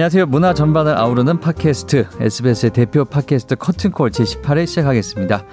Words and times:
안녕하세요. 0.00 0.24
문화 0.24 0.54
전반을 0.54 0.96
아우르는 0.96 1.40
팟캐스트 1.40 2.06
SBS의 2.20 2.70
대표 2.72 3.04
팟캐스트 3.04 3.56
커튼콜 3.56 4.08
제18회 4.12 4.66
시작하겠습니다. 4.66 5.44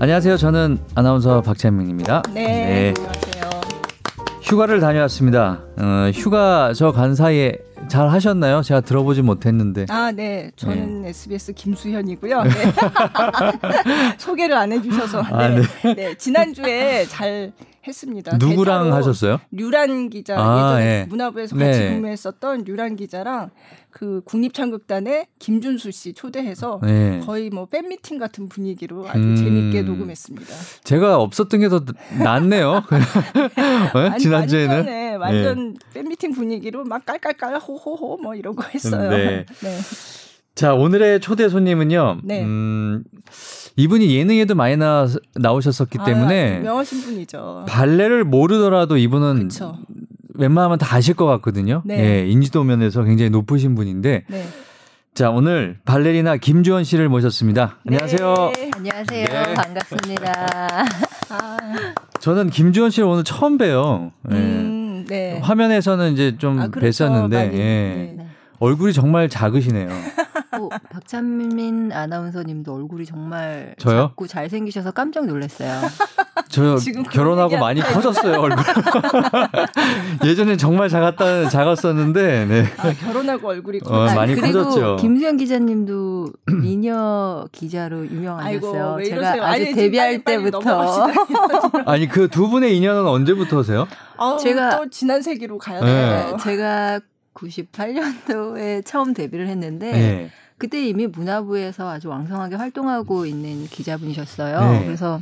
안녕하세요. 0.00 0.36
저는 0.36 0.78
아나운서 0.96 1.40
박찬민입니다. 1.42 2.22
네, 2.34 2.42
네. 2.42 2.94
안녕하세요. 2.98 3.60
휴가를 4.42 4.80
다녀왔습니다. 4.80 5.60
어, 5.78 6.10
휴가 6.12 6.72
저 6.72 6.90
간 6.90 7.14
사이에 7.14 7.56
잘 7.86 8.08
하셨나요? 8.10 8.62
제가 8.62 8.80
들어보지 8.80 9.22
못했는데. 9.22 9.86
아, 9.90 10.10
네. 10.10 10.50
저는 10.56 11.02
네. 11.02 11.10
SBS 11.10 11.52
김수현이고요. 11.52 12.42
네. 12.42 12.50
소개를 14.18 14.56
안 14.56 14.72
해주셔서. 14.72 15.22
아, 15.22 15.48
네. 15.48 15.62
네. 15.84 15.94
네. 15.94 16.14
지난주에 16.16 17.04
잘 17.06 17.52
했습니다. 17.86 18.38
누구랑 18.38 18.94
하셨어요? 18.94 19.38
류란 19.50 20.08
기자 20.08 20.36
아, 20.38 20.78
예전에 20.78 21.00
예. 21.02 21.06
문화부에서 21.06 21.54
같이 21.54 21.78
네. 21.80 21.90
근무했었던 21.90 22.64
류란 22.64 22.96
기자랑 22.96 23.50
그 23.94 24.22
국립창극단의 24.24 25.28
김준수 25.38 25.92
씨 25.92 26.14
초대해서 26.14 26.80
네. 26.82 27.20
거의 27.24 27.48
뭐 27.48 27.66
팬미팅 27.66 28.18
같은 28.18 28.48
분위기로 28.48 29.08
아주 29.08 29.20
음, 29.20 29.36
재밌게 29.36 29.82
녹음했습니다. 29.82 30.52
제가 30.82 31.18
없었던 31.18 31.60
게 31.60 31.68
더 31.68 31.80
낫네요. 32.18 32.82
네? 33.94 34.18
지난주에는 34.18 34.84
네, 34.84 35.14
완전 35.14 35.76
팬미팅 35.94 36.32
분위기로 36.32 36.82
막 36.84 37.06
깔깔깔 37.06 37.56
호호호 37.60 38.18
뭐 38.20 38.34
이러고 38.34 38.64
했어요. 38.74 39.10
네. 39.10 39.46
네. 39.62 39.78
자 40.56 40.74
오늘의 40.74 41.20
초대 41.20 41.48
손님은요. 41.48 42.18
네. 42.24 42.42
음, 42.42 43.04
이분이 43.76 44.12
예능에도 44.14 44.56
많이 44.56 44.76
나, 44.76 45.06
나오셨었기 45.36 45.98
아, 46.00 46.04
때문에 46.04 46.58
유명하신 46.58 47.00
분이죠. 47.02 47.66
발레를 47.68 48.24
모르더라도 48.24 48.96
이분은 48.96 49.48
그쵸. 49.48 49.78
웬만하면 50.34 50.78
다 50.78 50.96
아실 50.96 51.14
것 51.14 51.26
같거든요. 51.26 51.82
네. 51.84 51.98
예, 51.98 52.28
인지도 52.28 52.64
면에서 52.64 53.02
굉장히 53.04 53.30
높으신 53.30 53.74
분인데. 53.74 54.24
네. 54.28 54.44
자, 55.14 55.30
오늘 55.30 55.78
발레리나 55.84 56.36
김주원 56.38 56.82
씨를 56.82 57.08
모셨습니다. 57.08 57.78
네. 57.84 57.98
안녕하세요. 57.98 58.52
안녕하세요. 58.74 59.26
네. 59.26 59.54
반갑습니다. 59.54 60.84
아. 61.30 61.56
저는 62.18 62.50
김주원 62.50 62.90
씨를 62.90 63.08
오늘 63.08 63.22
처음 63.22 63.56
봬요. 63.56 64.10
예. 64.32 64.34
음, 64.34 65.04
네. 65.08 65.38
화면에서는 65.40 66.12
이제 66.14 66.36
좀 66.36 66.58
아, 66.58 66.66
그렇죠. 66.66 67.04
뵀었는데, 67.04 67.34
예. 67.54 68.16
네. 68.60 68.66
얼굴이 68.66 68.92
정말 68.92 69.28
작으시네요. 69.28 69.88
어, 70.52 70.68
박찬민 70.90 71.90
아나운서님도 71.92 72.72
얼굴이 72.74 73.04
정말 73.04 73.74
저요? 73.78 74.08
작고 74.10 74.26
잘생기셔서 74.28 74.92
깜짝 74.92 75.26
놀랐어요. 75.26 75.80
저 76.48 76.76
결혼하고 77.10 77.58
많이 77.58 77.80
커졌어요 77.80 78.40
얼굴. 78.40 78.62
예전엔 80.24 80.56
정말 80.58 80.88
작았다 80.88 81.48
작았었는데, 81.48 82.46
네. 82.46 82.64
아, 82.78 82.92
결혼하고 82.92 83.48
얼굴이 83.48 83.80
커. 83.80 83.94
어, 84.04 84.14
많이 84.14 84.34
그리고 84.36 84.62
커졌죠. 84.64 84.96
김수현 85.00 85.36
기자님도 85.36 86.32
미녀 86.62 87.46
기자로 87.50 88.06
유명하셨어요. 88.06 88.94
아이고, 88.96 89.04
제가 89.04 89.28
아주 89.30 89.42
아니, 89.42 89.72
데뷔할 89.72 90.22
빨리, 90.22 90.44
때부터. 90.44 91.08
아니 91.86 92.08
그 92.08 92.28
두 92.28 92.48
분의 92.48 92.76
인연은 92.76 93.06
언제부터세요? 93.06 93.86
아, 94.16 94.36
제가 94.40 94.78
또 94.78 94.90
지난 94.90 95.20
세기로 95.22 95.58
가야 95.58 95.80
돼요. 95.80 96.36
네. 96.36 96.36
제가 96.42 97.00
98년도에 97.34 98.84
처음 98.84 99.12
데뷔를 99.14 99.48
했는데. 99.48 99.92
네. 99.92 100.30
그때 100.56 100.86
이미 100.86 101.06
문화부에서 101.06 101.90
아주 101.90 102.08
왕성하게 102.08 102.54
활동하고 102.54 103.26
있는 103.26 103.66
기자분이셨어요. 103.66 104.72
네. 104.72 104.84
그래서 104.84 105.20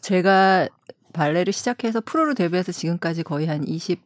제가 0.00 0.68
발레를 1.12 1.52
시작해서 1.52 2.00
프로로 2.00 2.34
데뷔해서 2.34 2.70
지금까지 2.70 3.22
거의 3.22 3.46
한 3.46 3.64
22년, 3.64 3.96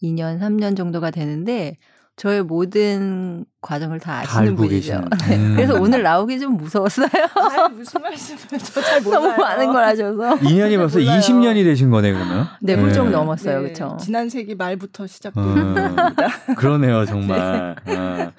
3년 0.00 0.76
정도가 0.76 1.10
되는데 1.10 1.76
저의 2.16 2.42
모든 2.42 3.44
과정을 3.62 3.98
다 3.98 4.20
아시는 4.20 4.54
분이죠. 4.54 5.02
네. 5.28 5.36
음. 5.36 5.54
그래서 5.56 5.74
오늘 5.80 6.02
나오기 6.02 6.38
좀 6.38 6.56
무서웠어요. 6.56 7.08
아니, 7.08 7.74
무슨 7.74 8.02
말씀을 8.02 8.58
저잘 8.58 9.00
몰라요. 9.02 9.20
너무 9.22 9.36
많은 9.36 9.72
걸 9.72 9.84
하셔서. 9.84 10.36
2년이 10.36 10.76
벌써 10.76 10.98
20년이 10.98 11.64
되신 11.64 11.90
거네 11.90 12.12
그러면. 12.12 12.46
네, 12.60 12.74
훌쩍 12.74 13.04
네. 13.06 13.10
넘었어요. 13.12 13.62
네. 13.62 13.72
그렇죠. 13.72 13.96
지난 14.00 14.28
세기 14.28 14.54
말부터 14.54 15.06
시작된 15.06 15.42
겁니다. 15.42 16.12
어, 16.48 16.54
그러네요, 16.54 17.06
정말. 17.06 17.76
네. 17.86 17.96
어. 17.96 18.32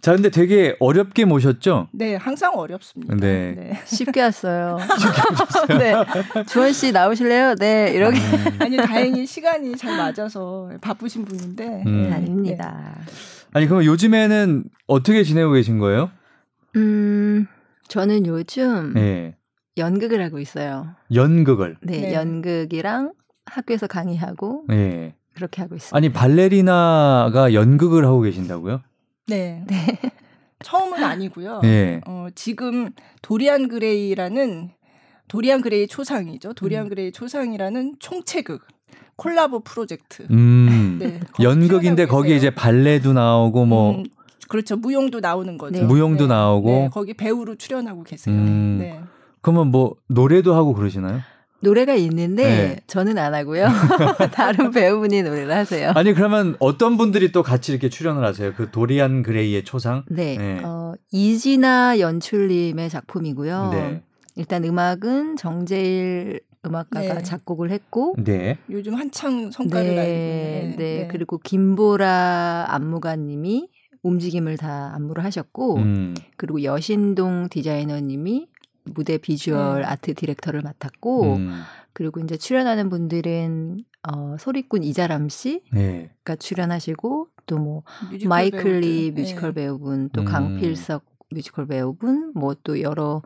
자, 0.00 0.14
근데 0.14 0.30
되게 0.30 0.76
어렵게 0.80 1.26
모셨죠? 1.26 1.88
네, 1.92 2.16
항상 2.16 2.54
어렵습니다. 2.54 3.14
네. 3.16 3.54
네. 3.56 3.80
쉽게 3.84 4.22
왔어요. 4.22 4.78
쉽게 5.60 5.74
네. 5.78 5.94
주원 6.46 6.72
씨 6.72 6.90
나오실래요? 6.92 7.56
네, 7.56 7.92
이렇게. 7.94 8.18
음. 8.18 8.58
아니, 8.60 8.76
다행히 8.78 9.26
시간이 9.26 9.76
잘 9.76 9.98
맞아서 9.98 10.70
바쁘신 10.80 11.26
분인데. 11.26 11.82
음. 11.86 12.08
네. 12.08 12.12
아닙니다. 12.14 12.98
아니, 13.52 13.66
그럼 13.66 13.84
요즘에는 13.84 14.64
어떻게 14.86 15.22
지내고 15.22 15.52
계신 15.52 15.78
거예요? 15.78 16.10
음, 16.76 17.46
저는 17.88 18.24
요즘 18.26 18.94
네. 18.94 19.36
연극을 19.76 20.24
하고 20.24 20.38
있어요. 20.38 20.94
연극을? 21.12 21.76
네, 21.82 22.00
네. 22.00 22.14
연극이랑 22.14 23.12
학교에서 23.44 23.86
강의하고 23.86 24.64
네. 24.68 25.14
그렇게 25.34 25.60
하고 25.60 25.74
있습니다. 25.74 25.94
아니, 25.94 26.10
발레리나가 26.10 27.52
연극을 27.52 28.06
하고 28.06 28.20
계신다고요? 28.22 28.80
네. 29.30 29.64
네. 29.66 29.76
처음은 30.62 31.02
아니고요. 31.02 31.60
네. 31.62 32.00
어, 32.06 32.26
지금 32.34 32.90
도리안 33.22 33.68
그레이라는 33.68 34.70
도리안 35.28 35.62
그레이 35.62 35.86
초상이죠. 35.86 36.52
도리안 36.54 36.86
음. 36.86 36.88
그레이 36.88 37.12
초상이라는 37.12 37.96
총체극 37.98 38.66
콜라보 39.16 39.60
프로젝트. 39.60 40.26
음. 40.30 40.98
네, 40.98 41.20
연극인데 41.40 42.06
거기 42.06 42.36
이제 42.36 42.50
발레도 42.50 43.12
나오고 43.12 43.64
뭐 43.66 43.96
음, 43.96 44.04
그렇죠. 44.48 44.76
무용도 44.76 45.20
나오는 45.20 45.56
거죠. 45.56 45.78
네. 45.78 45.84
무용도 45.84 46.26
네. 46.26 46.34
나오고 46.34 46.68
네, 46.68 46.88
거기 46.92 47.14
배우로 47.14 47.56
출연하고 47.56 48.02
계세요. 48.02 48.34
음. 48.34 48.78
네. 48.80 49.00
그러면 49.40 49.68
뭐 49.68 49.96
노래도 50.08 50.54
하고 50.54 50.74
그러시나요? 50.74 51.20
노래가 51.60 51.94
있는데 51.94 52.44
네. 52.44 52.76
저는 52.86 53.18
안 53.18 53.34
하고요. 53.34 53.68
다른 54.32 54.70
배우분이 54.72 55.22
노래를 55.22 55.54
하세요. 55.54 55.92
아니 55.94 56.12
그러면 56.14 56.56
어떤 56.58 56.96
분들이 56.96 57.32
또 57.32 57.42
같이 57.42 57.72
이렇게 57.72 57.88
출연을 57.88 58.24
하세요? 58.24 58.52
그 58.54 58.70
도리안 58.70 59.22
그레이의 59.22 59.64
초상? 59.64 60.04
네. 60.08 60.36
네. 60.36 60.60
어, 60.64 60.94
이지나 61.12 61.98
연출님의 61.98 62.88
작품이고요. 62.90 63.70
네. 63.72 64.02
일단 64.36 64.64
음악은 64.64 65.36
정재일 65.36 66.40
음악가가 66.64 67.14
네. 67.14 67.22
작곡을 67.22 67.70
했고 67.70 68.14
네. 68.18 68.58
요즘 68.70 68.94
한창 68.94 69.50
성과를 69.50 69.94
네. 69.94 69.98
알리고 69.98 70.76
네. 70.78 70.98
네. 71.00 71.08
그리고 71.10 71.38
김보라 71.38 72.66
안무가님이 72.68 73.68
움직임을 74.02 74.56
다 74.56 74.92
안무를 74.94 75.24
하셨고 75.24 75.76
음. 75.76 76.14
그리고 76.36 76.62
여신동 76.62 77.48
디자이너님이 77.50 78.46
무대 78.94 79.18
비주얼 79.18 79.80
네. 79.80 79.86
아트 79.86 80.14
디렉터를 80.14 80.62
맡았고 80.62 81.34
음. 81.36 81.62
그리고 81.92 82.20
이제 82.20 82.36
출연하는 82.36 82.88
분들은 82.88 83.84
어 84.08 84.36
소리꾼 84.38 84.82
이자람 84.84 85.28
씨가 85.28 85.60
네. 85.72 86.10
출연하시고 86.38 87.28
또 87.46 87.58
뭐 87.58 87.82
마이클 88.26 88.80
리 88.80 89.10
뮤지컬 89.10 89.52
네. 89.54 89.62
배우분 89.62 90.08
또 90.12 90.20
음. 90.22 90.24
강필석 90.24 91.04
뮤지컬 91.30 91.66
배우분 91.66 92.32
뭐 92.34 92.54
또 92.62 92.80
여러 92.80 93.22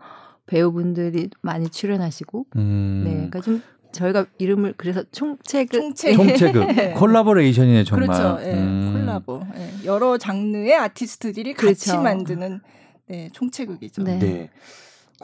배우분들이 0.46 1.28
많이 1.42 1.68
출연하시고 1.68 2.46
음. 2.56 3.02
네 3.04 3.10
그러니까 3.12 3.40
좀 3.40 3.62
저희가 3.92 4.26
이름을 4.38 4.74
그래서 4.76 5.04
총체극 5.12 5.80
총체극, 5.80 6.16
총체극. 6.26 6.66
네. 6.74 6.92
콜라보레이션이네 6.94 7.84
정말 7.84 8.08
그렇죠 8.08 8.36
네. 8.40 8.54
음. 8.54 8.92
콜라보 8.98 9.44
네. 9.54 9.70
여러 9.84 10.18
장르의 10.18 10.74
아티스트들이 10.74 11.54
같이 11.54 11.90
그렇죠. 11.90 12.02
만드는 12.02 12.60
네, 13.06 13.28
총체극이죠. 13.32 14.02
네. 14.02 14.18
네. 14.18 14.50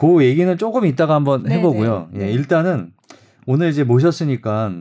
그 0.00 0.24
얘기는 0.24 0.56
조금 0.56 0.86
이따가 0.86 1.14
한번 1.14 1.42
네네. 1.42 1.56
해보고요. 1.58 2.08
네. 2.12 2.26
예, 2.26 2.32
일단은 2.32 2.92
오늘 3.46 3.68
이제 3.68 3.84
모셨으니까 3.84 4.72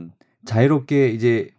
자유롭게 0.46 1.08
이제 1.10 1.50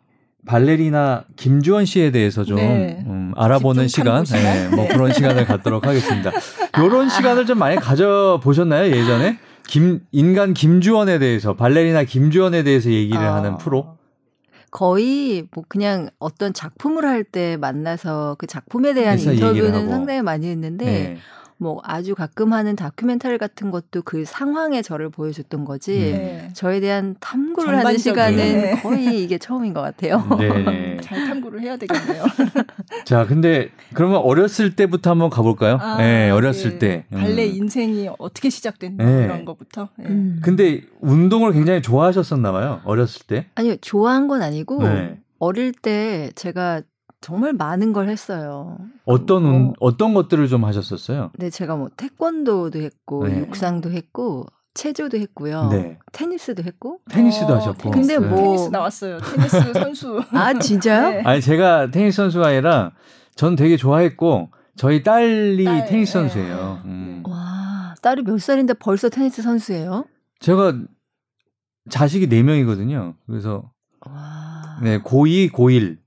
발레리나 0.48 1.26
김주원 1.36 1.86
씨에 1.86 2.10
대해서 2.10 2.44
좀 2.44 2.58
네. 2.58 3.04
음, 3.06 3.34
알아보는 3.38 3.88
시간, 3.88 4.24
네, 4.26 4.68
뭐 4.70 4.86
네. 4.86 4.88
그런 4.88 5.14
시간을 5.14 5.46
갖도록 5.46 5.86
하겠습니다. 5.86 6.32
이런 6.84 7.10
시간을 7.10 7.46
좀 7.46 7.60
많이 7.60 7.76
가져 7.76 8.40
보셨나요 8.44 8.92
예전에? 8.96 9.38
김 9.68 10.02
인간 10.12 10.56
김주원에 10.56 11.20
대해서 11.20 11.56
발레리나 11.56 12.04
김주원에 12.06 12.64
대해서 12.64 12.90
얘기를 12.90 13.22
아. 13.22 13.36
하는 13.36 13.58
프로? 13.60 13.98
거의 14.72 15.46
뭐 15.54 15.64
그냥 15.68 16.10
어떤 16.18 16.54
작품을 16.54 17.06
할 17.06 17.24
때 17.26 17.58
만나서 17.58 18.38
그 18.40 18.48
작품에 18.48 18.96
대한 18.96 19.20
인터뷰는 19.20 19.90
상당히 19.90 20.24
많이 20.24 20.48
했는데. 20.48 20.86
네. 20.86 21.18
뭐 21.62 21.80
아주 21.84 22.16
가끔 22.16 22.54
하는 22.54 22.76
다큐멘터리 22.76 23.38
같은 23.38 23.70
것도 23.70 24.02
그 24.02 24.26
상황에 24.26 24.82
저를 24.82 25.10
보여줬던 25.10 25.64
거지 25.64 25.92
네. 25.92 26.50
저에 26.56 26.80
대한 26.80 27.16
탐구를 27.20 27.78
하는 27.78 28.00
시간은 28.00 28.36
네. 28.36 28.82
거의 28.82 29.24
이게 29.24 29.38
처음인 29.38 29.72
것 29.76 29.82
같아요. 29.82 30.26
네. 30.40 30.98
잘 31.02 31.28
탐구를 31.28 31.62
해야 31.62 31.78
되겠네요. 31.78 32.24
자, 33.06 33.28
근데 33.28 33.70
그러면 33.94 34.22
어렸을 34.22 34.76
때부터 34.76 35.12
한번 35.12 35.30
가볼까요? 35.30 35.78
아, 35.80 35.98
네, 35.98 36.32
어렸을 36.32 36.74
예. 36.74 36.80
때 36.80 37.06
발레 37.12 37.46
음. 37.46 37.56
인생이 37.56 38.10
어떻게 38.18 38.50
시작됐나 38.50 39.06
네. 39.06 39.28
그런 39.28 39.46
것부터. 39.46 39.90
예. 40.00 40.06
음. 40.06 40.40
근데 40.42 40.82
운동을 41.00 41.54
굉장히 41.54 41.84
좋아하셨었나 41.84 42.52
봐요. 42.52 42.82
어렸을 42.86 43.28
때? 43.28 43.46
아니요, 43.54 43.76
좋아한 43.82 44.28
건 44.28 44.42
아니고 44.42 44.82
네. 44.82 45.20
어릴 45.38 45.74
때 45.74 46.32
제가 46.34 46.82
정말 47.22 47.54
많은 47.54 47.94
걸 47.94 48.10
했어요. 48.10 48.78
어떤 49.06 49.44
뭐, 49.44 49.74
어떤 49.80 50.14
것들을 50.16 50.48
좀 50.48 50.66
하셨었어요? 50.66 51.32
네, 51.38 51.52
제가 51.52 51.76
뭐 51.76 51.90
태권도도 51.96 52.80
했고 52.80 53.28
네. 53.28 53.40
육상도 53.40 53.92
했고 53.92 54.48
체조도 54.74 55.18
했고요. 55.18 55.70
네. 55.70 56.00
테니스도 56.12 56.64
했고. 56.64 57.00
테니스도 57.10 57.54
어, 57.54 57.56
하셨고. 57.58 57.92
근데 57.92 58.18
네. 58.18 58.20
뭐 58.20 58.38
테니스 58.38 58.70
나왔어요. 58.70 59.20
테니스 59.20 59.74
선수. 59.74 60.24
아 60.34 60.58
진짜요? 60.58 61.10
네. 61.12 61.22
아니 61.24 61.42
제가 61.42 61.92
테니스 61.92 62.16
선수가 62.16 62.48
아니라 62.48 62.92
전 63.36 63.56
되게 63.56 63.78
좋아했고 63.78 64.50
저희 64.76 65.04
딸이 65.04 65.64
딸, 65.64 65.86
테니스 65.86 66.18
네. 66.18 66.20
선수예요. 66.20 66.82
음. 66.86 67.24
와 67.28 67.94
딸이 68.02 68.24
몇 68.24 68.40
살인데 68.40 68.74
벌써 68.76 69.10
테니스 69.10 69.44
선수예요? 69.44 70.06
제가 70.40 70.74
자식이 71.90 72.28
4 72.36 72.44
명이거든요. 72.44 73.14
그래서 73.28 73.72
와. 74.08 74.80
네 74.82 75.00
고2, 75.00 75.52
고1, 75.52 75.98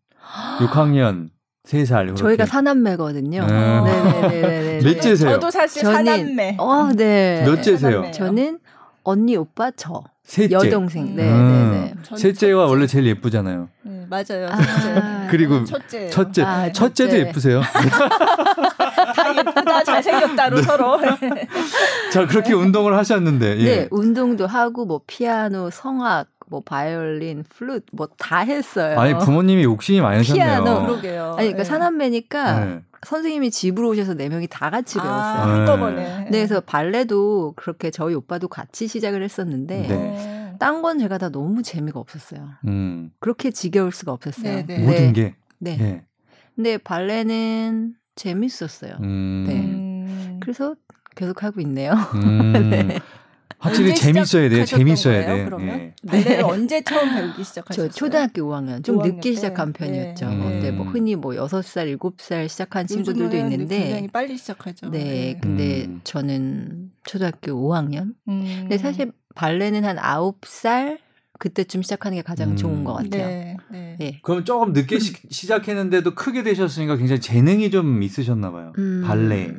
6학년 0.58 1.30
3살. 1.66 2.04
이렇게. 2.04 2.20
저희가 2.20 2.46
사남매거든요. 2.46 3.46
네. 3.46 3.80
네네네. 3.80 4.80
몇째세요? 4.84 5.30
저도 5.32 5.50
사실 5.50 5.82
저는, 5.82 6.04
사남매. 6.04 6.56
어, 6.58 6.90
네. 6.94 7.42
몇째세요? 7.46 8.10
저는 8.12 8.58
언니, 9.02 9.36
오빠, 9.36 9.70
저. 9.70 10.02
셋째. 10.24 10.54
여동생. 10.54 11.14
네, 11.14 11.30
음. 11.30 11.70
네, 11.72 11.94
네. 12.10 12.16
셋째가 12.16 12.64
원래 12.64 12.86
제일 12.86 13.06
예쁘잖아요. 13.08 13.68
네, 13.82 14.06
맞아요. 14.08 14.48
아, 14.50 15.26
그리고 15.30 15.64
첫째. 15.64 16.08
첫째. 16.08 16.42
아, 16.42 16.72
첫째도 16.72 17.10
첫째. 17.10 17.26
예쁘세요? 17.26 17.60
다 19.34 19.40
예쁘다, 19.50 19.84
잘생겼다로 19.84 20.56
네. 20.56 20.62
서로. 20.62 20.98
자, 22.12 22.26
그렇게 22.26 22.52
운동을 22.52 22.96
하셨는데. 22.96 23.58
예. 23.60 23.64
네, 23.64 23.88
운동도 23.90 24.46
하고 24.46 24.84
뭐 24.86 25.00
피아노, 25.06 25.70
성악, 25.70 26.28
뭐 26.46 26.60
바이올린, 26.64 27.44
플룻 27.48 27.84
뭐 27.92 28.08
다 28.18 28.38
했어요. 28.40 28.98
아니 29.00 29.16
부모님이 29.18 29.64
욕심이 29.64 30.00
많으셨네요. 30.00 30.44
피아노 30.44 30.86
그러게요. 30.86 31.24
아니 31.38 31.48
그러니까 31.48 31.58
네. 31.58 31.64
사남매니까 31.64 32.64
네. 32.64 32.80
선생님이 33.06 33.50
집으로 33.50 33.90
오셔서 33.90 34.14
네 34.14 34.28
명이 34.28 34.46
다 34.48 34.70
같이 34.70 34.98
아, 34.98 35.02
배웠어요. 35.02 35.54
한꺼번에. 35.58 36.18
네. 36.24 36.26
그래서 36.30 36.60
발레도 36.60 37.54
그렇게 37.56 37.90
저희 37.90 38.14
오빠도 38.14 38.48
같이 38.48 38.86
시작을 38.88 39.22
했었는데 39.22 39.86
네. 39.88 40.54
딴건 40.58 40.98
제가 41.00 41.18
다 41.18 41.30
너무 41.30 41.62
재미가 41.62 41.98
없었어요. 41.98 42.48
음. 42.66 43.10
그렇게 43.20 43.50
지겨울 43.50 43.92
수가 43.92 44.12
없었어요. 44.12 44.64
네, 44.66 44.66
네. 44.66 44.78
모든 44.78 45.12
게. 45.12 45.34
네. 45.58 45.76
네. 45.76 46.04
근데 46.54 46.78
발레는 46.78 47.94
재밌었어요. 48.16 48.96
음. 49.02 49.44
네. 49.46 50.38
그래서 50.40 50.74
계속 51.14 51.42
하고 51.42 51.60
있네요. 51.60 51.92
음. 52.14 52.70
네. 52.70 52.98
확실히 53.64 53.94
재밌어야 53.94 54.50
돼요. 54.50 54.64
재밌어야 54.66 55.24
돼요. 55.24 55.44
그러면 55.46 55.78
네. 55.78 55.94
발레를 56.06 56.44
언제 56.44 56.82
처음 56.82 57.14
배우기 57.14 57.42
시작하셨어요? 57.44 57.88
저 57.88 57.94
초등학교 57.94 58.42
5학년 58.42 58.84
좀 58.84 58.98
5학년 58.98 59.14
늦게 59.14 59.30
때. 59.30 59.34
시작한 59.36 59.72
편이었죠. 59.72 60.28
네. 60.28 60.36
근데 60.36 60.70
뭐 60.70 60.84
흔히 60.86 61.16
뭐 61.16 61.32
6살, 61.32 61.96
7살 61.98 62.48
시작한 62.48 62.86
친구들도 62.86 63.34
있는데 63.38 63.78
굉장히 63.78 64.08
빨리 64.08 64.36
시작하죠. 64.36 64.90
네, 64.90 64.98
네. 64.98 65.38
근데 65.40 65.84
음. 65.86 66.00
저는 66.04 66.90
초등학교 67.04 67.52
5학년. 67.52 68.14
음. 68.28 68.44
근데 68.60 68.76
사실 68.76 69.12
발레는 69.34 69.84
한 69.86 69.96
9살 69.96 70.98
그때쯤 71.38 71.82
시작하는 71.82 72.16
게 72.16 72.22
가장 72.22 72.50
음. 72.50 72.56
좋은 72.56 72.84
것 72.84 72.94
같아요. 72.94 73.26
네, 73.26 73.56
네. 73.70 73.96
네. 73.98 74.20
그럼 74.22 74.44
조금 74.44 74.72
늦게 74.72 74.98
시, 74.98 75.46
작했는데도 75.46 76.14
크게 76.14 76.42
되셨으니까 76.42 76.96
굉장히 76.96 77.20
재능이 77.20 77.70
좀 77.70 78.02
있으셨나 78.02 78.50
봐요. 78.50 78.72
음. 78.78 79.02
발레. 79.06 79.54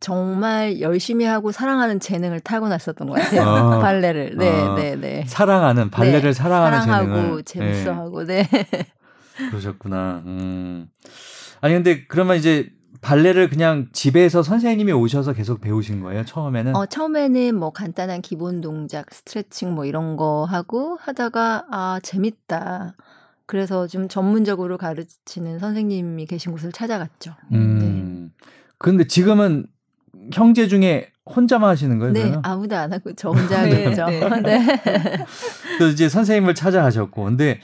정말 0.00 0.80
열심히 0.80 1.24
하고 1.24 1.52
사랑하는 1.52 2.00
재능을 2.00 2.40
타고났었던 2.40 3.08
것 3.08 3.14
같아요. 3.14 3.42
아, 3.42 3.78
발레를. 3.80 4.36
네, 4.36 4.50
아, 4.50 4.74
네, 4.74 4.96
네. 4.96 5.24
사랑하는 5.26 5.90
발레를 5.90 6.20
네, 6.20 6.32
사랑하는 6.32 6.80
사랑하고 6.82 7.42
재능을. 7.42 7.44
재밌어하고 7.44 8.24
네. 8.24 8.48
그러셨구나. 9.50 10.22
음. 10.26 10.88
아니 11.60 11.74
근데 11.74 12.06
그러면 12.06 12.36
이제 12.36 12.70
발레를 13.00 13.48
그냥 13.48 13.88
집에서 13.92 14.42
선생님이 14.42 14.92
오셔서 14.92 15.32
계속 15.32 15.60
배우신 15.60 16.00
거예요? 16.02 16.24
처음에는? 16.24 16.74
어, 16.76 16.86
처음에는 16.86 17.54
뭐 17.54 17.70
간단한 17.70 18.22
기본 18.22 18.60
동작, 18.60 19.12
스트레칭 19.12 19.74
뭐 19.74 19.84
이런 19.84 20.16
거 20.16 20.44
하고 20.44 20.96
하다가 21.00 21.66
아, 21.70 22.00
재밌다. 22.02 22.94
그래서 23.46 23.86
좀 23.86 24.08
전문적으로 24.08 24.76
가르치는 24.76 25.58
선생님이 25.58 26.26
계신 26.26 26.52
곳을 26.52 26.72
찾아갔죠. 26.72 27.34
음. 27.52 28.32
네. 28.40 28.46
근데 28.78 29.06
지금은 29.06 29.66
형제 30.32 30.66
중에 30.66 31.10
혼자만 31.24 31.70
하시는 31.70 31.98
거예요? 31.98 32.12
네, 32.12 32.20
그러면? 32.20 32.42
아무도 32.44 32.76
안 32.76 32.92
하고 32.92 33.12
저 33.14 33.30
혼자 33.30 33.60
하고 33.62 33.70
네. 33.70 33.90
네. 34.42 34.66
네. 34.66 35.26
또 35.78 35.88
이제 35.88 36.08
선생님을 36.08 36.54
찾아가셨고, 36.54 37.24
근데 37.24 37.60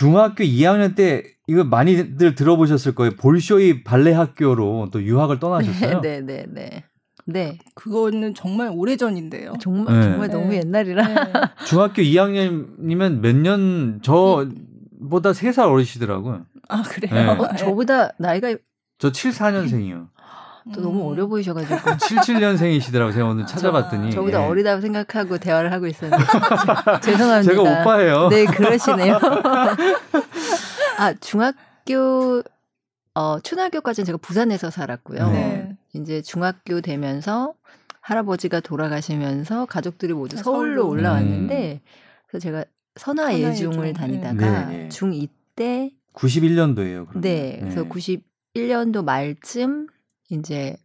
중학교 0.00 0.44
2학년 0.44 0.94
때 0.94 1.24
이거 1.48 1.64
많이들 1.64 2.36
들어보셨을 2.36 2.94
거예요. 2.94 3.16
볼쇼이 3.16 3.82
발레 3.82 4.12
학교로 4.12 4.88
또 4.92 5.02
유학을 5.02 5.40
떠나셨어요? 5.40 6.00
네, 6.00 6.20
네, 6.20 6.46
네. 6.48 6.84
네. 7.26 7.58
그거는 7.74 8.34
정말 8.34 8.70
오래 8.72 8.96
전인데요. 8.96 9.54
정말 9.60 9.98
네. 9.98 10.02
정말 10.04 10.28
너무 10.28 10.50
네. 10.50 10.58
옛날이라. 10.58 11.08
네. 11.08 11.32
중학교 11.66 12.02
2학년이면 12.02 13.18
몇 13.20 13.34
년 13.34 13.98
저보다 14.02 15.32
3살 15.32 15.68
어리시더라고요. 15.68 16.46
아, 16.68 16.82
그래요? 16.82 17.32
어, 17.32 17.56
저보다 17.56 18.12
나이가 18.18 18.54
저 18.98 19.10
74년생이요. 19.10 20.06
또 20.74 20.80
너무 20.80 21.10
어려 21.10 21.26
보이셔가지고 21.26 21.74
77년생이시더라고 21.98 23.12
제가 23.12 23.26
오늘 23.26 23.46
찾아봤더니 23.46 24.10
저 24.12 24.22
보다 24.22 24.42
예. 24.42 24.46
어리다고 24.46 24.80
생각하고 24.80 25.38
대화를 25.38 25.72
하고 25.72 25.86
있었는데 25.86 26.24
죄송합니다. 27.02 27.42
제가 27.42 27.62
오빠예요. 27.62 28.28
네 28.28 28.44
그러시네요. 28.44 29.18
아 30.98 31.14
중학교 31.14 32.42
어 33.14 33.40
초등학교까지는 33.40 34.06
제가 34.06 34.18
부산에서 34.18 34.70
살았고요. 34.70 35.30
네. 35.30 35.76
이제 35.94 36.22
중학교 36.22 36.80
되면서 36.80 37.54
할아버지가 38.00 38.60
돌아가시면서 38.60 39.66
가족들이 39.66 40.12
모두 40.12 40.38
아, 40.38 40.42
서울로 40.42 40.88
올라왔는데 40.88 41.72
음. 41.72 41.80
그래서 42.26 42.42
제가 42.42 42.64
선화 42.96 43.38
예중을 43.38 43.92
다니다가 43.92 44.66
네. 44.66 44.88
중2 44.88 45.28
때 45.56 45.90
91년도예요. 46.14 47.06
그러면. 47.08 47.20
네, 47.20 47.58
그래서 47.60 47.82
네. 47.82 47.88
91년도 47.88 49.04
말쯤 49.04 49.88
이제 50.30 50.76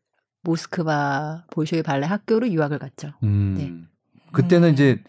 모스크바 0.44 1.46
볼쇼이 1.52 1.82
발레 1.84 2.06
학교로 2.06 2.50
유학을 2.50 2.80
갔죠. 2.80 3.14
음. 3.24 3.56
네. 3.58 3.74
그때는 4.32 4.70
음. 4.70 4.74
이제 4.74 5.04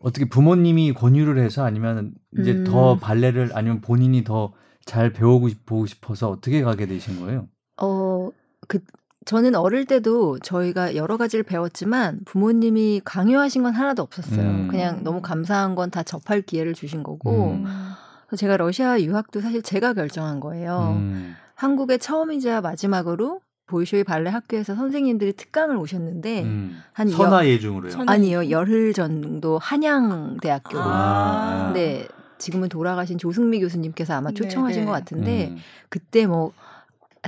어떻게 0.00 0.28
부모님이 0.28 0.92
권유를 0.92 1.38
해서 1.38 1.64
아니면 1.64 2.14
이제 2.38 2.52
음. 2.52 2.64
더 2.64 2.96
발레를 2.98 3.50
아니면 3.54 3.80
본인이 3.80 4.24
더 4.24 4.52
잘 4.86 5.14
배우고 5.14 5.48
보고 5.64 5.86
싶어서 5.86 6.28
어떻게 6.28 6.62
가게 6.62 6.84
되신 6.86 7.20
거예요? 7.20 7.48
어, 7.80 8.28
그 8.68 8.80
저는 9.24 9.54
어릴 9.54 9.86
때도 9.86 10.38
저희가 10.40 10.94
여러 10.94 11.16
가지를 11.16 11.42
배웠지만 11.42 12.20
부모님이 12.26 13.00
강요하신 13.02 13.62
건 13.62 13.72
하나도 13.72 14.02
없었어요. 14.02 14.42
음. 14.46 14.68
그냥 14.68 15.02
너무 15.02 15.22
감사한 15.22 15.74
건 15.74 15.90
다 15.90 16.02
접할 16.02 16.42
기회를 16.42 16.74
주신 16.74 17.02
거고. 17.02 17.52
음. 17.52 17.64
제가 18.36 18.56
러시아 18.56 19.00
유학도 19.00 19.40
사실 19.40 19.62
제가 19.62 19.94
결정한 19.94 20.38
거예요. 20.40 20.96
음. 20.98 21.34
한국에 21.54 21.96
처음이자 21.96 22.60
마지막으로 22.60 23.40
보이쇼이 23.66 24.04
발레 24.04 24.30
학교에서 24.30 24.74
선생님들이 24.74 25.32
특강을 25.34 25.76
오셨는데 25.76 26.42
음, 26.42 26.82
한 26.92 27.08
선화 27.08 27.46
예중으로요? 27.46 28.04
아니요 28.06 28.50
열흘 28.50 28.92
정도 28.92 29.58
한양 29.58 30.38
대학교로. 30.38 30.82
아. 30.84 31.72
네 31.74 32.06
지금은 32.38 32.68
돌아가신 32.68 33.16
조승미 33.16 33.60
교수님께서 33.60 34.14
아마 34.14 34.30
네, 34.30 34.34
초청하신 34.34 34.80
네네. 34.82 34.86
것 34.86 34.92
같은데 34.92 35.48
음. 35.48 35.56
그때 35.88 36.26
뭐 36.26 36.52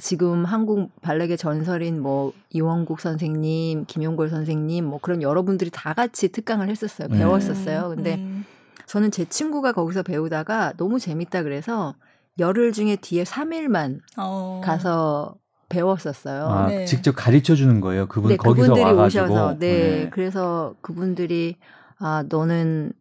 지금 0.02 0.44
한국 0.44 0.90
발레계 1.00 1.36
전설인 1.36 2.02
뭐 2.02 2.34
이원국 2.50 3.00
선생님, 3.00 3.86
김용골 3.86 4.28
선생님 4.28 4.84
뭐 4.84 4.98
그런 5.00 5.22
여러분들이 5.22 5.70
다 5.72 5.94
같이 5.94 6.28
특강을 6.28 6.68
했었어요. 6.68 7.08
네. 7.08 7.18
배웠었어요. 7.18 7.94
근데 7.94 8.16
음. 8.16 8.44
저는 8.84 9.10
제 9.10 9.24
친구가 9.24 9.72
거기서 9.72 10.02
배우다가 10.02 10.74
너무 10.76 10.98
재밌다 10.98 11.42
그래서 11.42 11.94
열흘 12.38 12.72
중에 12.72 12.96
뒤에 12.96 13.24
3일만 13.24 14.00
어. 14.18 14.60
가서 14.62 15.34
배웠었어요. 15.68 16.46
아, 16.46 16.66
네. 16.68 16.84
직접 16.84 17.12
가르쳐 17.12 17.54
주는 17.54 17.80
거예요. 17.80 18.06
그분 18.06 18.30
네, 18.30 18.36
거기서 18.36 18.68
그분들이 18.74 18.84
와가지고. 18.84 19.24
오셔서 19.24 19.58
네, 19.58 19.68
네. 20.04 20.10
그래서 20.10 20.74
그분들이 20.80 21.56
아 21.98 22.24
너는 22.28 22.92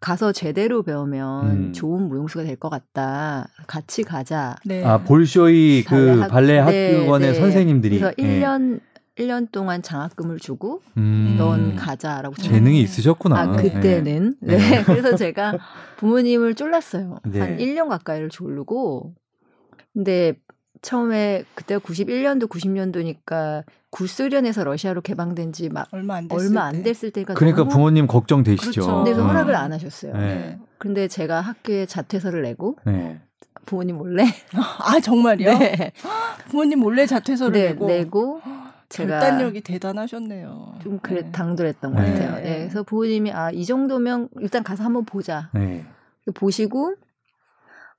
가서 0.00 0.32
제대로 0.32 0.82
배우면 0.82 1.50
음. 1.50 1.72
좋은 1.74 2.08
무용수가 2.08 2.44
될 2.44 2.56
것 2.56 2.70
같다. 2.70 3.48
같이 3.66 4.02
가자. 4.02 4.56
네. 4.64 4.82
아 4.84 4.98
볼쇼이 4.98 5.84
그 5.86 6.26
발레, 6.28 6.58
학... 6.58 6.70
네, 6.70 7.00
학원의 7.00 7.32
네. 7.32 7.38
선생님들이 7.38 7.98
그래서 8.00 8.14
1년 8.16 8.80
1년 9.18 9.52
동안 9.52 9.82
장학금을 9.82 10.38
주고 10.38 10.80
음. 10.96 11.34
넌 11.38 11.76
가자라고 11.76 12.34
재능이 12.36 12.80
있으셨구나. 12.80 13.38
아 13.38 13.52
그때는 13.52 14.36
네. 14.40 14.56
네. 14.56 14.82
그래서 14.84 15.14
제가 15.16 15.58
부모님을 15.98 16.54
쫄랐어요. 16.54 17.18
한 17.24 17.58
1년 17.58 17.88
가까이를 17.90 18.30
졸르고 18.30 19.12
근데 19.92 20.34
처음에 20.82 21.44
그때가 21.54 21.80
91년도 21.80 22.48
90년도니까 22.48 23.64
구소련에서 23.90 24.64
러시아로 24.64 25.00
개방된 25.00 25.52
지 25.52 25.68
막 25.68 25.88
얼마 25.92 26.16
안 26.16 26.28
됐을, 26.28 26.46
얼마 26.46 26.62
안 26.64 26.82
됐을 26.82 27.10
때가 27.10 27.34
그러니까 27.34 27.64
부모님 27.64 28.06
걱정되시죠. 28.06 28.70
그렇죠. 28.82 28.96
근데서 28.96 29.22
음. 29.22 29.28
허락을 29.28 29.54
안 29.56 29.72
하셨어요. 29.72 30.16
네. 30.16 30.58
근데 30.78 31.08
제가 31.08 31.40
학교에 31.40 31.86
자퇴서를 31.86 32.42
내고 32.42 32.76
네. 32.86 33.20
부모님 33.66 33.96
몰래. 33.98 34.24
아 34.54 35.00
정말요? 35.00 35.58
네. 35.58 35.92
부모님 36.48 36.78
몰래 36.80 37.06
자퇴서를 37.06 37.52
네, 37.52 37.68
내고. 37.70 37.86
내고 37.86 38.40
결단력이 38.88 39.60
대단하셨네요. 39.60 40.74
좀 40.82 40.98
그래 41.00 41.22
네. 41.22 41.30
당돌했던 41.32 41.94
것 41.94 41.98
같아요. 41.98 42.34
네. 42.36 42.42
네. 42.42 42.58
그래서 42.60 42.82
부모님이 42.82 43.32
아 43.32 43.50
이 43.52 43.64
정도면 43.66 44.28
일단 44.40 44.62
가서 44.64 44.82
한번 44.84 45.04
보자. 45.04 45.50
네. 45.52 45.84
보시고 46.34 46.94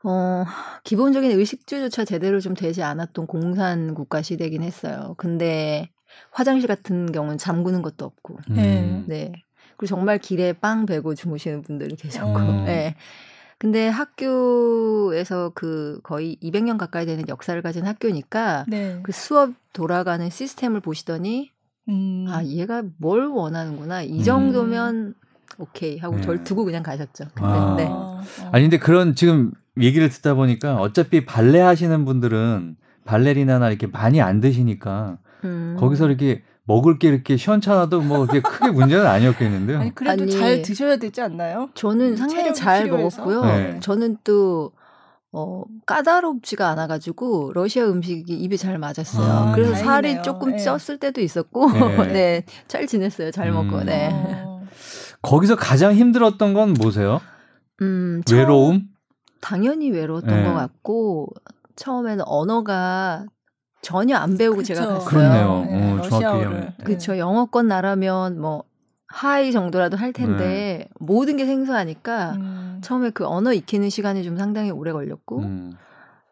어 0.04 0.46
기본적인 0.84 1.32
의식주조차 1.32 2.06
제대로 2.06 2.40
좀 2.40 2.54
되지 2.54 2.84
않았던 2.84 3.28
공산 3.28 3.94
국가 3.94 4.22
시대긴 4.22 4.64
했어요. 4.64 5.16
근데 5.18 5.90
화장실 6.32 6.68
같은 6.68 7.12
경우는 7.12 7.38
잠그는 7.38 7.82
것도 7.82 8.06
없고. 8.06 8.40
음. 8.52 9.06
네. 9.08 9.32
그리고 9.78 9.88
정말 9.88 10.18
길에 10.18 10.54
빵 10.54 10.86
베고 10.86 11.16
주무시는 11.16 11.62
분들이 11.62 11.96
계셨고. 11.96 12.30
어. 12.32 12.64
네. 12.66 12.96
근데 13.58 13.88
학교에서 13.88 15.52
그 15.54 16.00
거의 16.02 16.36
200년 16.42 16.80
가까이 16.80 17.06
되는 17.06 17.24
역사를 17.28 17.62
가진 17.62 17.86
학교니까 17.86 18.66
네. 18.68 19.00
그 19.04 19.12
수업 19.12 19.52
돌아가는 19.72 20.28
시스템을 20.28 20.80
보시더니 20.80 21.52
음. 21.88 22.26
아 22.28 22.44
얘가 22.44 22.82
뭘 22.98 23.28
원하는구나 23.28 24.02
이 24.02 24.24
정도면 24.24 24.96
음. 24.96 25.14
오케이 25.60 26.00
하고 26.00 26.16
네. 26.16 26.22
절 26.22 26.44
두고 26.44 26.66
그냥 26.66 26.82
가셨죠. 26.82 27.26
근데, 27.36 27.44
아. 27.44 27.76
네. 27.78 27.90
아니 28.52 28.64
근데 28.64 28.80
그런 28.80 29.14
지금 29.14 29.52
얘기를 29.80 30.10
듣다 30.10 30.34
보니까 30.34 30.76
어차피 30.78 31.26
발레 31.26 31.60
하시는 31.60 32.04
분들은 32.06 32.76
발레리나나 33.06 33.70
이렇게 33.70 33.88
많이 33.88 34.22
안 34.22 34.42
드시니까 34.42 35.18
음. 35.44 35.78
거기서 35.80 36.08
이렇게 36.08 36.44
먹을 36.66 37.00
게 37.00 37.08
이렇게 37.08 37.38
시원찮아도 37.38 38.02
뭐 38.02 38.26
그게 38.26 38.42
크게 38.42 38.72
문제는 38.72 39.06
아니었겠는데요. 39.06 39.80
아니 39.80 39.96
그래도 39.96 40.24
아니, 40.24 40.32
잘 40.32 40.62
드셔야 40.62 40.98
되지 40.98 41.22
않나요? 41.22 41.70
저는 41.74 42.16
상당히 42.16 42.54
잘 42.54 42.84
필요해서. 42.84 43.22
먹었고요. 43.26 43.46
네. 43.46 43.80
저는 43.82 44.18
또 44.24 44.72
어, 45.34 45.64
까다롭지가 45.86 46.68
않아가지고 46.70 47.52
러시아 47.54 47.86
음식이 47.86 48.34
입에 48.34 48.58
잘 48.58 48.78
맞았어요. 48.78 49.26
아, 49.26 49.52
그래서 49.56 49.72
다행이네요. 49.72 49.86
살이 49.86 50.24
조금 50.24 50.52
네. 50.52 50.58
쪘을 50.58 51.00
때도 51.00 51.22
있었고, 51.22 51.72
네. 51.72 52.08
네, 52.12 52.44
잘 52.68 52.86
지냈어요. 52.86 53.32
잘 53.32 53.50
먹고, 53.54 53.78
음. 53.78 53.86
네. 53.86 54.10
어. 54.12 54.62
거기서 55.22 55.56
가장 55.56 55.94
힘들었던 55.94 56.54
건 56.54 56.74
뭐세요? 56.74 57.22
음, 57.82 58.22
외로움? 58.30 58.91
당연히 59.42 59.90
외로웠던 59.92 60.44
네. 60.44 60.44
것 60.46 60.54
같고 60.54 61.28
처음에는 61.76 62.24
언어가 62.28 63.26
전혀 63.82 64.16
안 64.16 64.38
배우고 64.38 64.60
그쵸. 64.60 64.74
제가 64.74 64.88
갔어요. 64.88 65.06
그렇네요. 65.06 65.66
네, 65.66 65.92
어, 65.92 65.98
러시아어를. 65.98 66.74
그렇죠. 66.84 67.18
영어권 67.18 67.68
나라면 67.68 68.40
뭐 68.40 68.64
하이 69.08 69.52
정도라도 69.52 69.98
할 69.98 70.14
텐데 70.14 70.46
네. 70.46 70.88
모든 71.00 71.36
게 71.36 71.46
생소하니까 71.46 72.34
음. 72.34 72.82
처음에 72.82 73.10
그 73.10 73.26
언어 73.26 73.52
익히는 73.54 73.90
시간이 73.90 74.24
좀 74.24 74.38
상당히 74.38 74.72
오래 74.72 74.92
걸렸고 74.92 75.40
음, 75.40 75.78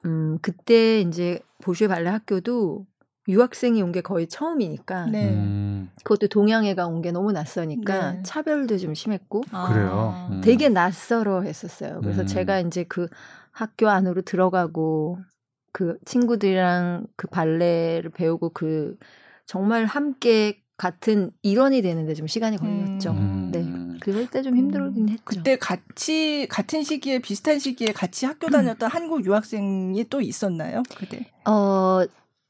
음 0.06 0.38
그때 0.42 1.02
이제 1.02 1.40
보슈 1.62 1.88
발레 1.88 2.10
학교도 2.10 2.86
유학생이 3.30 3.82
온 3.82 3.92
게 3.92 4.02
거의 4.02 4.28
처음이니까 4.28 5.06
네. 5.08 5.30
음. 5.30 5.90
그것도 6.04 6.28
동양애가 6.28 6.86
온 6.88 7.02
게 7.02 7.12
너무 7.12 7.32
낯서니까 7.32 8.12
네. 8.14 8.24
차별도 8.24 8.78
좀 8.78 8.94
심했고 8.94 9.44
아. 9.52 9.68
그래요. 9.72 10.28
음. 10.32 10.42
되게 10.42 10.68
낯설어 10.70 11.42
했었어요. 11.42 12.00
그래서 12.02 12.22
음. 12.22 12.26
제가 12.28 12.60
이제 12.60 12.84
그 12.84 13.08
학교 13.52 13.88
안으로 13.90 14.22
들어가고 14.24 15.20
그 15.72 15.98
친구들이랑 16.06 17.06
그 17.16 17.28
발레를 17.28 18.10
배우고 18.12 18.50
그 18.50 18.98
정말 19.46 19.86
함께 19.86 20.62
같은 20.78 21.32
일원이 21.42 21.82
되는데 21.82 22.14
좀 22.14 22.26
시간이 22.28 22.58
걸렸죠. 22.58 23.12
음. 23.12 23.50
네. 23.52 23.66
그럴 24.00 24.28
때 24.28 24.42
좀 24.42 24.56
힘들긴 24.56 25.04
음. 25.04 25.10
했죠. 25.10 25.24
그때 25.26 25.58
같이 25.58 26.48
같은 26.50 26.84
시기에 26.84 27.20
비슷한 27.20 27.60
시기에 27.60 27.92
같이 27.92 28.26
학교 28.26 28.48
다녔던 28.50 28.90
한국 28.90 29.26
유학생이 29.26 30.06
또 30.10 30.22
있었나요? 30.22 30.84
그때? 30.98 31.26
어, 31.46 32.02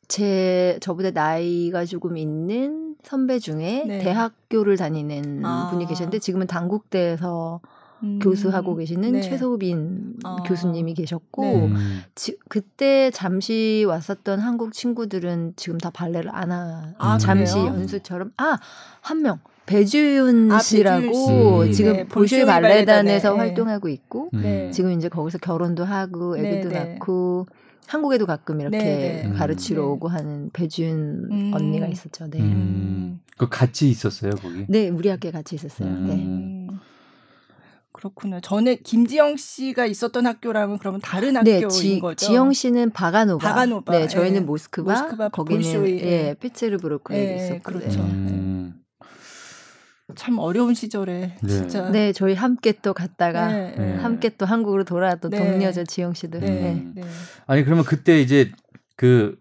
제 0.10 0.78
저보다 0.82 1.12
나이가 1.12 1.86
조금 1.86 2.18
있는 2.18 2.96
선배 3.04 3.38
중에 3.40 3.86
네. 3.88 4.00
대학교를 4.00 4.76
다니는 4.76 5.46
아. 5.46 5.70
분이 5.72 5.86
계셨는데 5.86 6.18
지금은 6.18 6.48
당국대에서 6.48 7.62
음. 8.02 8.20
교수하고 8.20 8.76
계시는 8.76 9.12
네. 9.12 9.22
최소빈 9.22 10.16
아. 10.24 10.38
교수님이 10.46 10.96
계셨고 10.96 11.44
네. 11.44 11.66
음. 11.68 12.02
지, 12.16 12.38
그때 12.50 13.12
잠시 13.12 13.86
왔었던 13.88 14.40
한국 14.40 14.74
친구들은 14.74 15.54
지금 15.56 15.78
다 15.78 15.92
발레를 15.92 16.32
안 16.34 16.52
하. 16.52 16.94
아, 16.98 17.18
잠시 17.20 17.54
그래요? 17.54 17.68
연수처럼 17.68 18.32
아한 18.36 19.22
명. 19.22 19.40
배주윤 19.68 20.52
아, 20.52 20.58
씨라고 20.58 21.66
씨. 21.68 21.74
지금 21.74 21.94
네, 21.94 22.08
볼쇼 22.08 22.48
발레단에서 22.48 23.34
네. 23.34 23.38
활동하고 23.38 23.90
있고 23.90 24.32
네. 24.34 24.72
지금 24.72 24.92
이제 24.94 25.08
거기서 25.08 25.38
결혼도 25.38 25.86
하고 25.86 26.36
애들도 26.36 26.70
네, 26.70 26.94
낳고 26.96 27.46
한국에도 27.90 28.28
가끔 28.28 28.62
이렇게 28.62 28.78
네, 28.78 29.24
네. 29.26 29.34
가르치러 29.34 29.82
네. 29.82 29.88
오고 29.88 30.10
하는 30.10 30.52
배준 30.54 31.28
음. 31.32 31.52
언니가 31.56 31.88
있었죠. 31.88 32.30
네. 32.30 32.40
음. 32.40 33.20
그 33.36 33.50
같이 33.50 33.90
있었어요 33.90 34.32
거기? 34.36 34.66
네, 34.70 34.90
우리 34.90 35.10
학교에 35.10 35.32
같이 35.32 35.56
있었어요. 35.56 35.90
네. 35.90 36.14
음. 36.14 36.68
네. 36.70 36.78
그렇군요. 37.92 38.40
전에 38.42 38.76
김지영 38.76 39.38
씨가 39.38 39.88
있었던 39.88 40.26
학교랑은 40.26 40.78
그러면 40.78 41.02
다른 41.02 41.34
네, 41.44 41.56
학교인 41.56 41.70
지, 41.70 42.00
거죠? 42.00 42.28
지영 42.28 42.54
씨는 42.54 42.92
바가노바. 42.92 43.46
바가노바. 43.46 43.92
네, 43.92 44.08
저희는 44.08 44.42
예. 44.42 44.46
모스크바. 44.46 44.92
모스크바 44.92 45.30
거기는 45.30 45.60
볼쇼이. 45.60 46.00
예, 46.02 46.36
피츠르부르크에 46.40 47.18
예, 47.18 47.36
있었고. 47.36 47.64
그렇죠. 47.64 48.00
음. 48.02 48.79
참 50.16 50.38
어려운 50.40 50.74
시절에 50.74 51.36
네. 51.42 51.48
진짜. 51.48 51.90
네, 51.90 52.14
저희 52.14 52.34
함께 52.34 52.74
또 52.82 52.94
갔다가 52.94 53.48
네, 53.48 53.76
네. 53.78 53.96
함께 53.96 54.30
또 54.38 54.46
한국으로 54.46 54.84
돌아 54.84 55.16
또 55.16 55.30
네. 55.30 55.38
동료죠 55.38 55.84
지영 55.86 56.14
씨도. 56.14 56.40
네. 56.40 56.50
네. 56.50 56.92
네. 56.96 57.04
아니 57.48 57.64
그러면 57.64 57.86
그때 57.86 58.20
이제 58.20 58.52
그 58.96 59.38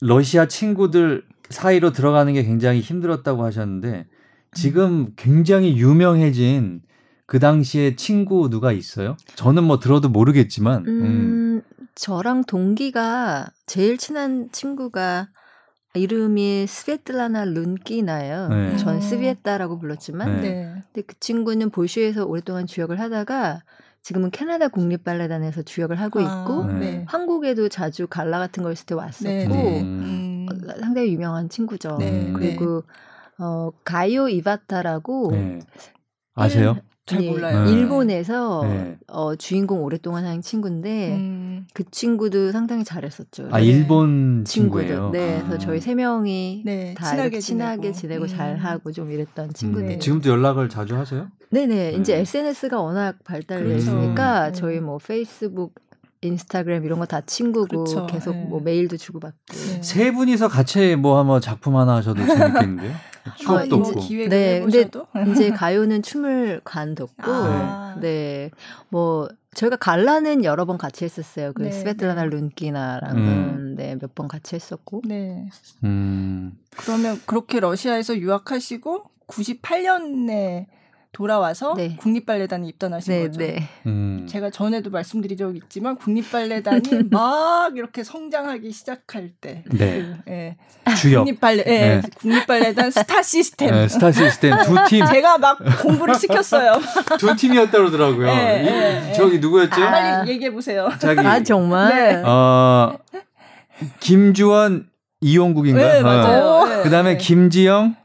러시아 0.00 0.46
친구들 0.46 1.24
사이로 1.50 1.92
들어가는 1.92 2.32
게 2.32 2.42
굉장히 2.42 2.80
힘들었다고 2.80 3.44
하셨는데 3.44 4.06
지금 4.52 5.08
굉장히 5.16 5.76
유명해진 5.76 6.82
그 7.26 7.38
당시에 7.38 7.96
친구 7.96 8.48
누가 8.48 8.72
있어요? 8.72 9.16
저는 9.34 9.64
뭐 9.64 9.78
들어도 9.78 10.08
모르겠지만. 10.08 10.86
음, 10.86 11.02
음. 11.02 11.62
저랑 11.96 12.44
동기가 12.44 13.50
제일 13.66 13.96
친한 13.96 14.50
친구가 14.52 15.28
이름이 15.96 16.66
스베틀라나 16.66 17.44
룬키나예요. 17.46 18.48
네. 18.48 18.76
전 18.76 19.00
스비에따라고 19.00 19.78
불렀지만, 19.78 20.40
네. 20.40 20.82
근데 20.92 21.02
그 21.06 21.18
친구는 21.18 21.70
볼쇼에서 21.70 22.24
오랫동안 22.24 22.66
주역을 22.66 23.00
하다가 23.00 23.62
지금은 24.06 24.30
캐나다 24.30 24.68
국립 24.68 25.02
발레단에서 25.02 25.62
주역을 25.62 26.00
하고 26.00 26.20
아, 26.20 26.22
있고 26.22 26.62
아, 26.62 26.72
네. 26.74 27.04
한국에도 27.08 27.68
자주 27.68 28.06
갈라 28.06 28.38
같은 28.38 28.62
거 28.62 28.70
있을 28.70 28.86
때 28.86 28.94
왔었고 28.94 29.28
네, 29.28 29.48
네. 29.48 29.80
음. 29.82 30.46
어, 30.48 30.78
상당히 30.78 31.12
유명한 31.12 31.48
친구죠. 31.48 31.96
네. 31.98 32.32
그리고 32.32 32.84
어 33.36 33.72
가요 33.82 34.28
이바타라고 34.28 35.32
아세요? 36.34 36.76
잘 37.06 37.22
몰라요. 37.22 37.64
네. 37.64 37.72
일본에서 37.72 38.62
네. 38.64 38.96
어, 39.06 39.36
주인공 39.36 39.84
오랫동안 39.84 40.24
한 40.26 40.42
친구인데 40.42 41.14
음. 41.14 41.66
그 41.72 41.84
친구도 41.90 42.50
상당히 42.50 42.82
잘했었죠. 42.84 43.48
아 43.52 43.60
일본 43.60 44.44
친구예요. 44.44 45.10
네, 45.10 45.36
그래서 45.38 45.54
아. 45.54 45.58
저희 45.58 45.80
세 45.80 45.94
명이 45.94 46.62
네, 46.64 46.94
다 46.94 47.08
친하게, 47.10 47.38
친하게 47.38 47.92
지내고, 47.92 48.24
음. 48.24 48.28
잘 48.28 48.56
하고 48.56 48.90
좀 48.90 49.10
이랬던 49.12 49.54
친구들. 49.54 49.88
음. 49.92 50.00
지금도 50.00 50.28
연락을 50.30 50.68
자주 50.68 50.96
하세요? 50.96 51.28
네네. 51.50 51.92
이제 51.92 52.16
SNS가 52.18 52.80
워낙 52.80 53.16
발달했으니까 53.24 54.40
그렇죠. 54.40 54.60
저희 54.60 54.80
뭐 54.80 54.98
페이스북 54.98 55.74
인스타그램 56.22 56.84
이런 56.84 56.98
거 56.98 57.06
다 57.06 57.20
친구고 57.20 57.84
그렇죠. 57.84 58.06
계속 58.06 58.34
네. 58.34 58.44
뭐 58.48 58.60
메일도 58.60 58.96
주고받고 58.96 59.36
네. 59.48 59.82
세 59.82 60.10
분이서 60.10 60.48
같이 60.48 60.96
뭐 60.96 61.18
한번 61.20 61.40
작품 61.40 61.76
하나 61.76 61.96
하셔도 61.96 62.26
재밌겠는데요? 62.26 62.90
추억도 63.36 63.76
아, 63.76 63.78
없고. 63.78 64.00
네, 64.28 64.60
근데 64.60 64.90
이제 65.32 65.50
가요는 65.50 66.02
춤을 66.02 66.60
관뒀고, 66.64 67.22
아. 67.22 67.96
네, 68.00 68.50
뭐 68.88 69.28
저희가 69.54 69.76
갈라는 69.76 70.44
여러 70.44 70.64
번 70.66 70.76
같이 70.78 71.04
했었어요. 71.04 71.52
그 71.54 71.62
네, 71.62 71.72
스베틀라나 71.72 72.22
네. 72.24 72.28
룬키나랑은 72.28 73.22
음. 73.22 73.74
네, 73.76 73.96
몇 74.00 74.14
번 74.14 74.28
같이 74.28 74.54
했었고. 74.54 75.02
네. 75.06 75.48
음. 75.84 76.58
그러면 76.76 77.20
그렇게 77.26 77.60
러시아에서 77.60 78.16
유학하시고 78.18 79.04
98년에 79.26 80.66
돌아와서 81.16 81.72
네. 81.74 81.96
국립발레단에 81.96 82.68
입단하신 82.68 83.14
네, 83.14 83.22
거죠. 83.22 83.38
네. 83.38 83.66
음. 83.86 84.26
제가 84.28 84.50
전에도 84.50 84.90
말씀드린 84.90 85.38
적이 85.38 85.60
있지만 85.64 85.96
국립발레단이 85.96 86.82
막 87.10 87.74
이렇게 87.74 88.04
성장하기 88.04 88.70
시작할 88.70 89.30
때, 89.40 89.64
네. 89.70 90.12
그, 90.26 90.30
예. 90.30 90.56
주역 90.94 91.24
국립발레, 91.24 91.64
예, 91.66 91.72
네. 91.72 92.02
국립발레단 92.20 92.90
스타 92.90 93.22
시스템, 93.22 93.70
네, 93.70 93.88
스타 93.88 94.12
시스템 94.12 94.58
두 94.62 94.76
팀. 94.90 95.06
제가 95.06 95.38
막 95.38 95.58
공부를 95.80 96.16
시켰어요. 96.16 96.74
두 97.18 97.34
팀이었다 97.34 97.78
그러더라고요. 97.78 98.26
네, 98.26 99.14
저기 99.16 99.38
누구였죠? 99.38 99.82
아, 99.82 99.90
빨리 99.90 100.30
얘기해 100.32 100.52
보세요. 100.52 100.90
자기. 100.98 101.20
아 101.20 101.42
정말. 101.42 102.22
어, 102.26 102.98
김주원 104.00 104.90
이용국인가? 105.22 105.80
네, 105.80 106.02
맞아요. 106.02 106.44
어. 106.44 106.82
그다음에 106.82 107.16
김지영 107.16 107.96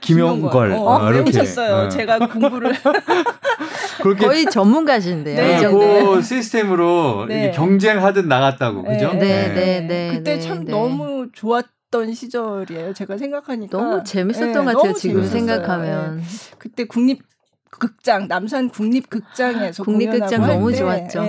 김용걸. 0.00 0.72
어, 0.72 0.76
어, 0.76 1.10
이렇게. 1.10 1.30
배우셨어요. 1.30 1.86
어. 1.86 1.88
제가 1.88 2.18
공부를. 2.28 2.74
그렇게 4.02 4.26
거의 4.26 4.46
전문가신데요. 4.46 5.36
네, 5.36 5.68
그 5.68 6.22
시스템으로 6.22 7.26
네. 7.26 7.50
경쟁하듯 7.50 8.26
나갔다고 8.26 8.84
그죠? 8.84 9.12
네, 9.12 9.18
네, 9.18 9.54
네. 9.54 9.80
네 9.80 10.10
그때 10.14 10.34
네, 10.36 10.40
참 10.40 10.64
너무 10.64 11.28
좋았. 11.32 11.64
던 11.90 12.12
시절이에요. 12.12 12.92
제가 12.92 13.16
생각하니까 13.16 13.78
너무 13.78 14.04
재밌었던 14.04 14.52
것 14.52 14.76
같아요. 14.76 14.92
지금 14.92 15.22
재밌었어요. 15.22 15.38
생각하면 15.38 16.22
그때 16.58 16.84
국립 16.84 17.22
극장 17.70 18.28
남산 18.28 18.68
국립 18.68 19.08
극장에서 19.08 19.84
국립 19.84 20.10
극장 20.10 20.46
너무 20.46 20.74
좋았죠. 20.74 21.24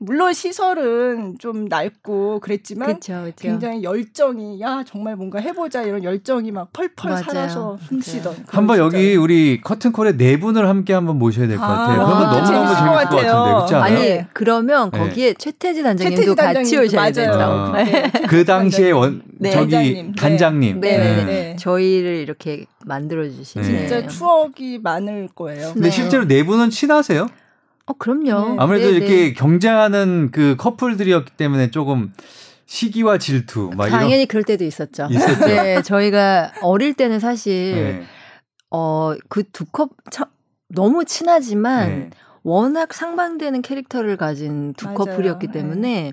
네. 0.00 0.06
물론 0.06 0.32
시설은 0.32 1.36
좀 1.38 1.66
낡고 1.66 2.40
그랬지만 2.40 2.94
그쵸, 2.94 3.22
그쵸. 3.24 3.34
굉장히 3.36 3.82
열정이 3.82 4.58
야 4.60 4.82
정말 4.86 5.14
뭔가 5.14 5.38
해보자 5.40 5.82
이런 5.82 6.02
열정이 6.02 6.52
막 6.52 6.72
펄펄 6.72 7.10
맞아요. 7.10 7.22
살아서 7.24 7.78
숨쉬던 7.86 8.44
한번 8.48 8.78
여기 8.78 9.14
우리 9.16 9.60
커튼콜에 9.60 10.16
네 10.16 10.40
분을 10.40 10.68
함께 10.68 10.94
한번 10.94 11.18
모셔야 11.18 11.46
될 11.46 11.58
것 11.58 11.66
같아요. 11.66 12.00
아, 12.00 12.06
그러면 12.06 12.22
너무 12.22 12.34
너무 12.34 12.46
재밌을 12.46 12.74
것, 12.86 12.92
같은데 12.92 13.22
그렇지 13.22 13.74
않아요? 13.74 13.98
아니 13.98 14.24
그러면 14.32 14.90
네. 14.90 14.98
거기에 14.98 15.34
최태지 15.34 15.82
단장님도 15.82 16.34
같이 16.34 16.78
오셔야. 16.78 17.46
어, 17.46 17.72
네. 17.72 18.10
그 18.28 18.44
당시에 18.46 18.90
원 18.92 19.22
네. 19.38 19.50
저기 19.50 19.70
단장님. 19.70 20.14
단장님. 20.14 20.80
네. 20.80 20.98
네. 20.98 21.24
네. 21.24 21.56
저희를 21.58 22.16
이렇게 22.16 22.64
만들어 22.86 23.28
주신 23.28 23.62
진짜 23.62 24.06
추억이 24.06 24.78
많을 24.82 25.28
거예요. 25.34 25.72
근데 25.74 25.90
실제로 25.90 26.26
네 26.26 26.42
분은 26.44 26.70
친하세요? 26.70 27.28
어, 27.90 27.94
그럼요. 27.98 28.50
네. 28.50 28.56
아무래도 28.58 28.86
네, 28.86 28.96
이렇게 28.96 29.14
네. 29.14 29.32
경쟁하는 29.32 30.30
그 30.32 30.56
커플들이었기 30.56 31.32
때문에 31.36 31.70
조금 31.70 32.12
시기와 32.66 33.18
질투 33.18 33.70
막 33.76 33.88
당연히 33.88 34.14
이런... 34.22 34.26
그럴 34.28 34.44
때도 34.44 34.64
있었죠. 34.64 35.08
있었죠. 35.10 35.46
네, 35.46 35.82
저희가 35.82 36.52
어릴 36.62 36.94
때는 36.94 37.18
사실 37.18 37.74
네. 37.74 38.02
어그 38.70 39.50
두 39.52 39.64
컵 39.72 39.90
너무 40.72 41.04
친하지만 41.04 41.88
네. 41.88 42.10
워낙 42.44 42.94
상반되는 42.94 43.60
캐릭터를 43.62 44.16
가진 44.16 44.72
두 44.74 44.86
맞아요. 44.86 44.98
커플이었기 44.98 45.48
네. 45.48 45.52
때문에 45.52 46.12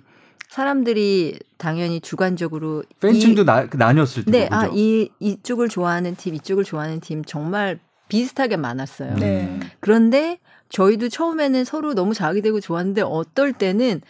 사람들이 0.50 1.38
당연히 1.58 2.02
주관적으로 2.02 2.84
팬층도 3.02 3.44
이, 3.44 3.46
나, 3.46 3.68
나뉘었을 3.72 4.26
때 4.26 4.32
네, 4.32 4.48
아, 4.50 4.68
이 4.74 5.10
이쪽을 5.20 5.70
좋아하는 5.70 6.16
팀, 6.16 6.34
이쪽을 6.34 6.64
좋아하는 6.64 7.00
팀 7.02 7.24
정말 7.24 7.80
비슷하게 8.10 8.58
많았어요. 8.58 9.16
네. 9.18 9.60
그런데 9.80 10.40
저희도 10.70 11.10
처음에는 11.10 11.64
서로 11.66 11.94
너무 11.94 12.14
자기되고 12.14 12.60
좋았는데 12.60 13.02
어떨 13.02 13.54
때는 13.54 14.02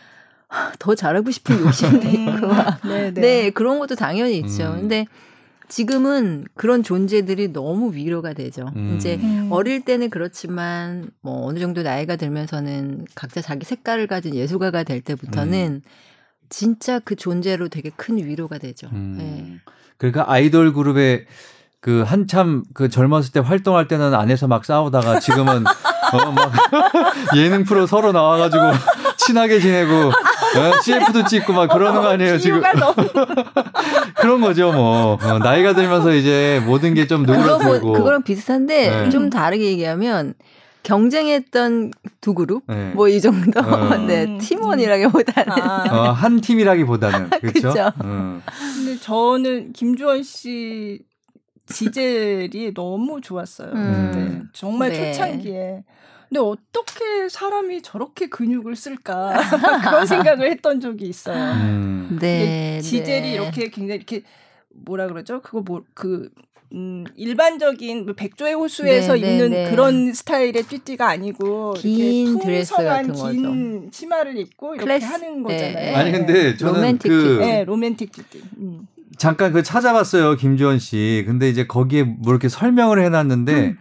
더 0.80 0.96
잘하고 0.96 1.32
싶은 1.32 1.60
욕심도 1.60 2.08
음. 2.08 2.14
있고. 2.14 2.48
네, 3.22 3.50
그런 3.50 3.80
것도 3.80 3.96
당연히 3.96 4.38
있죠. 4.40 4.72
음. 4.72 4.82
근데 4.82 5.06
지금은 5.70 6.46
그런 6.56 6.82
존재들이 6.82 7.52
너무 7.52 7.94
위로가 7.94 8.34
되죠. 8.34 8.72
음. 8.76 8.96
이제 8.96 9.16
음. 9.22 9.50
어릴 9.52 9.84
때는 9.84 10.10
그렇지만 10.10 11.10
뭐 11.22 11.46
어느 11.46 11.60
정도 11.60 11.84
나이가 11.84 12.16
들면서는 12.16 13.06
각자 13.16 13.42
자기 13.42 13.66
색깔을 13.66 14.08
가진 14.08 14.34
예술가가 14.34 14.84
될 14.84 15.02
때부터는 15.02 15.82
음. 15.86 15.90
진짜 16.50 17.00
그 17.00 17.16
존재로 17.16 17.68
되게 17.68 17.90
큰 17.90 18.18
위로가 18.18 18.58
되죠. 18.58 18.88
음. 18.94 19.16
네. 19.18 19.74
그러니까 19.98 20.32
아이돌 20.32 20.74
그룹의 20.74 21.26
그 21.80 22.04
한참 22.06 22.64
그 22.74 22.90
젊었을 22.90 23.32
때 23.32 23.40
활동할 23.40 23.88
때는 23.88 24.14
안에서 24.14 24.48
막 24.48 24.66
싸우다가 24.66 25.20
지금은 25.20 25.64
어 26.14 26.32
막 26.32 26.52
예능 27.36 27.64
프로 27.66 27.86
서로 27.86 28.12
나와가지고 28.14 28.64
친하게 29.18 29.60
지내고 29.60 29.94
어, 29.94 30.82
CF도 30.82 31.26
찍고 31.26 31.52
막 31.54 31.68
그러는 31.70 32.02
거 32.02 32.08
아니에요 32.10 32.38
지금 32.40 32.62
그런 34.16 34.42
거죠 34.42 34.72
뭐 34.72 35.18
어, 35.22 35.40
나이가 35.40 35.74
들면서 35.74 36.14
이제 36.14 36.62
모든 36.66 36.94
게 36.94 37.08
좀 37.08 37.24
누그러들고 37.24 37.94
그거랑 37.94 38.24
비슷한데 38.24 39.04
네. 39.04 39.10
좀 39.10 39.30
다르게 39.30 39.66
얘기하면 39.66 40.34
경쟁했던 40.84 41.92
두 42.22 42.34
그룹 42.34 42.64
네. 42.68 42.92
뭐이 42.96 43.20
정도 43.22 43.60
어. 43.60 43.96
네 44.08 44.38
팀원이라기보다는 44.40 45.52
아. 45.52 45.84
어, 45.92 46.12
한 46.12 46.40
팀이라기보다는 46.42 47.30
그렇죠. 47.42 47.92
음. 48.04 48.42
근데 48.76 48.98
저는 49.00 49.74
김주원 49.74 50.24
씨 50.24 51.00
지젤이 51.68 52.74
너무 52.74 53.22
좋았어요. 53.22 53.72
음. 53.74 54.12
네. 54.14 54.42
정말 54.54 54.90
네. 54.90 55.14
초창기에. 55.14 55.84
근데 56.30 56.42
어떻게 56.42 57.30
사람이 57.30 57.82
저렇게 57.82 58.28
근육을 58.28 58.76
쓸까 58.76 59.40
그런 59.82 60.06
생각을 60.06 60.52
했던 60.52 60.82
적이 60.82 61.08
있어요. 61.08 61.54
음. 61.54 62.18
네, 62.20 62.82
지젤이 62.82 63.22
네. 63.22 63.34
이렇게 63.34 63.70
굉장히 63.70 63.96
이렇게 63.96 64.24
뭐라 64.70 65.08
그러죠? 65.08 65.42
그거 65.42 65.62
뭐그 65.62 66.30
음, 66.74 67.06
일반적인 67.16 68.06
뭐 68.06 68.14
백조의 68.14 68.56
호수에서 68.56 69.14
네, 69.16 69.22
네 69.22 69.34
입는 69.34 69.50
네, 69.52 69.70
그런 69.70 70.14
스타일의 70.14 70.64
튀튀가 70.64 71.08
아니고 71.08 71.76
긴 71.76 72.40
드레스 72.40 72.76
같은 72.76 73.14
긴 73.14 73.84
거죠. 73.84 73.92
치마를 73.92 74.38
입고 74.38 74.76
이렇게 74.76 74.86
클래스, 74.86 75.06
하는 75.06 75.44
네. 75.44 75.54
거잖아요. 75.54 75.96
아니 75.96 76.12
근데 76.12 76.58
저는 76.58 76.74
로맨틱 76.74 77.10
그 77.10 77.38
네, 77.40 77.64
로맨틱 77.64 78.12
튀튀. 78.12 78.42
음. 78.58 78.88
잠깐 79.18 79.52
그 79.52 79.64
찾아봤어요 79.64 80.36
김주원 80.36 80.80
씨. 80.80 81.24
근데 81.28 81.50
이제 81.50 81.66
거기에 81.68 82.04
뭐 82.04 82.32
이렇게 82.34 82.50
설명을 82.50 83.04
해놨는데 83.04 83.54
음. 83.54 83.78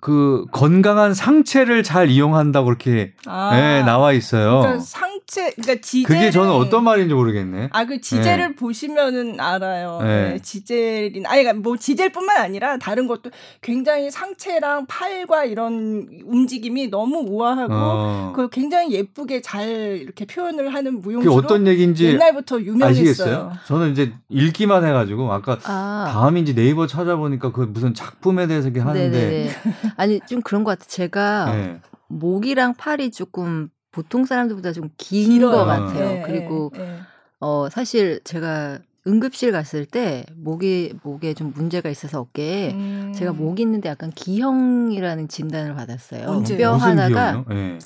그 0.00 0.44
건강한 0.52 1.14
상체를 1.14 1.82
잘 1.82 2.10
이용한다고 2.10 2.66
그렇게 2.66 3.14
아, 3.26 3.50
네, 3.52 3.82
나와 3.82 4.12
있어요. 4.12 4.60
그러니까 4.60 4.80
상 5.28 5.50
지체 5.50 5.50
그러니까 5.56 5.80
지젤 5.80 6.16
그게 6.16 6.30
저는 6.30 6.50
어떤 6.50 6.84
말인지 6.84 7.14
모르겠네. 7.14 7.68
아 7.72 7.84
그 7.86 8.00
지젤을 8.00 8.48
네. 8.48 8.54
보시면은 8.56 9.38
알아요. 9.38 10.00
네. 10.02 10.32
네, 10.32 10.38
지젤이나 10.40 11.30
아니 11.30 11.42
그러니까 11.42 11.62
뭐 11.62 11.76
지젤뿐만 11.76 12.38
아니라 12.38 12.78
다른 12.78 13.06
것도 13.06 13.30
굉장히 13.60 14.10
상체랑 14.10 14.86
팔과 14.86 15.44
이런 15.44 16.08
움직임이 16.24 16.88
너무 16.88 17.24
우아하고 17.28 17.72
어. 17.72 18.32
그 18.34 18.48
굉장히 18.50 18.92
예쁘게 18.92 19.40
잘 19.42 19.68
이렇게 19.68 20.24
표현을 20.24 20.74
하는 20.74 21.00
무용수로 21.00 21.34
그게 21.34 21.44
어떤 21.46 21.66
얘기인지 21.66 22.06
옛날부터 22.06 22.60
유명했어요. 22.60 22.90
아시겠어요? 22.90 23.52
저는 23.66 23.92
이제 23.92 24.12
읽기만 24.28 24.84
해가지고 24.84 25.32
아까 25.32 25.58
아. 25.64 26.10
다음인지 26.12 26.54
네이버 26.54 26.86
찾아보니까 26.86 27.52
그 27.52 27.60
무슨 27.60 27.94
작품에 27.94 28.46
대해서 28.46 28.68
이렇게 28.68 28.80
하는데. 28.80 29.50
아니 29.96 30.20
좀 30.28 30.42
그런 30.42 30.64
것 30.64 30.76
같아. 30.78 30.88
제가 30.88 31.52
네. 31.52 31.80
목이랑 32.08 32.74
팔이 32.74 33.10
조금 33.10 33.68
보통 33.96 34.26
사람들보다 34.26 34.72
좀 34.72 34.90
긴 34.98 35.40
것 35.40 35.64
같아요. 35.64 36.08
네, 36.08 36.22
그리고 36.26 36.70
네, 36.76 36.98
어 37.40 37.68
사실 37.70 38.20
제가 38.24 38.78
응급실 39.06 39.52
갔을 39.52 39.86
때 39.86 40.26
목이 40.36 40.92
목에 41.02 41.32
좀 41.32 41.52
문제가 41.54 41.88
있어서 41.88 42.20
어깨에 42.20 42.72
음. 42.72 43.12
제가 43.14 43.32
목이 43.32 43.62
있는데 43.62 43.88
약간 43.88 44.10
기형이라는 44.10 45.28
진단을 45.28 45.74
받았어요. 45.74 46.28
언제? 46.28 46.56
뼈 46.58 46.74
하나가 46.74 47.42
네. 47.48 47.78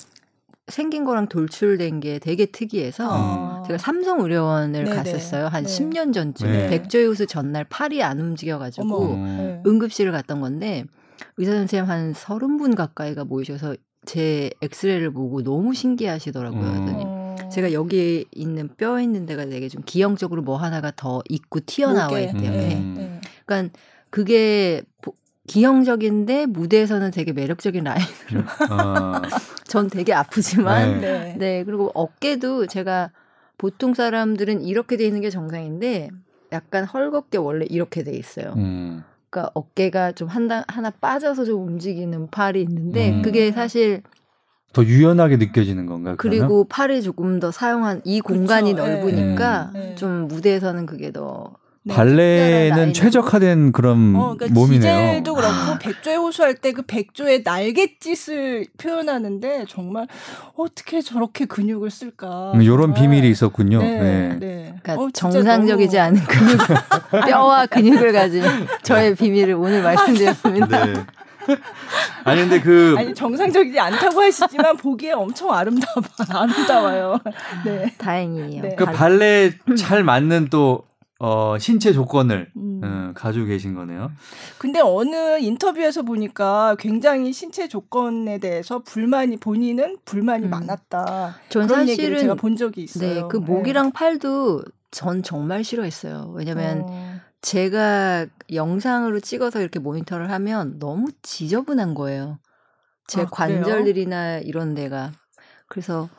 생긴 0.67 1.05
거랑 1.05 1.27
돌출된 1.29 1.99
게 2.01 2.19
되게 2.19 2.45
특이해서 2.47 3.07
어. 3.09 3.63
제가 3.67 3.77
삼성의료원을 3.77 4.83
네네. 4.83 4.95
갔었어요. 4.95 5.47
한 5.47 5.63
네. 5.63 5.69
10년 5.69 6.13
전쯤 6.13 6.51
네. 6.51 6.69
백조유수 6.69 7.27
전날 7.27 7.63
팔이 7.65 8.03
안 8.03 8.19
움직여가지고 8.19 9.15
네. 9.15 9.61
응급실을 9.65 10.11
갔던 10.11 10.41
건데 10.41 10.83
의사 11.37 11.53
선생님 11.53 11.89
한 11.89 12.13
서른 12.13 12.57
분 12.57 12.75
가까이가 12.75 13.23
모이셔서 13.25 13.75
제 14.05 14.49
엑스레이를 14.61 15.11
보고 15.11 15.43
너무 15.43 15.73
신기하시더라고요. 15.73 16.61
음. 16.61 17.49
제가 17.51 17.73
여기 17.73 18.25
있는 18.31 18.69
뼈 18.77 18.99
있는 18.99 19.25
데가 19.25 19.45
되게 19.45 19.67
좀 19.67 19.83
기형적으로 19.85 20.41
뭐 20.41 20.57
하나가 20.57 20.91
더 20.95 21.21
있고 21.29 21.59
튀어나와 21.65 22.19
있대요. 22.19 22.51
네. 22.51 22.75
음. 22.77 23.21
그러니까 23.45 23.77
그게 24.09 24.81
기형적인데 25.47 26.45
무대에서는 26.45 27.11
되게 27.11 27.33
매력적인 27.33 27.83
라인으로. 27.83 28.43
아. 28.69 29.21
전 29.67 29.89
되게 29.89 30.13
아프지만. 30.13 31.01
네. 31.01 31.11
네. 31.11 31.35
네. 31.37 31.63
그리고 31.63 31.91
어깨도 31.93 32.67
제가 32.67 33.11
보통 33.57 33.93
사람들은 33.93 34.61
이렇게 34.63 34.97
돼 34.97 35.05
있는 35.05 35.21
게 35.21 35.29
정상인데 35.29 36.09
약간 36.53 36.85
헐겁게 36.85 37.37
원래 37.37 37.65
이렇게 37.69 38.03
돼 38.03 38.11
있어요. 38.11 38.53
음. 38.57 39.03
그러니까 39.31 39.49
어깨가 39.53 40.11
좀 40.11 40.27
하나 40.27 40.63
하나 40.67 40.89
빠져서 40.91 41.45
좀 41.45 41.65
움직이는 41.65 42.29
팔이 42.29 42.61
있는데 42.61 43.11
음. 43.11 43.21
그게 43.21 43.51
사실 43.51 44.03
더 44.73 44.83
유연하게 44.83 45.37
느껴지는 45.37 45.85
건가요? 45.85 46.15
그리고 46.17 46.45
그러면? 46.47 46.65
팔이 46.69 47.01
조금 47.01 47.39
더 47.39 47.49
사용한 47.51 48.01
이 48.03 48.19
공간이 48.21 48.73
그쵸. 48.73 48.83
네. 48.85 48.91
넓으니까 48.91 49.71
네. 49.73 49.95
좀 49.95 50.27
무대에서는 50.27 50.85
그게 50.85 51.11
더 51.11 51.55
네, 51.83 51.95
발레는 51.95 52.93
최적화된 52.93 53.71
그런 53.71 54.15
어, 54.15 54.35
그러니까 54.37 54.59
몸이네요. 54.59 54.81
지젤도 54.81 55.33
그렇고 55.33 55.53
아. 55.53 55.79
백조의 55.79 56.17
호수할 56.17 56.55
때 56.55 56.71
그 56.71 56.83
백조의 56.83 57.41
날갯짓을 57.43 58.65
표현하는데 58.77 59.65
정말 59.67 60.07
어떻게 60.55 61.01
저렇게 61.01 61.45
근육을 61.45 61.89
쓸까? 61.89 62.53
이런 62.61 62.89
음, 62.89 62.93
비밀이 62.93 63.29
있었군요. 63.29 63.79
네, 63.79 63.99
네. 63.99 64.37
네. 64.39 64.75
그러니까 64.81 65.03
어, 65.03 65.09
정상적이지 65.11 65.97
너무... 65.97 66.07
않은 66.07 66.23
근육, 66.23 66.59
뼈와 67.27 67.65
근육을 67.65 68.13
가진 68.13 68.43
저의 68.83 69.15
비밀을 69.15 69.53
오늘 69.55 69.83
말씀드렸습니다. 69.83 70.85
네. 70.85 70.93
아니 72.23 72.41
근데 72.41 72.61
그 72.61 72.95
아니 72.97 73.13
정상적이지 73.13 73.79
않다고 73.79 74.21
하시지만 74.21 74.77
보기에 74.77 75.13
엄청 75.13 75.51
아름다워 75.51 75.95
아름다워요. 76.29 77.19
네. 77.65 77.93
다행이에요. 77.97 78.61
네. 78.61 78.75
그 78.77 78.85
발레 78.85 79.53
잘 79.77 80.03
맞는 80.03 80.49
또 80.49 80.83
어, 81.23 81.55
신체 81.59 81.93
조건을 81.93 82.49
음. 82.55 82.81
어, 82.83 83.11
가지고 83.13 83.45
계신 83.45 83.75
거네요. 83.75 84.11
근데 84.57 84.79
어느 84.79 85.37
인터뷰에서 85.39 86.01
보니까 86.01 86.75
굉장히 86.79 87.31
신체 87.31 87.67
조건에 87.67 88.39
대해서 88.39 88.79
불만이 88.79 89.37
본인은 89.37 89.97
불만이 90.03 90.45
음. 90.45 90.49
많았다. 90.49 91.35
전 91.49 91.67
그런 91.67 91.81
사실은 91.81 91.89
얘기를 91.89 92.17
제가 92.17 92.33
본 92.33 92.55
적이 92.55 92.81
있어요. 92.81 93.13
네, 93.13 93.23
그 93.29 93.37
목이랑 93.37 93.87
네. 93.87 93.91
팔도 93.93 94.63
전 94.89 95.21
정말 95.21 95.63
싫어했어요. 95.63 96.33
왜냐면 96.35 96.85
어. 96.87 97.19
제가 97.41 98.25
영상으로 98.51 99.19
찍어서 99.19 99.61
이렇게 99.61 99.77
모니터를 99.77 100.31
하면 100.31 100.79
너무 100.79 101.09
지저분한 101.21 101.93
거예요. 101.93 102.39
제 103.05 103.21
아, 103.21 103.25
관절들이나 103.25 104.39
이런 104.39 104.73
데가. 104.73 105.11
그래서 105.67 106.09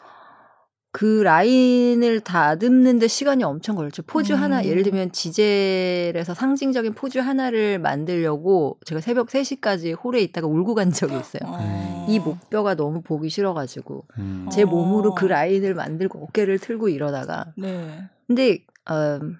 그 0.94 1.22
라인을 1.22 2.20
다듬는데 2.20 3.08
시간이 3.08 3.42
엄청 3.44 3.76
걸렸죠. 3.76 4.02
포즈 4.02 4.34
음. 4.34 4.42
하나, 4.42 4.62
예를 4.62 4.82
들면 4.82 5.12
지젤에서 5.12 6.34
상징적인 6.34 6.92
포즈 6.92 7.18
하나를 7.18 7.78
만들려고 7.78 8.78
제가 8.84 9.00
새벽 9.00 9.28
3시까지 9.28 9.96
홀에 10.04 10.20
있다가 10.20 10.46
울고 10.46 10.74
간 10.74 10.92
적이 10.92 11.18
있어요. 11.18 11.50
음. 11.50 12.04
이 12.08 12.18
목뼈가 12.18 12.74
너무 12.74 13.00
보기 13.00 13.30
싫어가지고 13.30 14.04
음. 14.18 14.48
제 14.52 14.66
몸으로 14.66 15.14
그 15.14 15.24
어. 15.24 15.28
라인을 15.30 15.74
만들고 15.74 16.24
어깨를 16.24 16.58
틀고 16.58 16.90
이러다가. 16.90 17.54
네. 17.56 18.08
근데, 18.26 18.58
음, 18.90 19.38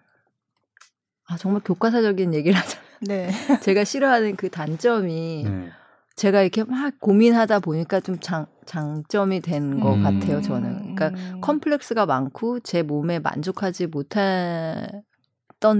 아, 1.26 1.36
정말 1.36 1.60
교과서적인 1.64 2.32
얘기를 2.32 2.58
하자면. 2.58 2.82
네. 3.02 3.30
제가 3.60 3.84
싫어하는 3.84 4.36
그 4.36 4.48
단점이 4.48 5.44
네. 5.44 5.68
제가 6.16 6.42
이렇게 6.42 6.64
막 6.64 6.98
고민하다 7.00 7.60
보니까 7.60 8.00
좀 8.00 8.18
장, 8.20 8.46
장점이 8.66 9.40
된것 9.40 9.96
음. 9.96 10.02
같아요, 10.02 10.40
저는. 10.40 10.94
그러니까 10.94 11.08
음. 11.08 11.40
컴플렉스가 11.40 12.06
많고 12.06 12.60
제 12.60 12.82
몸에 12.82 13.18
만족하지 13.18 13.86
못했던 13.88 15.02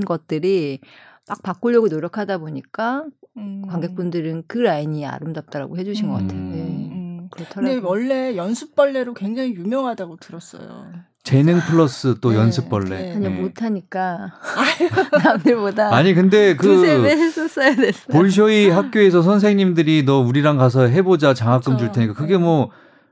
것들이 0.05 0.81
막 1.29 1.42
바꾸려고 1.42 1.88
노력하다 1.88 2.38
보니까 2.38 3.05
음. 3.37 3.62
관객분들은 3.68 4.45
그 4.49 4.59
라인이 4.59 5.07
아름답다라고 5.07 5.79
해주신 5.79 6.09
것 6.09 6.14
같아요. 6.14 6.40
네. 6.40 6.88
음. 6.90 7.29
그렇더라고요. 7.31 7.75
근데 7.75 7.87
원래 7.87 8.37
연습벌레로 8.37 9.14
굉장히 9.14 9.55
유명하다고 9.55 10.16
들었어요. 10.16 10.92
재능 11.24 11.61
플러스 11.61 12.16
또 12.20 12.30
네, 12.30 12.37
연습벌레. 12.38 12.88
네. 12.88 13.12
아니 13.12 13.20
네. 13.20 13.28
못하니까 13.28 14.32
남들보다 15.24 15.94
아니 15.94 16.14
근데 16.14 16.56
그 16.56 16.66
두세 16.66 17.00
배 17.00 17.11
했었어야 17.11 17.76
됐어. 17.76 18.12
볼쇼이 18.12 18.70
학교에서 18.70 19.22
선생님들이 19.22 20.04
너 20.04 20.18
우리랑 20.18 20.56
가서 20.58 20.88
해보자 20.88 21.32
장학금 21.32 21.76
그렇죠. 21.76 21.85
줄 21.85 21.92
테니까 21.92 22.14
그게 22.14 22.37
뭐 22.37 22.70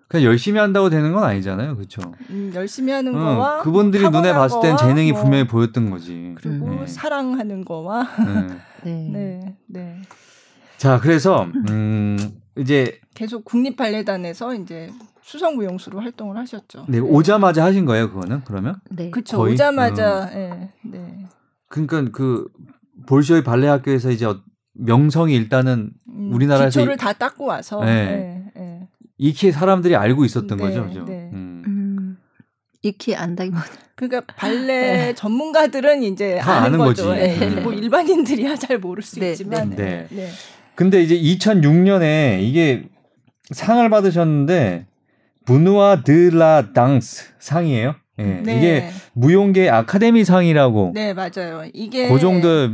그냥 0.08 0.24
열심히 0.26 0.58
한다고 0.58 0.90
되는 0.90 1.12
건 1.12 1.22
아니잖아요, 1.22 1.76
그렇죠? 1.76 2.00
음, 2.30 2.50
열심히 2.52 2.92
하는 2.92 3.14
어, 3.14 3.18
거와 3.18 3.62
그분들이 3.62 4.10
눈에 4.10 4.32
봤을 4.32 4.60
땐 4.60 4.76
재능이 4.76 5.12
뭐, 5.12 5.22
분명히 5.22 5.46
보였던 5.46 5.88
거지. 5.90 6.34
그리고 6.36 6.68
네. 6.80 6.86
사랑하는 6.88 7.64
거와 7.64 8.08
네. 8.82 9.08
네. 9.12 9.56
네. 9.68 10.02
자, 10.78 10.98
그래서 10.98 11.46
음 11.68 12.18
이제 12.58 12.98
계속 13.14 13.44
국립 13.44 13.76
발레단에서 13.76 14.54
이제 14.56 14.90
수성무용수로 15.22 16.00
활동을 16.00 16.36
하셨죠. 16.38 16.86
네, 16.88 16.98
오자마자 16.98 17.64
하신 17.64 17.84
거예요, 17.84 18.10
그거는 18.10 18.42
그러면? 18.44 18.80
네, 18.90 19.10
그렇죠. 19.10 19.40
오자마자, 19.40 20.30
음. 20.32 20.68
네, 20.82 20.98
네. 20.98 21.26
그러니까 21.68 22.04
그 22.12 22.48
볼쇼이 23.06 23.42
발레 23.42 23.68
학교에서 23.68 24.10
이제 24.10 24.26
명성이 24.74 25.34
일단은 25.34 25.92
음, 26.08 26.30
우리나라에서 26.32 26.80
기초를 26.80 26.96
다 26.96 27.12
닦고 27.12 27.44
와서 27.44 27.84
네. 27.84 28.04
네, 28.04 28.52
네. 28.56 28.88
익히 29.18 29.52
사람들이 29.52 29.96
알고 29.96 30.24
있었던 30.24 30.56
네, 30.56 30.64
거죠, 30.64 30.86
그죠? 30.86 31.04
네. 31.04 31.30
음. 31.32 31.62
음. 31.66 32.16
익히 32.82 33.14
안다기보다. 33.14 33.66
그러니까 33.94 34.22
발레 34.34 34.66
네. 34.66 35.14
전문가들은 35.14 36.02
이제 36.02 36.38
다 36.38 36.62
아는, 36.62 36.78
거죠. 36.78 37.06
거지. 37.06 37.20
네. 37.20 37.60
뭐 37.60 37.72
일반인들이야 37.72 38.56
잘 38.56 38.78
모를 38.78 39.02
수 39.02 39.22
있지만. 39.22 39.70
네. 39.70 40.06
네. 40.10 40.28
근데 40.74 41.02
이제 41.02 41.14
2006년에 41.14 42.42
이게 42.42 42.88
상을 43.50 43.88
받으셨는데 43.90 44.86
부누아 45.50 46.02
드라 46.04 46.72
당스 46.72 47.24
상이에요. 47.40 47.96
예. 48.20 48.22
네. 48.22 48.56
이게 48.56 48.90
무용계 49.14 49.68
아카데미 49.68 50.24
상이라고. 50.24 50.92
네, 50.94 51.12
맞아요. 51.12 51.64
이게 51.74 52.08
그 52.08 52.20
정도 52.20 52.68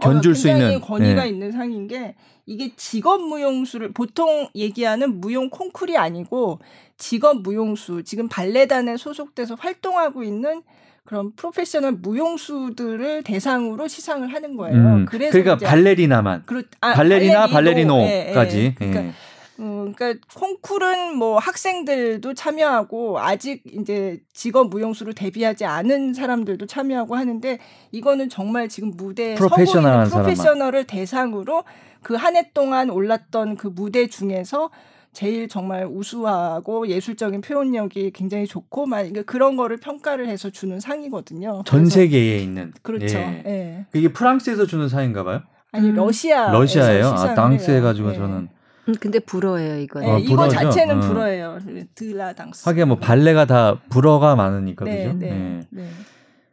견줄 0.00 0.32
어, 0.32 0.34
수 0.34 0.48
있는 0.48 0.80
권위가 0.80 1.26
예. 1.26 1.28
있는 1.28 1.52
상인 1.52 1.86
게 1.86 2.14
이게 2.46 2.72
직업 2.74 3.20
무용수를 3.20 3.92
보통 3.92 4.48
얘기하는 4.54 5.20
무용 5.20 5.50
콩쿨이 5.50 5.98
아니고 5.98 6.60
직업 6.96 7.42
무용수 7.42 8.02
지금 8.04 8.28
발레단에 8.28 8.96
소속돼서 8.96 9.56
활동하고 9.56 10.22
있는 10.22 10.62
그런 11.04 11.32
프로페셔널 11.34 11.92
무용수들을 12.00 13.24
대상으로 13.24 13.88
시상을 13.88 14.32
하는 14.32 14.56
거예요. 14.56 14.76
음, 14.76 15.04
그래서 15.04 15.32
그러니까 15.32 15.68
발레리나만. 15.68 16.44
그렇, 16.46 16.62
아, 16.80 16.94
발레리나 16.94 17.48
발레리노, 17.48 17.94
발레리노까지. 17.98 18.58
예, 18.58 18.64
예. 18.64 18.74
그러니까 18.74 19.04
예. 19.04 19.12
음, 19.58 19.92
그러니까 19.94 20.26
콩쿨은 20.34 21.16
뭐 21.16 21.38
학생들도 21.38 22.34
참여하고 22.34 23.18
아직 23.20 23.62
이제 23.66 24.20
직업 24.32 24.68
무용수로 24.70 25.12
데뷔하지 25.12 25.64
않은 25.64 26.14
사람들도 26.14 26.66
참여하고 26.66 27.14
하는데 27.16 27.58
이거는 27.90 28.28
정말 28.28 28.68
지금 28.68 28.92
무대 28.96 29.34
프로페셔널 29.34 30.06
프로페셔널을 30.08 30.84
대상으로 30.84 31.64
그 32.02 32.16
한 32.16 32.34
해 32.36 32.50
동안 32.52 32.90
올랐던 32.90 33.56
그 33.56 33.68
무대 33.68 34.06
중에서 34.08 34.70
제일 35.12 35.46
정말 35.46 35.86
우수하고 35.86 36.88
예술적인 36.88 37.42
표현력이 37.42 38.12
굉장히 38.12 38.46
좋고 38.46 38.86
막 38.86 39.06
그런 39.26 39.56
거를 39.56 39.76
평가를 39.76 40.26
해서 40.26 40.48
주는 40.50 40.80
상이거든요. 40.80 41.62
전 41.66 41.86
세계에 41.86 42.38
있는 42.38 42.72
그렇죠. 42.82 43.18
예. 43.18 43.42
예. 43.46 43.86
이게 43.92 44.08
프랑스에서 44.12 44.64
주는 44.66 44.88
상인가 44.88 45.22
봐요? 45.22 45.42
아니 45.70 45.92
러시아 45.92 46.50
러시아예요. 46.50 47.06
아, 47.08 47.34
당스 47.34 47.70
해가지고 47.70 48.10
예. 48.12 48.14
저는 48.14 48.48
음, 48.88 48.94
근데 48.98 49.18
불어예요 49.18 49.78
이거는. 49.78 50.08
네, 50.08 50.14
어, 50.14 50.18
이거 50.18 50.48
자체는 50.48 50.98
어. 50.98 51.00
불어예요. 51.00 51.58
드라당스. 51.94 52.68
하긴 52.68 52.88
뭐 52.88 52.98
발레가 52.98 53.44
다 53.46 53.80
불어가 53.88 54.34
많으니까 54.36 54.84
네, 54.84 55.04
그죠? 55.04 55.18
네, 55.18 55.30
네. 55.30 55.66
네. 55.70 55.88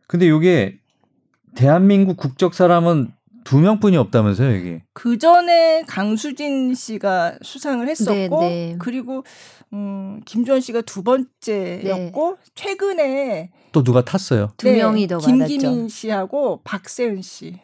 근데 0.08 0.28
이게 0.28 0.80
대한민국 1.56 2.18
국적 2.18 2.54
사람은 2.54 3.12
두 3.44 3.60
명뿐이 3.60 3.98
없다면서요 3.98 4.56
이게? 4.56 4.84
그 4.94 5.18
전에 5.18 5.84
강수진 5.88 6.76
씨가 6.76 7.39
수상을 7.42 7.88
했었고 7.88 8.42
네, 8.42 8.50
네. 8.50 8.76
그리고 8.80 9.24
음, 9.74 10.22
김주원 10.26 10.62
씨가 10.62 10.82
두 10.82 11.04
번째였고 11.04 12.38
네. 12.38 12.52
최근에 12.56 13.52
또 13.72 13.84
누가 13.84 14.04
탔어요? 14.04 14.52
두 14.58 14.72
명이 14.72 15.08
더 15.08 15.18
김기민 15.18 15.89
씨하고 15.89 16.62
박세은 16.63 17.22
씨. 17.22 17.60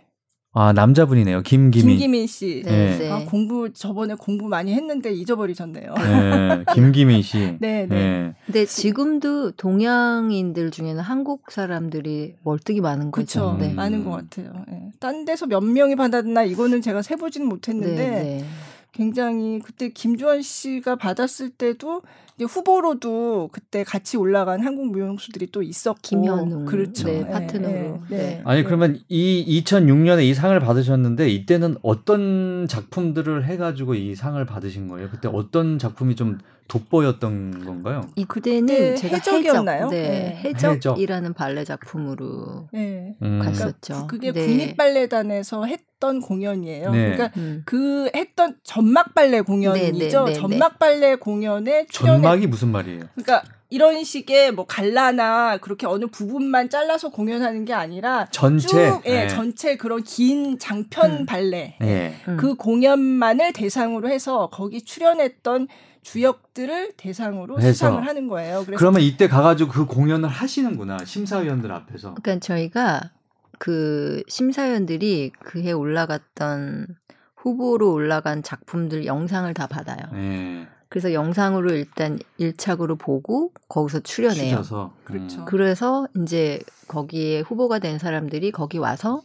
아 0.58 0.72
남자분이네요. 0.72 1.41
김기민. 1.41 1.89
김기민 1.98 2.28
씨. 2.28 2.63
네. 2.63 2.98
네. 2.98 3.12
아, 3.12 3.26
공부 3.26 3.74
저번에 3.74 4.15
공부 4.15 4.48
많이 4.48 4.74
했는데 4.74 5.12
잊어버리셨네요. 5.12 5.94
네. 5.96 6.63
김기민 6.74 7.22
씨. 7.22 7.58
네, 7.60 7.86
네. 7.86 7.88
네. 7.88 8.34
근데 8.46 8.65
지금도 8.65 9.52
동양인들 9.52 10.72
중에는 10.72 11.02
한국 11.02 11.52
사람들이 11.52 12.36
멀뜨기 12.44 12.80
많은 12.80 13.12
거죠. 13.12 13.58
그렇죠. 13.58 13.58
네. 13.60 13.74
많은 13.74 14.06
것 14.06 14.12
같아요. 14.12 14.54
네. 14.70 14.91
딴 15.02 15.26
데서 15.26 15.46
몇 15.46 15.60
명이 15.60 15.98
받았나 15.98 16.44
이거는 16.44 16.82
제가 16.82 17.02
세보지는 17.02 17.48
못했는데 17.50 18.10
네, 18.10 18.24
네. 18.24 18.46
굉장히 18.95 19.60
그때 19.60 19.89
김주원 19.89 20.41
씨가 20.41 20.95
받았을 20.95 21.49
때도 21.49 22.01
이제 22.38 22.45
후보로도 22.45 23.49
그때 23.51 23.84
같이 23.84 24.15
올라간 24.15 24.62
한국 24.63 24.89
무용수들이 24.89 25.51
또 25.51 25.62
있었고. 25.62 25.99
김현웅. 26.01 26.65
그렇죠. 26.65 27.08
네, 27.08 27.27
파트너로. 27.27 27.73
네, 27.73 27.99
네, 28.10 28.17
네. 28.17 28.41
아니 28.45 28.63
그러면 28.63 29.01
이 29.10 29.62
2006년에 29.63 30.23
이 30.23 30.34
상을 30.34 30.58
받으셨는데 30.58 31.29
이때는 31.29 31.75
어떤 31.81 32.67
작품들을 32.69 33.45
해가지고 33.45 33.95
이 33.95 34.15
상을 34.15 34.43
받으신 34.45 34.88
거예요? 34.88 35.10
그때 35.10 35.27
어떤 35.27 35.77
작품이 35.77 36.15
좀 36.15 36.38
돋보였던 36.67 37.65
건가요? 37.65 38.10
이때는 38.15 38.95
제가 38.95 39.17
해적이었나요? 39.17 39.89
네, 39.89 40.41
해적이라는 40.43 41.34
발레 41.34 41.63
작품으로 41.63 42.67
네. 42.73 43.15
음. 43.21 43.39
갔었죠. 43.43 44.08
그러니까 44.08 44.08
그게 44.08 44.32
국립발레단에서 44.32 45.65
했던 45.65 46.21
공연이에요. 46.21 46.91
그러니까 46.91 47.32
음. 47.38 47.62
그 47.65 48.10
했던 48.15 48.56
전막 48.63 49.13
발레 49.13 49.41
공연이죠. 49.41 50.34
전막 50.34 50.80
발레 50.80 51.15
공연에 51.15 51.86
출연 51.89 52.15
전막이 52.15 52.47
무슨 52.47 52.69
말이에요? 52.71 53.01
그러니까 53.15 53.43
이런 53.69 54.04
식의 54.04 54.51
뭐 54.51 54.65
갈라나 54.65 55.58
그렇게 55.58 55.86
어느 55.88 56.06
부분만 56.06 56.69
잘라서 56.69 57.10
공연하는 57.10 57.65
게 57.65 57.73
아니라 57.73 58.28
전체 58.32 58.67
쭉, 58.67 59.01
예, 59.06 59.21
네. 59.21 59.28
전체 59.28 59.75
그런 59.75 60.04
긴 60.04 60.58
장편 60.60 61.12
음. 61.12 61.25
발레 61.25 61.78
네. 61.80 62.15
그 62.38 62.56
공연만을 62.56 63.54
대상으로 63.54 64.10
해서 64.10 64.49
거기 64.51 64.84
출연했던 64.84 65.67
주역들을 66.06 66.94
대상으로 66.98 67.58
해서. 67.58 67.74
수상을 67.74 68.06
하는 68.06 68.28
거예요. 68.28 68.63
그러면 68.78 69.02
이때 69.02 69.28
가가지고 69.28 69.72
그 69.72 69.86
공연을 69.86 70.30
하시는구나 70.30 71.00
심사위원들 71.04 71.72
앞에서. 71.72 72.13
그러니까 72.13 72.39
저희가 72.39 73.12
그 73.58 74.22
심사위원들이 74.28 75.32
그해 75.39 75.72
올라갔던 75.72 76.96
후보로 77.38 77.91
올라간 77.91 78.44
작품들 78.44 79.06
영상을 79.08 79.52
다 79.56 79.65
받아요. 79.65 79.98
네. 80.13 80.68
그래서 80.89 81.12
영상으로 81.12 81.72
일단 81.72 82.20
1착으로 82.39 83.00
보고 83.00 83.52
거기서 83.68 84.02
출연해요. 84.02 84.62
서 84.62 84.94
그렇죠. 85.04 85.41
음. 85.41 85.46
그래서 85.46 86.08
이제 86.22 86.62
거기에 86.88 87.41
후보가 87.41 87.80
된 87.80 87.98
사람들이 87.98 88.52
거기 88.52 88.78
와서 88.78 89.24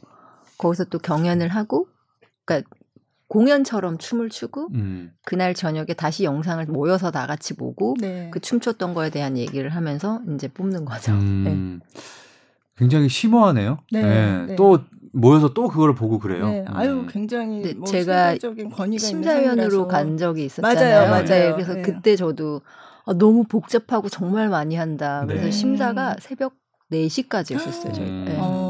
거기서 0.56 0.84
또 0.84 0.98
경연을 0.98 1.48
하고 1.48 1.88
그러니까 2.46 2.70
공연처럼 3.30 3.98
춤을 3.98 4.28
추고 4.28 4.70
음. 4.74 5.12
그날 5.24 5.54
저녁에 5.54 5.94
다시 5.96 6.24
영상을 6.24 6.66
모여서 6.66 7.12
다 7.12 7.28
같이 7.28 7.54
보고 7.54 7.94
네. 8.00 8.28
그 8.32 8.40
춤췄던 8.40 8.92
거에 8.92 9.10
대한 9.10 9.38
얘기를 9.38 9.70
하면서 9.70 10.20
이제 10.34 10.48
뽑는 10.48 10.84
거죠. 10.84 11.12
음. 11.12 11.80
네. 11.84 11.98
굉장히 12.76 13.08
심오하네요. 13.08 13.78
네. 13.92 14.02
네. 14.02 14.46
네. 14.46 14.56
또 14.56 14.80
모여서 15.12 15.54
또 15.54 15.68
그걸 15.68 15.94
보고 15.94 16.18
그래요. 16.18 16.48
네. 16.48 16.64
아유 16.66 17.06
굉장히 17.08 17.62
네, 17.62 17.74
뭐 17.74 17.86
제가 17.86 18.34
심사위원으로 18.98 19.86
간 19.86 20.16
적이 20.16 20.46
있었잖아요. 20.46 21.08
맞아요, 21.08 21.10
맞아요. 21.10 21.52
그래서 21.54 21.74
그때 21.82 22.16
저도 22.16 22.62
아, 23.06 23.12
너무 23.12 23.44
복잡하고 23.44 24.08
정말 24.08 24.48
많이 24.48 24.74
한다. 24.74 25.24
그래서 25.28 25.52
심사가 25.52 26.16
새벽 26.18 26.54
4시까지였었어요. 26.90 27.94
저희. 27.94 28.08
음. 28.08 28.36
어. 28.40 28.69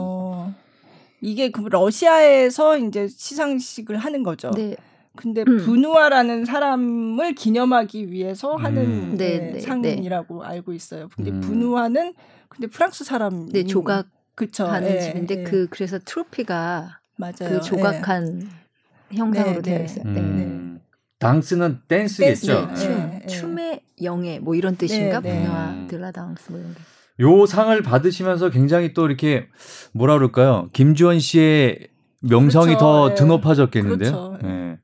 이게 1.21 1.51
그 1.51 1.63
러시아에서 1.63 2.79
이제 2.79 3.09
시상식을 3.09 3.97
하는 3.97 4.23
거죠. 4.23 4.51
네. 4.53 4.77
근데 5.17 5.45
음. 5.47 5.59
분우아라는 5.59 6.45
사람을 6.45 7.35
기념하기 7.35 8.11
위해서 8.11 8.55
하는 8.55 8.85
음. 8.85 9.17
네, 9.17 9.39
네, 9.39 9.53
네, 9.53 9.61
상이라고 9.61 10.45
알고 10.45 10.73
있어요. 10.73 11.09
근데 11.15 11.31
음. 11.31 11.41
분우아는 11.41 12.15
근데 12.49 12.67
프랑스 12.69 13.05
사람 13.05 13.49
네, 13.51 13.65
조각 13.65 14.07
그쵸. 14.35 14.65
하는 14.65 14.89
네, 14.89 15.01
집인데 15.01 15.35
네. 15.37 15.43
그 15.45 15.67
그래서 15.69 15.99
트로피가 16.05 17.01
맞아요. 17.17 17.35
그 17.39 17.61
조각한 17.61 18.49
형상으로 19.13 19.61
되어 19.63 19.85
있어요. 19.85 20.05
네. 20.05 20.21
음. 20.21 20.81
당스는 21.19 21.81
댄스겠죠. 21.87 22.69
댄스, 22.69 22.83
춤, 22.83 23.27
춤의 23.27 23.81
영예 24.03 24.39
뭐 24.39 24.55
이런 24.55 24.77
뜻인가? 24.77 25.21
분우아 25.21 25.87
드라당스 25.89 26.51
뭐 26.51 26.61
이런 26.61 26.73
게. 26.73 26.81
요 27.21 27.47
상을 27.47 27.81
받으시면서 27.83 28.51
굉장히 28.51 28.95
또 28.95 29.07
이렇게 29.07 29.47
뭐라 29.93 30.15
그럴까요? 30.15 30.69
김주원 30.73 31.19
씨의 31.21 31.89
명성이 32.23 32.67
그렇죠. 32.77 32.79
더 32.79 33.09
네. 33.11 33.15
드높아졌겠는데요. 33.15 34.11
그렇죠. 34.11 34.39
네. 34.43 34.77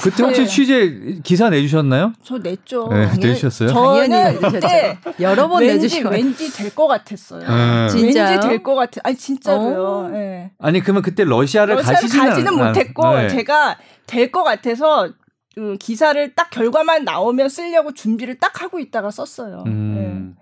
그때 0.00 0.22
혹시 0.22 0.42
네. 0.42 0.46
취재 0.46 1.20
기사 1.22 1.50
내주셨나요? 1.50 2.14
저 2.22 2.38
냈죠. 2.38 2.88
네, 2.88 3.06
내주셨어요? 3.16 3.68
저는 3.68 4.38
그때 4.40 4.96
여러 5.20 5.46
번 5.48 5.62
내주시고 5.62 6.08
왠지 6.08 6.50
될 6.52 6.70
것 6.74 6.86
같았어요. 6.88 7.40
네. 7.46 7.88
진짜 7.90 8.30
왠지 8.30 8.48
될 8.48 8.62
것 8.62 8.74
같아. 8.76 9.00
아니 9.04 9.16
진짜로요. 9.16 10.08
네. 10.10 10.52
아니 10.58 10.80
그러면 10.80 11.02
그때 11.02 11.24
러시아를, 11.24 11.74
러시아를 11.74 11.94
가시지는, 12.00 12.26
가지는 12.30 12.56
못했고 12.56 13.14
네. 13.16 13.28
제가 13.28 13.76
될 14.06 14.30
것 14.32 14.42
같아서 14.42 15.10
음, 15.58 15.76
기사를 15.78 16.34
딱 16.34 16.48
결과만 16.50 17.04
나오면 17.04 17.48
쓰려고 17.50 17.92
준비를 17.92 18.38
딱 18.38 18.62
하고 18.62 18.78
있다가 18.78 19.10
썼어요. 19.10 19.64
음. 19.66 20.34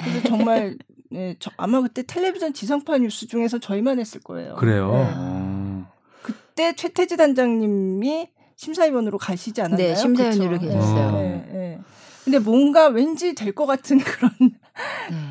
네. 0.00 0.04
그래서 0.10 0.28
정말 0.28 0.76
네, 1.10 1.36
저 1.38 1.50
아마 1.56 1.80
그때 1.80 2.02
텔레비전 2.06 2.52
지상파 2.52 2.98
뉴스 2.98 3.26
중에서 3.26 3.58
저희만 3.58 3.98
했을 3.98 4.20
거예요. 4.20 4.54
그래요. 4.56 4.92
네. 4.92 5.04
아. 5.14 5.86
그때 6.22 6.74
최태지 6.74 7.16
단장님이 7.16 8.28
심사위원으로 8.56 9.18
가시지 9.18 9.60
않았나요? 9.62 9.88
네, 9.88 9.94
심사위원으로 9.94 10.58
계셨어요. 10.58 11.12
네, 11.12 11.48
네. 11.52 11.78
근데 12.24 12.38
뭔가 12.38 12.88
왠지 12.88 13.34
될 13.34 13.54
것 13.54 13.66
같은 13.66 13.98
그런. 13.98 14.30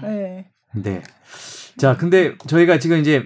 네. 0.02 0.48
네. 0.74 1.04
자, 1.78 1.96
근데 1.96 2.36
저희가 2.48 2.80
지금 2.80 3.00
이제 3.00 3.24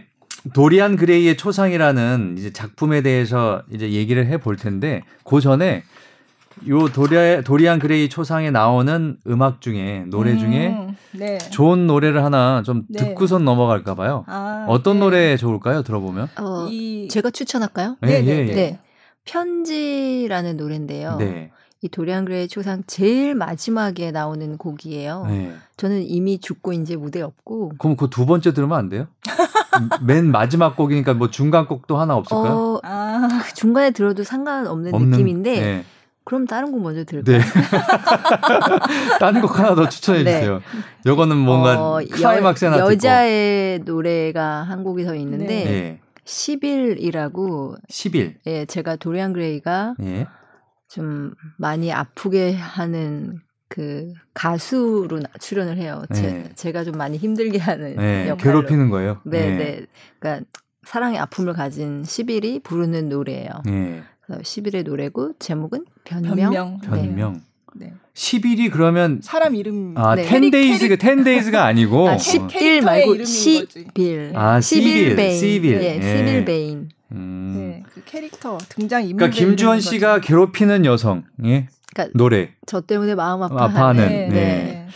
도리안 0.53 0.95
그레이의 0.97 1.37
초상이라는 1.37 2.35
이제 2.37 2.51
작품에 2.51 3.01
대해서 3.01 3.63
이제 3.71 3.91
얘기를 3.91 4.25
해 4.27 4.37
볼 4.37 4.57
텐데 4.57 5.03
그 5.23 5.39
전에 5.39 5.83
요 6.67 6.87
도리, 6.89 7.43
도리안 7.43 7.79
그레이 7.79 8.09
초상에 8.09 8.51
나오는 8.51 9.17
음악 9.27 9.61
중에 9.61 10.05
노래 10.07 10.37
중에 10.37 10.69
음, 10.69 10.95
네. 11.11 11.37
좋은 11.37 11.87
노래를 11.87 12.23
하나 12.23 12.61
좀 12.63 12.83
네. 12.89 12.99
듣고선 12.99 13.45
넘어갈까 13.45 13.95
봐요. 13.95 14.23
아, 14.27 14.65
어떤 14.67 14.95
네. 14.95 14.99
노래 14.99 15.37
좋을까요? 15.37 15.83
들어보면? 15.83 16.29
어, 16.39 16.67
이... 16.69 17.07
제가 17.09 17.31
추천할까요? 17.31 17.97
네, 18.01 18.21
네, 18.21 18.45
네. 18.45 18.53
네. 18.53 18.79
편지라는 19.25 20.57
노래인데요. 20.57 21.17
네. 21.17 21.51
이 21.83 21.89
도리안 21.89 22.25
그레이 22.25 22.47
초상 22.47 22.83
제일 22.85 23.33
마지막에 23.33 24.11
나오는 24.11 24.57
곡이에요. 24.57 25.25
네. 25.27 25.51
저는 25.77 26.03
이미 26.03 26.39
죽고 26.39 26.73
이제 26.73 26.95
무대 26.95 27.21
없고. 27.21 27.73
그럼 27.79 27.95
그 27.95 28.07
두 28.07 28.27
번째 28.27 28.53
들으면 28.53 28.77
안 28.77 28.89
돼요? 28.89 29.07
맨 30.05 30.29
마지막 30.31 30.75
곡이니까 30.75 31.15
뭐 31.15 31.31
중간 31.31 31.65
곡도 31.65 31.97
하나 31.97 32.15
없을까요? 32.15 32.53
어, 32.53 32.79
아. 32.83 33.41
그 33.43 33.53
중간에 33.55 33.91
들어도 33.91 34.23
상관없는 34.23 34.93
없는, 34.93 35.09
느낌인데 35.09 35.59
네. 35.59 35.85
그럼 36.23 36.45
다른 36.45 36.71
곡 36.71 36.81
먼저 36.81 37.03
들을까요? 37.03 37.37
네. 37.37 37.43
다른 39.19 39.41
곡 39.41 39.57
하나 39.57 39.75
더 39.75 39.89
추천해 39.89 40.23
네. 40.23 40.39
주세요. 40.39 40.61
요거는 41.05 41.37
뭔가 41.37 41.81
어, 41.81 42.01
클라이막스나 42.09 42.79
여자의 42.79 43.79
노래가 43.79 44.63
한 44.63 44.83
곡이 44.83 45.03
더 45.05 45.15
있는데 45.15 45.47
네. 45.47 45.99
시빌이라고 46.25 47.75
시빌. 47.89 48.35
예, 48.45 48.65
제가 48.65 48.95
도리안 48.97 49.33
그레이가 49.33 49.95
예. 50.01 50.27
좀 50.87 51.33
많이 51.57 51.91
아프게 51.91 52.53
하는 52.53 53.39
그 53.67 54.13
가수로 54.33 55.21
출연을 55.39 55.77
해요. 55.77 56.03
네. 56.09 56.49
제, 56.55 56.71
가좀 56.71 56.97
많이 56.97 57.17
힘들게 57.17 57.57
하는 57.57 57.95
네. 57.95 58.27
역할로. 58.27 58.37
괴롭히는 58.37 58.89
거예요. 58.89 59.21
네, 59.25 59.49
네. 59.49 59.57
네. 59.57 59.85
그러니까 60.19 60.45
사랑의 60.83 61.19
아픔을 61.19 61.53
가진 61.53 62.03
10일이 62.03 62.63
부르는 62.63 63.07
노래예요. 63.07 63.49
네. 63.65 64.03
10일의 64.39 64.83
노래고 64.83 65.33
제목은 65.39 65.85
변명. 66.03 66.35
변명. 66.35 66.79
변명. 66.81 67.41
네. 67.73 67.93
10일이 68.13 68.69
그러면 68.71 69.19
사람 69.23 69.55
이름 69.55 69.93
아, 69.97 70.15
네. 70.15 70.27
10days가 70.27 70.97
10days가 70.97 71.55
아니고 71.55 72.09
아, 72.09 72.17
10일 72.17 72.83
말고 72.83 73.13
10일. 73.15 74.35
아, 74.35 74.59
10일 74.59 75.15
베인. 75.15 75.41
10일. 75.41 75.81
예, 75.81 75.99
10일 75.99 76.45
베인. 76.45 76.89
음. 77.13 77.53
네, 77.55 77.83
그 77.93 78.01
캐릭터 78.05 78.57
등장 78.69 79.03
인물 79.03 79.17
그러니까 79.17 79.37
김주원 79.37 79.79
씨가 79.79 80.15
거죠. 80.15 80.27
괴롭히는 80.27 80.85
여성. 80.85 81.23
예. 81.45 81.67
그러니까 81.93 82.17
노래. 82.17 82.51
저 82.65 82.81
때문에 82.81 83.15
마음 83.15 83.43
아파하는. 83.43 83.63
아파하는. 83.75 84.07
네. 84.07 84.27
네. 84.27 84.29
네. 84.29 84.87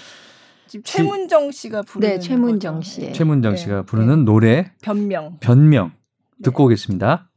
지금 0.68 0.84
최문정 0.84 1.52
씨가 1.52 1.84
부르는 1.84 2.16
네, 2.16 2.20
최문정 2.20 2.82
씨. 2.82 3.14
최문정 3.14 3.54
네. 3.54 3.58
씨가 3.58 3.84
부르는 3.84 4.26
노래 4.26 4.72
변명. 4.82 5.38
변명 5.40 5.92
듣고 6.44 6.66
오겠습니다. 6.66 7.30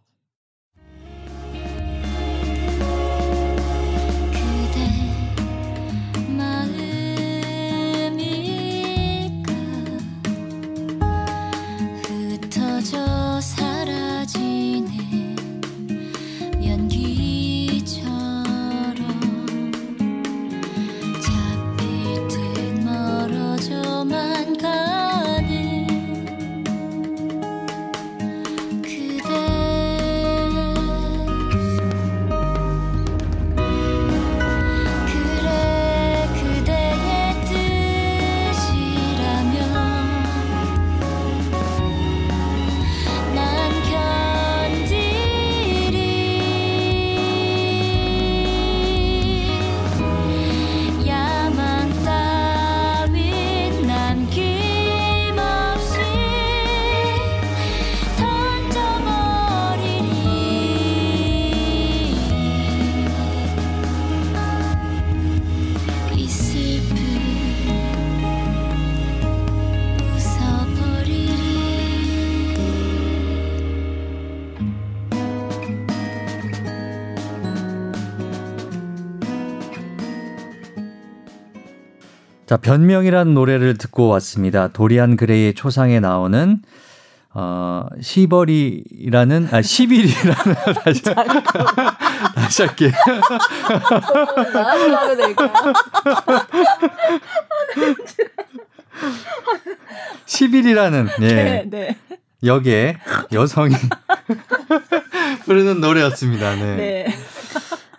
자, 82.49 82.57
변명이라는 82.57 83.35
노래를 83.35 83.77
듣고 83.77 84.09
왔습니다. 84.09 84.69
도리안 84.69 85.17
그레이의 85.17 85.53
초상에 85.53 86.01
나오는 86.01 86.63
어, 87.35 87.85
시버리라는 88.01 89.49
아 89.53 89.61
10일이라는 89.61 90.55
다시 90.83 91.03
다시 92.35 92.63
할게. 92.63 92.91
나도 94.91 95.17
될까? 95.17 95.53
10일이라는 100.25 101.09
예. 101.21 101.27
네, 101.27 101.65
네. 101.67 101.99
역의 102.43 102.97
여성이 103.35 103.75
부르는 105.45 105.83
노래였습니다. 105.83 106.55
네. 106.55 106.77
네. 106.77 107.19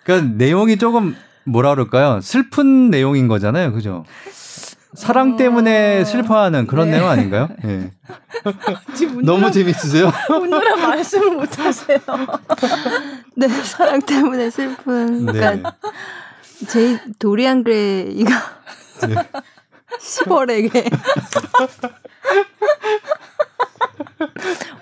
그러니까 0.04 0.34
내용이 0.38 0.78
조금 0.78 1.16
뭐라 1.50 1.72
그럴까요? 1.72 2.22
슬픈 2.22 2.90
내용인 2.90 3.28
거잖아요. 3.28 3.74
그죠? 3.74 4.06
사랑 4.94 5.38
때문에 5.38 6.02
어... 6.02 6.06
슬퍼하는 6.06 6.68
그런 6.68 6.90
네. 6.90 6.98
내용 6.98 7.10
아닌가요? 7.10 7.50
네. 7.64 7.92
너무 9.24 9.52
재밌으세요? 9.52 10.12
오늘은 10.30 10.82
말씀을 10.82 11.32
못 11.36 11.60
하세요. 11.60 12.00
네, 13.36 13.48
사랑 13.48 14.02
때문에 14.02 14.50
슬픈. 14.50 15.26
네. 15.26 15.34
그러니까 15.34 15.76
제 16.68 17.00
도리안 17.20 17.64
그레이가 17.64 18.32
네. 19.08 19.16
시빌에게 20.00 20.92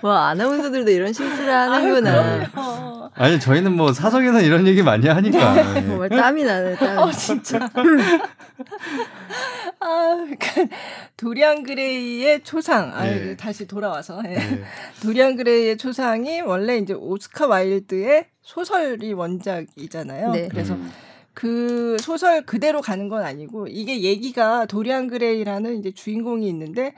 와 0.02 0.28
아나운서들도 0.30 0.90
이런 0.90 1.12
실수를 1.12 1.52
하는구나. 1.52 2.50
아, 2.54 3.10
아니 3.14 3.38
저희는 3.40 3.76
뭐 3.76 3.92
사석에서 3.92 4.40
이런 4.40 4.66
얘기 4.66 4.82
많이 4.82 5.06
하니까. 5.08 5.54
네. 5.54 5.86
정말 5.86 6.08
땀이 6.08 6.44
나네. 6.44 6.76
땀. 6.76 6.98
어 6.98 7.10
진짜. 7.10 7.58
아, 9.80 10.26
그러니까 10.26 10.76
도리안 11.16 11.62
그레이의 11.62 12.42
초상. 12.42 12.92
아, 12.94 13.04
네. 13.04 13.36
다시 13.36 13.66
돌아와서 13.66 14.20
네. 14.22 14.34
네. 14.34 14.62
도리안 15.02 15.36
그레이의 15.36 15.78
초상이 15.78 16.40
원래 16.40 16.78
이제 16.78 16.94
오스카 16.94 17.46
와일드의 17.46 18.26
소설이 18.42 19.12
원작이잖아요. 19.12 20.32
네. 20.32 20.48
그래서 20.48 20.74
음. 20.74 20.90
그 21.34 21.96
소설 22.00 22.44
그대로 22.44 22.80
가는 22.80 23.08
건 23.08 23.22
아니고 23.22 23.68
이게 23.68 24.02
얘기가 24.02 24.66
도리안 24.66 25.06
그레이라는 25.06 25.78
이제 25.78 25.92
주인공이 25.92 26.48
있는데 26.48 26.94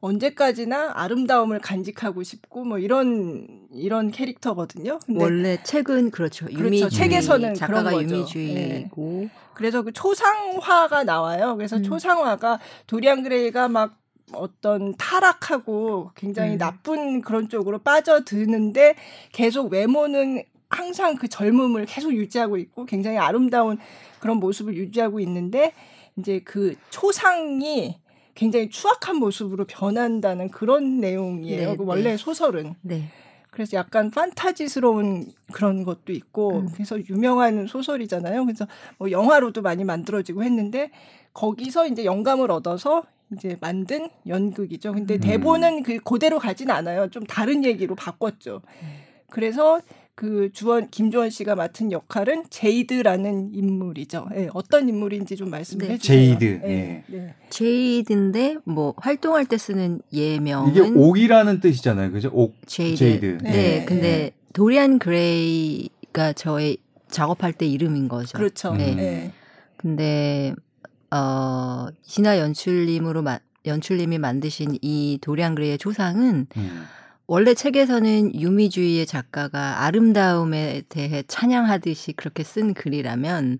언제까지나 0.00 0.92
아름다움을 0.94 1.58
간직하고 1.58 2.22
싶고 2.22 2.64
뭐 2.64 2.78
이런 2.78 3.66
이런 3.72 4.10
캐릭터거든요. 4.10 5.00
원래 5.08 5.60
책은 5.62 6.10
그렇죠. 6.12 6.46
그렇죠. 6.46 6.64
유미주의 6.64 6.90
책에서는 6.90 7.54
작가가 7.54 7.90
그런 7.90 8.06
거죠. 8.06 8.14
유미주의고 8.14 9.20
네. 9.22 9.30
그래서 9.54 9.82
그 9.82 9.92
초상화가 9.92 11.02
나와요. 11.02 11.56
그래서 11.56 11.76
음. 11.76 11.82
초상화가 11.82 12.60
도리안 12.86 13.24
그레이가 13.24 13.68
막 13.68 13.98
어떤 14.32 14.94
타락하고 14.96 16.12
굉장히 16.14 16.52
음. 16.52 16.58
나쁜 16.58 17.20
그런 17.20 17.48
쪽으로 17.48 17.78
빠져드는데 17.78 18.94
계속 19.32 19.72
외모는 19.72 20.44
항상 20.68 21.16
그 21.16 21.28
젊음을 21.28 21.86
계속 21.86 22.12
유지하고 22.12 22.56
있고 22.58 22.84
굉장히 22.84 23.18
아름다운 23.18 23.78
그런 24.20 24.36
모습을 24.36 24.76
유지하고 24.76 25.18
있는데 25.20 25.72
이제 26.16 26.40
그 26.44 26.76
초상이 26.90 27.98
굉장히 28.38 28.70
추악한 28.70 29.16
모습으로 29.16 29.64
변한다는 29.64 30.48
그런 30.48 31.00
내용이에요. 31.00 31.70
네, 31.70 31.76
그 31.76 31.84
원래 31.84 32.12
네. 32.12 32.16
소설은. 32.16 32.76
네. 32.82 33.10
그래서 33.50 33.76
약간 33.76 34.12
판타지스러운 34.12 35.32
그런 35.50 35.82
것도 35.82 36.12
있고 36.12 36.60
음. 36.60 36.68
그래서 36.72 36.96
유명한 37.10 37.66
소설이잖아요. 37.66 38.44
그래서 38.44 38.68
뭐 38.96 39.10
영화로도 39.10 39.62
많이 39.62 39.82
만들어지고 39.82 40.44
했는데 40.44 40.92
거기서 41.32 41.88
이제 41.88 42.04
영감을 42.04 42.52
얻어서 42.52 43.02
이제 43.32 43.56
만든 43.60 44.08
연극이죠. 44.28 44.92
근데 44.92 45.14
음. 45.14 45.20
대본은 45.20 45.82
그 45.82 45.98
그대로 45.98 46.38
가진 46.38 46.70
않아요. 46.70 47.10
좀 47.10 47.24
다른 47.24 47.64
얘기로 47.64 47.96
바꿨죠. 47.96 48.62
음. 48.82 48.88
그래서 49.30 49.80
그 50.18 50.50
주원 50.52 50.90
김주원 50.90 51.30
씨가 51.30 51.54
맡은 51.54 51.92
역할은 51.92 52.42
제이드라는 52.50 53.50
인물이죠. 53.54 54.26
네, 54.32 54.48
어떤 54.52 54.88
인물인지 54.88 55.36
좀 55.36 55.48
말씀해 55.48 55.86
네. 55.86 55.96
주세요. 55.96 56.36
제이드. 56.36 56.60
네. 56.64 57.04
네. 57.06 57.34
제이드인데 57.50 58.56
뭐 58.64 58.94
활동할 58.96 59.46
때 59.46 59.56
쓰는 59.56 60.00
예명은 60.12 60.72
이게 60.72 60.80
옥이라는 60.80 61.60
뜻이잖아요. 61.60 62.10
그죠? 62.10 62.30
옥 62.32 62.56
제이드. 62.66 62.96
제이드. 62.96 63.38
네. 63.44 63.50
네. 63.52 63.84
근데 63.84 64.32
도리안 64.54 64.98
그레이가 64.98 66.32
저의 66.32 66.78
작업할 67.08 67.52
때 67.52 67.64
이름인 67.66 68.08
거죠. 68.08 68.36
그렇죠. 68.36 68.74
네. 68.74 68.96
네. 68.96 69.32
근데 69.76 70.52
어 71.12 71.86
진아 72.02 72.40
연출님으로 72.40 73.22
마, 73.22 73.38
연출님이 73.66 74.18
만드신 74.18 74.78
이 74.82 75.18
도리안 75.20 75.54
그레이의 75.54 75.78
초상은 75.78 76.48
음. 76.56 76.84
원래 77.28 77.52
책에서는 77.52 78.40
유미주의의 78.40 79.04
작가가 79.04 79.84
아름다움에 79.84 80.82
대해 80.88 81.22
찬양하듯이 81.28 82.14
그렇게 82.14 82.42
쓴 82.42 82.72
글이라면 82.72 83.58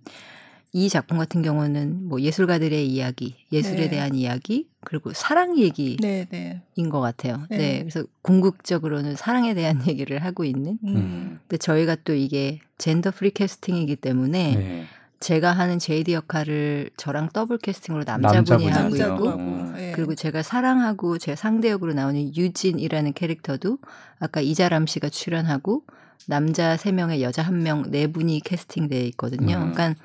이 0.73 0.89
작품 0.89 1.19
같은 1.19 1.43
경우는 1.43 2.09
뭐 2.09 2.21
예술가들의 2.21 2.87
이야기, 2.87 3.37
예술에 3.53 3.83
네. 3.83 3.89
대한 3.91 4.15
이야기, 4.15 4.69
그리고 4.85 5.13
사랑 5.13 5.59
얘기인 5.59 5.99
네, 6.01 6.27
네. 6.31 6.63
것 6.91 7.01
같아요. 7.01 7.47
네. 7.51 7.59
네. 7.59 7.79
그래서 7.81 8.05
궁극적으로는 8.23 9.17
사랑에 9.17 9.53
대한 9.53 9.83
얘기를 9.87 10.25
하고 10.25 10.45
있는. 10.45 10.79
음. 10.85 11.39
근데 11.43 11.59
저희가 11.59 11.97
또 12.05 12.15
이게 12.15 12.61
gender 12.79 13.11
free 13.11 13.31
캐스팅이기 13.31 13.97
때문에 13.97 14.57
네. 14.57 14.85
제가 15.21 15.51
하는 15.51 15.79
제이드 15.79 16.13
역할을 16.13 16.91
저랑 16.97 17.31
더블 17.33 17.59
캐스팅으로 17.59 18.05
남자분이 18.05 18.69
하고 18.69 18.97
있고 18.97 19.29
음. 19.31 19.93
그리고 19.95 20.15
제가 20.15 20.43
사랑하고 20.43 21.19
제 21.19 21.35
상대 21.35 21.71
역으로 21.71 21.93
나오는 21.93 22.37
유진이라는 22.37 23.13
캐릭터도 23.15 23.79
아까 24.21 24.41
이자람 24.41 24.87
씨가 24.87 25.09
출연하고 25.09 25.83
남자 26.27 26.77
세명의 26.77 27.23
여자 27.23 27.43
한명네 27.43 28.09
분이 28.09 28.41
캐스팅돼 28.41 29.07
있거든요. 29.09 29.57
음. 29.57 29.73
그러니까 29.73 30.01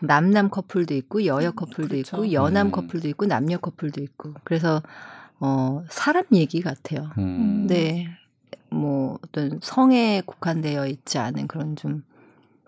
남남 0.00 0.50
커플도 0.50 0.94
있고 0.94 1.24
여여 1.24 1.52
커플도 1.52 1.88
그렇죠. 1.90 2.16
있고 2.16 2.32
여남 2.32 2.68
음. 2.68 2.72
커플도 2.72 3.08
있고 3.08 3.26
남녀 3.26 3.58
커플도 3.58 4.02
있고 4.02 4.34
그래서 4.44 4.82
어 5.40 5.84
사람 5.88 6.24
얘기 6.32 6.60
같아요. 6.62 7.10
음. 7.18 7.66
네. 7.68 8.08
뭐 8.70 9.18
어떤 9.24 9.60
성에 9.62 10.22
국한되어 10.26 10.86
있지 10.88 11.18
않은 11.18 11.46
그런 11.46 11.76
좀 11.76 12.02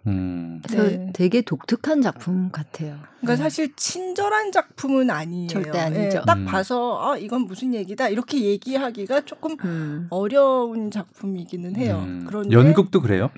음. 0.06 0.60
그래서 0.64 0.88
네. 0.88 1.10
되게 1.12 1.42
독특한 1.42 2.02
작품 2.02 2.50
같아요. 2.50 2.98
그러니까 3.20 3.34
네. 3.34 3.36
사실 3.36 3.74
친절한 3.76 4.52
작품은 4.52 5.10
아니에요. 5.10 5.48
절대 5.48 5.78
아니죠. 5.78 6.18
네, 6.18 6.24
딱 6.26 6.38
음. 6.38 6.44
봐서 6.46 6.98
아 7.00 7.16
이건 7.18 7.42
무슨 7.42 7.74
얘기다 7.74 8.08
이렇게 8.08 8.40
얘기하기가 8.40 9.24
조금 9.24 9.56
음. 9.64 10.06
어려운 10.10 10.90
작품이기는 10.90 11.76
해요. 11.76 12.02
음. 12.06 12.24
그런데 12.26 12.54
연극도 12.54 13.00
그래요? 13.00 13.30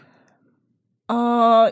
어 1.09 1.68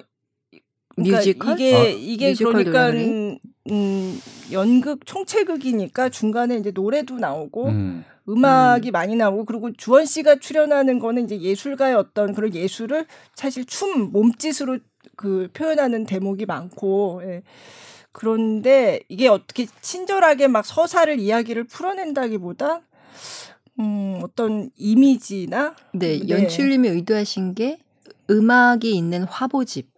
그러니까 0.97 1.19
뮤지컬? 1.19 1.55
이게 1.55 1.77
어? 1.77 1.89
이게 1.89 2.35
그러니까 2.35 2.91
음, 2.91 4.19
연극 4.51 5.07
총체극이니까 5.07 6.09
중간에 6.09 6.57
이제 6.57 6.73
노래도 6.73 7.19
나오고 7.19 7.69
음. 8.31 8.37
음악이 8.37 8.91
음. 8.91 8.93
많이 8.93 9.17
나오고 9.17 9.45
그리고 9.45 9.73
주원 9.73 10.05
씨가 10.07 10.37
출연하는 10.37 10.99
거는 10.99 11.25
이제 11.25 11.41
예술가의 11.41 11.95
어떤 11.95 12.35
그런 12.35 12.55
예술을 12.55 13.07
사실 13.35 13.65
춤 13.65 14.13
몸짓으로 14.13 14.79
그 15.17 15.49
표현하는 15.53 16.05
대목이 16.07 16.47
많고 16.47 17.23
예. 17.25 17.43
그런데 18.13 19.01
이게 19.09 19.29
어떻게 19.29 19.67
친절하게 19.81 20.49
막 20.49 20.65
서사를 20.67 21.19
이야기를 21.19 21.65
풀어낸다기보다 21.65 22.81
음, 23.79 24.21
어떤 24.23 24.71
이미지나 24.77 25.75
네, 25.93 26.19
네. 26.19 26.29
연출님이 26.29 26.89
의도하신 26.89 27.55
게 27.55 27.79
음악이 28.31 28.91
있는 28.97 29.25
화보집 29.25 29.89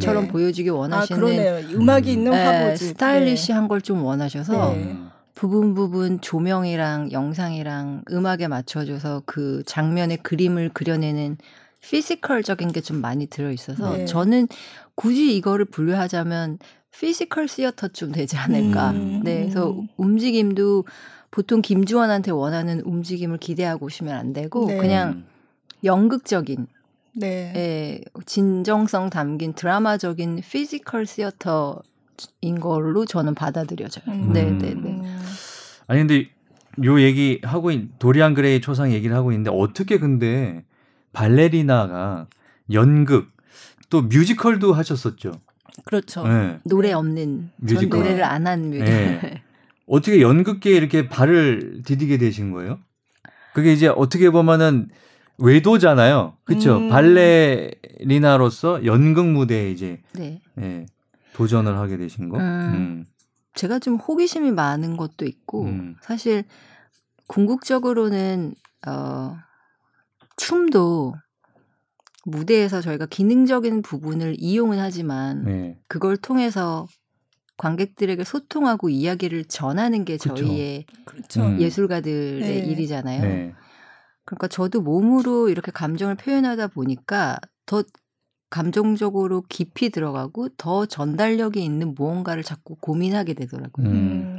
처럼 0.00 0.24
네. 0.24 0.28
보여주기 0.32 0.68
원하시는 0.68 1.20
아, 1.22 1.24
그러네요. 1.24 1.68
음악이 1.78 2.12
있는 2.12 2.32
네, 2.32 2.44
화보집 2.44 2.88
stylish한 2.88 3.68
걸 3.68 3.80
좀 3.80 4.04
원하셔서 4.04 4.74
네. 4.74 4.96
부분 5.34 5.74
부분 5.74 6.20
조명이랑 6.20 7.12
영상이랑 7.12 8.04
음악에 8.10 8.48
맞춰줘서 8.48 9.22
그 9.26 9.62
장면의 9.66 10.18
그림을 10.18 10.70
그려내는 10.70 11.38
physical적인 11.80 12.72
게 12.72 12.80
좀 12.80 13.00
많이 13.00 13.26
들어 13.26 13.50
있어서 13.50 13.96
네. 13.96 14.04
저는 14.04 14.48
굳이 14.94 15.36
이거를 15.36 15.64
분류하자면 15.64 16.58
physical 16.92 17.48
theater좀 17.48 18.12
되지 18.12 18.36
않을까. 18.36 18.90
음. 18.90 19.20
네, 19.24 19.40
그래서 19.42 19.74
움직임도 19.96 20.84
보통 21.30 21.62
김주원한테 21.62 22.32
원하는 22.32 22.80
움직임을 22.80 23.38
기대하고 23.38 23.86
오시면 23.86 24.14
안 24.14 24.32
되고 24.32 24.66
네. 24.66 24.76
그냥 24.76 25.24
연극적인 25.84 26.66
네. 27.14 27.52
예, 27.56 28.00
진정성 28.26 29.10
담긴 29.10 29.52
드라마적인 29.54 30.42
physical 30.48 31.06
theater 31.06 31.82
인 32.40 32.58
걸로 32.60 33.04
저는 33.04 33.34
받아들여져요. 33.34 34.04
음. 34.14 34.32
네, 34.32 34.44
네, 34.50 34.74
네. 34.74 35.02
아니 35.86 36.00
근데 36.00 36.28
요 36.84 37.00
얘기 37.00 37.40
하고 37.42 37.70
있, 37.70 37.98
도리안 37.98 38.34
그레이 38.34 38.60
초상 38.60 38.92
얘기를 38.92 39.14
하고 39.16 39.32
있는데 39.32 39.50
어떻게 39.52 39.98
근데 39.98 40.64
발레리나가 41.12 42.26
연극 42.72 43.28
또 43.90 44.02
뮤지컬도 44.02 44.72
하셨었죠. 44.72 45.32
그렇죠. 45.84 46.26
네. 46.26 46.58
노래 46.64 46.92
없는 46.92 47.50
뮤지컬. 47.56 48.00
노래를 48.00 48.22
안 48.24 48.46
한 48.46 48.70
뮤지컬. 48.70 48.86
네. 48.88 49.42
어떻게 49.86 50.20
연극계에 50.20 50.76
이렇게 50.76 51.08
발을 51.08 51.82
디디게 51.84 52.18
되신 52.18 52.52
거예요? 52.52 52.78
그게 53.54 53.72
이제 53.72 53.88
어떻게 53.88 54.30
보면은 54.30 54.88
외도잖아요. 55.38 56.34
그렇죠. 56.44 56.76
음. 56.76 56.88
발레리나로서 56.90 58.84
연극 58.84 59.26
무대에 59.26 59.70
이제 59.72 60.00
네. 60.12 60.40
예, 60.60 60.86
도전을 61.40 61.78
하게 61.78 61.96
되신 61.96 62.28
거. 62.28 62.38
음. 62.38 62.42
음. 62.42 63.04
제가 63.54 63.78
좀 63.78 63.96
호기심이 63.96 64.52
많은 64.52 64.96
것도 64.98 65.24
있고 65.24 65.64
음. 65.64 65.96
사실 66.02 66.44
궁극적으로는 67.28 68.54
어 68.86 69.36
춤도 70.36 71.14
무대에서 72.26 72.82
저희가 72.82 73.06
기능적인 73.06 73.80
부분을 73.82 74.36
이용은 74.38 74.78
하지만 74.78 75.44
네. 75.44 75.78
그걸 75.88 76.18
통해서 76.18 76.86
관객들에게 77.56 78.22
소통하고 78.22 78.90
이야기를 78.90 79.46
전하는 79.46 80.04
게 80.04 80.18
그쵸. 80.18 80.34
저희의 80.34 80.84
그렇죠. 81.06 81.42
음. 81.42 81.60
예술가들의 81.60 82.40
네. 82.40 82.58
일이잖아요. 82.58 83.22
네. 83.22 83.54
그러니까 84.24 84.46
저도 84.46 84.82
몸으로 84.82 85.48
이렇게 85.48 85.72
감정을 85.72 86.16
표현하다 86.16 86.68
보니까 86.68 87.38
더 87.66 87.82
감정적으로 88.50 89.44
깊이 89.48 89.90
들어가고 89.90 90.48
더 90.56 90.84
전달력이 90.84 91.64
있는 91.64 91.94
무언가를 91.94 92.42
자꾸 92.42 92.76
고민하게 92.80 93.34
되더라고요. 93.34 93.86
음. 93.86 94.38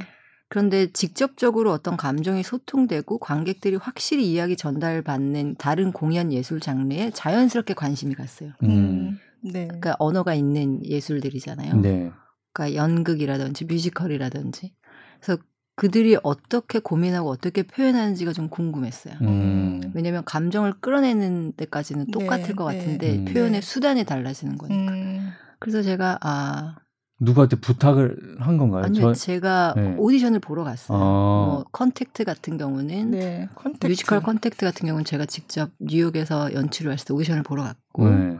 그런데 0.49 0.91
직접적으로 0.91 1.72
어떤 1.72 1.95
감정이 1.95 2.43
소통되고 2.43 3.20
관객들이 3.20 3.78
확실히 3.78 4.30
이야기 4.30 4.57
전달받는 4.57 5.55
다른 5.55 5.93
공연 5.93 6.34
예술 6.34 6.59
장르에 6.59 7.12
자연스럽게 7.12 7.74
관심이 7.74 8.16
갔어요. 8.16 8.51
음. 8.64 9.18
네. 9.41 9.68
그러니까 9.68 9.95
언어가 9.97 10.34
있는 10.34 10.86
예술들이잖아요. 10.86 11.78
네. 11.78 12.12
그러니까 12.51 12.76
연극이라든지 12.76 13.64
뮤지컬이라든지. 13.64 14.74
그래서 15.22 15.41
그들이 15.76 16.17
어떻게 16.24 16.80
고민하고 16.80 17.30
어떻게 17.30 17.63
표현하는지가 17.63 18.34
좀 18.34 18.49
궁금했어요. 18.49 19.15
음. 19.22 19.91
왜냐하면 19.93 20.24
감정을 20.26 20.74
끌어내는 20.80 21.53
데까지는 21.57 22.05
네, 22.05 22.11
똑같을 22.11 22.47
네, 22.47 22.53
것 22.53 22.65
같은데 22.65 23.17
네. 23.17 23.34
표현의 23.34 23.61
수단이 23.61 24.03
달라지는 24.03 24.57
거니까. 24.57 24.91
음. 24.91 25.30
그래서 25.59 25.82
제가 25.82 26.19
아 26.22 26.76
누구한테 27.19 27.55
부탁을 27.55 28.38
한 28.39 28.57
건가요? 28.57 28.84
아니요, 28.84 29.01
저... 29.01 29.13
제가 29.13 29.74
네. 29.78 29.95
오디션을 29.97 30.39
보러 30.39 30.63
갔어요. 30.63 30.97
아. 30.97 31.01
뭐 31.01 31.65
Contact 31.72 32.26
같은 32.26 32.57
경우는 32.57 33.11
네, 33.11 33.47
Contact. 33.56 33.88
뮤지컬 33.88 34.22
Contact 34.22 34.66
같은 34.65 34.88
경우는 34.88 35.05
제가 35.05 35.26
직접 35.26 35.69
뉴욕에서 35.80 36.53
연출을 36.53 36.91
했을 36.91 37.07
때 37.07 37.13
오디션을 37.13 37.43
보러 37.43 37.63
갔고. 37.63 38.09
네. 38.09 38.38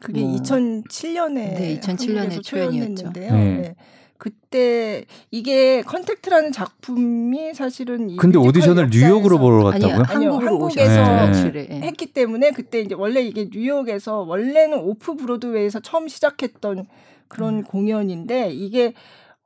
그게 0.00 0.20
뭐, 0.20 0.36
2007년에 0.36 1.34
네, 1.34 1.80
2007년에 1.80 2.42
초연이었죠. 2.42 3.12
네. 3.14 3.74
네. 4.18 4.30
그때 4.48 5.04
이게 5.30 5.82
Contact라는 5.82 6.52
작품이 6.52 7.54
사실은 7.54 8.16
근데 8.16 8.38
오디션을 8.38 8.88
뉴욕으로 8.90 9.38
보러 9.38 9.64
갔다고요? 9.64 10.04
아니요, 10.08 10.34
아니요 10.34 10.46
한국에서 10.46 11.50
네. 11.52 11.80
했기 11.82 12.12
때문에 12.12 12.50
그때 12.50 12.80
이제 12.80 12.94
원래 12.94 13.22
이게 13.22 13.48
뉴욕에서 13.50 14.22
원래는 14.22 14.78
off 14.78 15.14
Broadway에서 15.14 15.80
처음 15.80 16.08
시작했던 16.08 16.86
그런 17.28 17.58
음. 17.58 17.62
공연인데 17.62 18.50
이게 18.50 18.92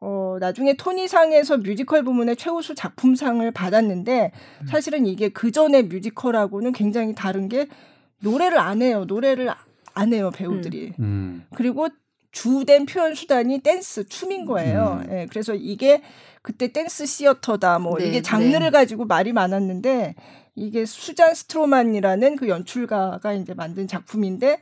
어, 0.00 0.38
나중에 0.40 0.74
토니상에서 0.74 1.58
뮤지컬 1.58 2.02
부문의 2.02 2.36
최우수 2.36 2.74
작품상을 2.74 3.48
받았는데 3.52 4.32
음. 4.62 4.66
사실은 4.66 5.06
이게 5.06 5.28
그 5.28 5.52
전에 5.52 5.82
뮤지컬하고는 5.82 6.72
굉장히 6.72 7.14
다른 7.14 7.48
게 7.48 7.68
노래를 8.20 8.58
안 8.58 8.82
해요. 8.82 9.04
노래를 9.06 9.50
안 9.94 10.12
해요, 10.12 10.30
배우들이. 10.34 10.94
음. 10.98 11.04
음. 11.04 11.44
그리고 11.54 11.88
주된 12.32 12.86
표현 12.86 13.14
수단이 13.14 13.60
댄스, 13.60 14.08
춤인 14.08 14.46
거예요. 14.46 15.02
음. 15.06 15.12
예, 15.12 15.26
그래서 15.30 15.54
이게 15.54 16.02
그때 16.40 16.72
댄스 16.72 17.06
theater다, 17.06 17.78
뭐 17.78 17.98
네, 17.98 18.08
이게 18.08 18.22
장르를 18.22 18.66
네. 18.66 18.70
가지고 18.70 19.04
말이 19.04 19.32
많았는데 19.32 20.14
이게 20.56 20.84
수잔 20.84 21.34
스트로만이라는 21.34 22.36
그 22.36 22.48
연출가가 22.48 23.34
이제 23.34 23.54
만든 23.54 23.86
작품인데 23.86 24.58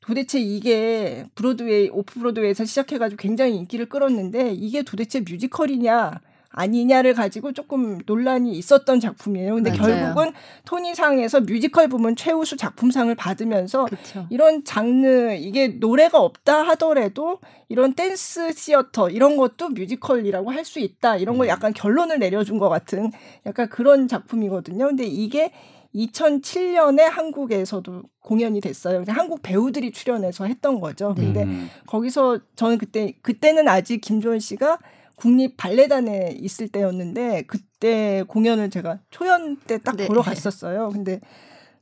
도대체 0.00 0.40
이게 0.40 1.26
브로드웨이 1.34 1.90
오프 1.92 2.18
브로드웨이에서 2.20 2.64
시작해가지고 2.64 3.20
굉장히 3.20 3.56
인기를 3.56 3.88
끌었는데 3.88 4.52
이게 4.52 4.82
도대체 4.82 5.20
뮤지컬이냐 5.20 6.20
아니냐를 6.56 7.14
가지고 7.14 7.52
조금 7.52 7.98
논란이 8.06 8.52
있었던 8.52 9.00
작품이에요. 9.00 9.54
근데 9.56 9.70
맞아요. 9.76 9.96
결국은 9.96 10.32
토니상에서 10.64 11.40
뮤지컬 11.40 11.88
부문 11.88 12.16
최우수 12.16 12.56
작품상을 12.56 13.14
받으면서 13.14 13.86
그쵸. 13.86 14.26
이런 14.30 14.64
장르 14.64 15.34
이게 15.34 15.68
노래가 15.68 16.20
없다 16.20 16.62
하더라도 16.68 17.40
이런 17.68 17.92
댄스 17.94 18.52
시어터 18.52 19.10
이런 19.10 19.36
것도 19.36 19.70
뮤지컬이라고 19.70 20.50
할 20.50 20.64
수 20.64 20.78
있다 20.78 21.16
이런 21.18 21.36
걸 21.36 21.46
음. 21.46 21.50
약간 21.50 21.74
결론을 21.74 22.18
내려준 22.18 22.58
것 22.58 22.70
같은 22.70 23.12
약간 23.44 23.68
그런 23.68 24.08
작품이거든요. 24.08 24.86
근데 24.86 25.04
이게 25.04 25.52
2007년에 25.94 27.02
한국에서도 27.02 28.02
공연이 28.20 28.60
됐어요. 28.60 29.04
한국 29.08 29.42
배우들이 29.42 29.92
출연해서 29.92 30.46
했던 30.46 30.80
거죠. 30.80 31.14
근데 31.14 31.42
음. 31.44 31.68
거기서 31.86 32.40
저는 32.56 32.78
그때 32.78 33.12
그때는 33.22 33.68
아직 33.68 34.00
김주원 34.00 34.40
씨가 34.40 34.78
국립 35.16 35.56
발레단에 35.56 36.36
있을 36.40 36.68
때였는데 36.68 37.42
그때 37.42 38.24
공연을 38.26 38.70
제가 38.70 38.98
초연 39.10 39.56
때 39.58 39.77
딱 39.77 39.96
네. 39.96 40.06
보러 40.06 40.22
갔었어요. 40.22 40.90
근데 40.90 41.20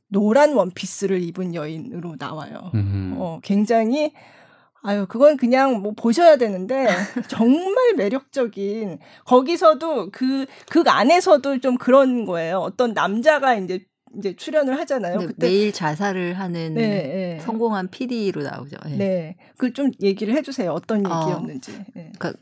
노란 0.08 0.54
원피스를 0.54 1.22
입은 1.22 1.54
여인으로 1.54 2.16
나와요. 2.18 2.70
음. 2.74 3.14
어, 3.16 3.40
굉장히 3.42 4.12
아유, 4.84 5.06
그건 5.08 5.36
그냥 5.36 5.80
뭐 5.80 5.92
보셔야 5.96 6.36
되는데 6.36 6.86
정말 7.28 7.94
매력적인 7.94 8.98
거기서도 9.24 10.10
그, 10.10 10.46
그 10.68 10.82
안에서도 10.84 11.60
좀 11.60 11.78
그런 11.78 12.26
거예요. 12.26 12.58
어떤 12.58 12.92
남자가 12.92 13.54
이제 13.54 13.86
이제 14.18 14.34
출연을 14.36 14.78
하잖아요. 14.80 15.18
네, 15.20 15.26
그때 15.26 15.46
매일 15.46 15.72
자살을 15.72 16.38
하는 16.38 16.74
네, 16.74 16.86
네. 16.86 17.40
성공한 17.40 17.88
PD로 17.88 18.42
나오죠. 18.42 18.76
네. 18.86 18.96
네. 18.96 19.36
그 19.56 19.74
좀 19.74 19.92
얘기를 20.02 20.34
해주세요. 20.34 20.70
어떤 20.72 21.06
어, 21.06 21.20
얘기였는지. 21.22 21.72
어, 21.72 21.84
그러니까 21.94 22.32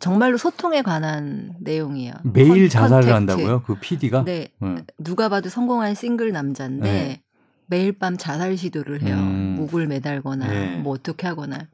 정말로 0.00 0.38
소통에 0.38 0.82
관한 0.82 1.54
내용이에요. 1.60 2.14
매일 2.24 2.48
컨, 2.48 2.68
자살을 2.68 3.12
컨택트. 3.12 3.12
한다고요? 3.12 3.62
그 3.62 3.78
PD가? 3.78 4.24
네. 4.24 4.48
음. 4.62 4.84
누가 4.98 5.28
봐도 5.28 5.48
성공한 5.50 5.94
싱글 5.94 6.32
남자인데 6.32 6.90
네. 6.90 7.22
매일 7.66 7.92
밤 7.92 8.16
자살 8.16 8.56
시도를 8.56 9.02
해요. 9.02 9.16
음. 9.16 9.56
목을 9.58 9.86
매달거나 9.86 10.48
네. 10.48 10.76
뭐 10.76 10.94
어떻게 10.94 11.26
하거나. 11.26 11.68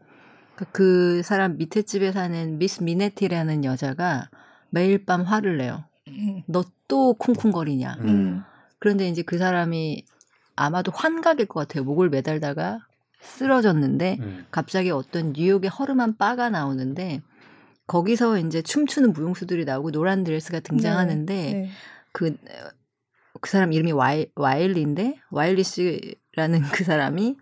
그, 0.57 0.65
그 0.73 1.23
사람 1.23 1.57
밑에 1.57 1.83
집에 1.83 2.11
사는 2.13 2.59
미스 2.59 2.83
미네티라는 2.83 3.65
여자가 3.65 4.29
매일 4.71 5.05
밤 5.05 5.23
화를 5.23 5.59
내요. 5.59 5.85
음. 6.09 6.43
너또 6.47 7.15
쿵쿵거리냐. 7.15 7.97
음. 8.01 8.43
그런데 8.81 9.09
이제 9.09 9.23
그 9.23 9.39
사람이 9.39 10.05
아마도 10.57 10.91
환각일 10.93 11.47
것 11.47 11.61
같아요. 11.61 11.85
목을 11.85 12.11
매달다가 12.11 12.81
쓰러졌는데 13.21 14.19
음. 14.21 14.47
갑자기 14.51 14.91
어떤 14.91 15.33
뉴욕의 15.33 15.71
허름한 15.71 16.17
바가 16.17 16.51
나오는데 16.51 17.23
거기서 17.87 18.39
이제 18.39 18.63
춤추는 18.63 19.13
무용수들이 19.13 19.65
나오고 19.65 19.93
노란 19.93 20.25
드레스가 20.25 20.61
등장하는데 20.61 21.35
네, 21.35 21.53
네. 21.53 21.71
그, 22.13 22.37
그 23.41 23.51
사람 23.51 23.73
이름이 23.73 23.93
와일, 23.93 24.31
와일리인데 24.35 25.21
와일리 25.31 25.63
씨라는 25.63 26.63
그 26.73 26.85
사람이 26.85 27.37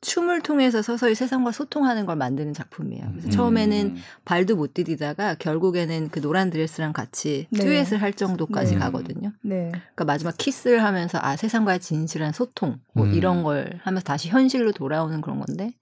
춤을 0.00 0.42
통해서 0.42 0.80
서서히 0.80 1.16
세상과 1.16 1.50
소통하는 1.50 2.06
걸 2.06 2.14
만드는 2.16 2.52
작품이에요. 2.52 3.08
그래서 3.10 3.28
음. 3.28 3.30
처음에는 3.30 3.96
발도 4.24 4.54
못 4.54 4.72
디디다가 4.74 5.34
결국에는 5.34 6.10
그 6.10 6.20
노란 6.20 6.50
드레스랑 6.50 6.92
같이 6.92 7.48
네. 7.50 7.60
듀엣을 7.60 8.00
할 8.00 8.12
정도까지 8.12 8.74
네. 8.74 8.78
가거든요. 8.78 9.32
네. 9.42 9.70
그러니까 9.70 10.04
마지막 10.04 10.36
키스를 10.36 10.84
하면서 10.84 11.18
아 11.20 11.34
세상과의 11.34 11.80
진실한 11.80 12.32
소통 12.32 12.78
뭐 12.92 13.06
음. 13.06 13.14
이런 13.14 13.42
걸 13.42 13.80
하면서 13.82 14.04
다시 14.04 14.28
현실로 14.28 14.70
돌아오는 14.70 15.20
그런 15.20 15.40
건데 15.44 15.74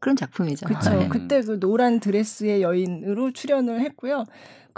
그런 0.00 0.16
작품이죠. 0.16 0.66
그렇죠. 0.66 0.90
네. 0.90 1.08
그때 1.08 1.40
그 1.42 1.58
노란 1.58 2.00
드레스의 2.00 2.62
여인으로 2.62 3.32
출연을 3.32 3.80
했고요. 3.80 4.24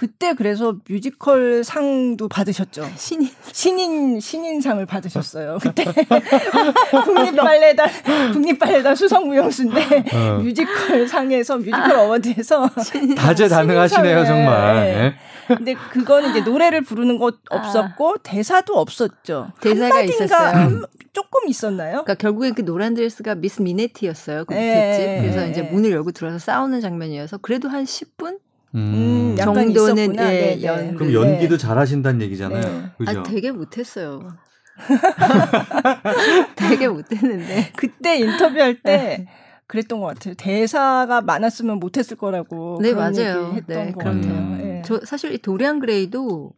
그때 0.01 0.33
그래서 0.33 0.77
뮤지컬 0.89 1.63
상도 1.63 2.27
받으셨죠. 2.27 2.89
신인 2.97 3.29
신인 3.53 4.19
신인상을 4.19 4.87
받으셨어요. 4.87 5.59
그때 5.61 5.85
국립발레단 7.05 8.33
국립발레단 8.33 8.97
수석무용수인데 8.97 10.05
어. 10.15 10.39
뮤지컬 10.43 11.07
상에서 11.07 11.59
뮤지컬 11.59 11.93
아, 11.93 12.03
award에서 12.05 12.71
다재다능하시네요 13.15 14.25
정말. 14.25 14.75
네. 14.75 15.15
근데 15.49 15.75
그거는 15.75 16.31
이제 16.31 16.41
노래를 16.41 16.81
부르는 16.81 17.19
것 17.19 17.35
아. 17.51 17.57
없었고 17.57 18.13
아. 18.13 18.15
대사도 18.23 18.79
없었죠. 18.79 19.53
대사가 19.61 20.01
있었어요. 20.01 20.49
한, 20.49 20.83
조금 21.13 21.47
있었나요? 21.47 22.05
그러니까 22.05 22.15
결국엔 22.15 22.55
그 22.55 22.65
노란 22.65 22.95
드레스가 22.95 23.35
미스 23.35 23.61
미네티였어요. 23.61 24.47
그 24.47 24.55
밑에 24.55 24.95
집. 24.95 25.23
그래서 25.23 25.47
이제 25.47 25.61
문을 25.61 25.91
열고 25.91 26.13
들어서 26.13 26.39
싸우는 26.39 26.81
장면이어서 26.81 27.37
그래도 27.37 27.69
한 27.69 27.85
10분 27.85 28.39
음, 28.75 29.37
정도는 29.37 30.15
예, 30.15 30.23
네, 30.23 30.57
네. 30.57 30.63
연 30.63 30.95
그럼 30.95 31.13
연기도 31.13 31.57
잘하신다는 31.57 32.23
얘기잖아요. 32.23 32.61
네. 32.61 32.91
그죠? 32.99 33.21
아, 33.21 33.23
되게 33.23 33.51
못했어요. 33.51 34.29
되게 36.57 36.89
못했는데 36.89 37.73
그때 37.77 38.19
인터뷰할 38.19 38.81
때 38.83 39.27
그랬던 39.67 40.01
것 40.01 40.07
같아요. 40.07 40.35
대사가 40.35 41.21
많았으면 41.21 41.79
못했을 41.79 42.17
거라고. 42.17 42.79
네 42.83 42.93
맞아요. 42.93 43.53
했던 43.55 43.87
네, 43.87 43.93
것 43.93 44.05
같아요. 44.05 44.33
음. 44.33 44.59
네. 44.59 44.83
저 44.85 45.01
사실 45.05 45.33
이 45.33 45.39
도리안 45.39 45.81
그레이도 45.81 46.53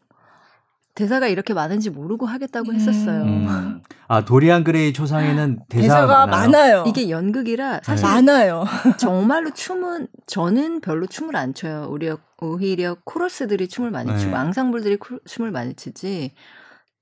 대사가 0.95 1.26
이렇게 1.26 1.55
많은지 1.55 1.88
모르고 1.88 2.26
하겠다고 2.26 2.74
했었어요. 2.74 3.22
음. 3.22 3.80
아 4.09 4.24
도리안 4.24 4.62
그레이 4.62 4.93
초상에는 4.93 5.61
대사가, 5.68 6.01
대사가 6.01 6.26
많아요? 6.26 6.53
많아요? 6.53 6.84
이게 6.86 7.09
연극이라 7.09 7.80
사실 7.82 8.07
많아요. 8.07 8.64
정말로 8.99 9.51
춤은 9.53 10.09
저는 10.26 10.80
별로 10.80 11.07
춤을 11.07 11.34
안 11.34 11.55
춰요. 11.55 11.88
오히려 11.90 12.18
오히려 12.40 12.97
코러스들이 13.05 13.68
춤을 13.68 13.90
많이 13.90 14.11
추고 14.18 14.32
네. 14.32 14.36
앙상블들이 14.36 14.99
춤을 15.24 15.51
많이 15.51 15.74
추지. 15.74 16.32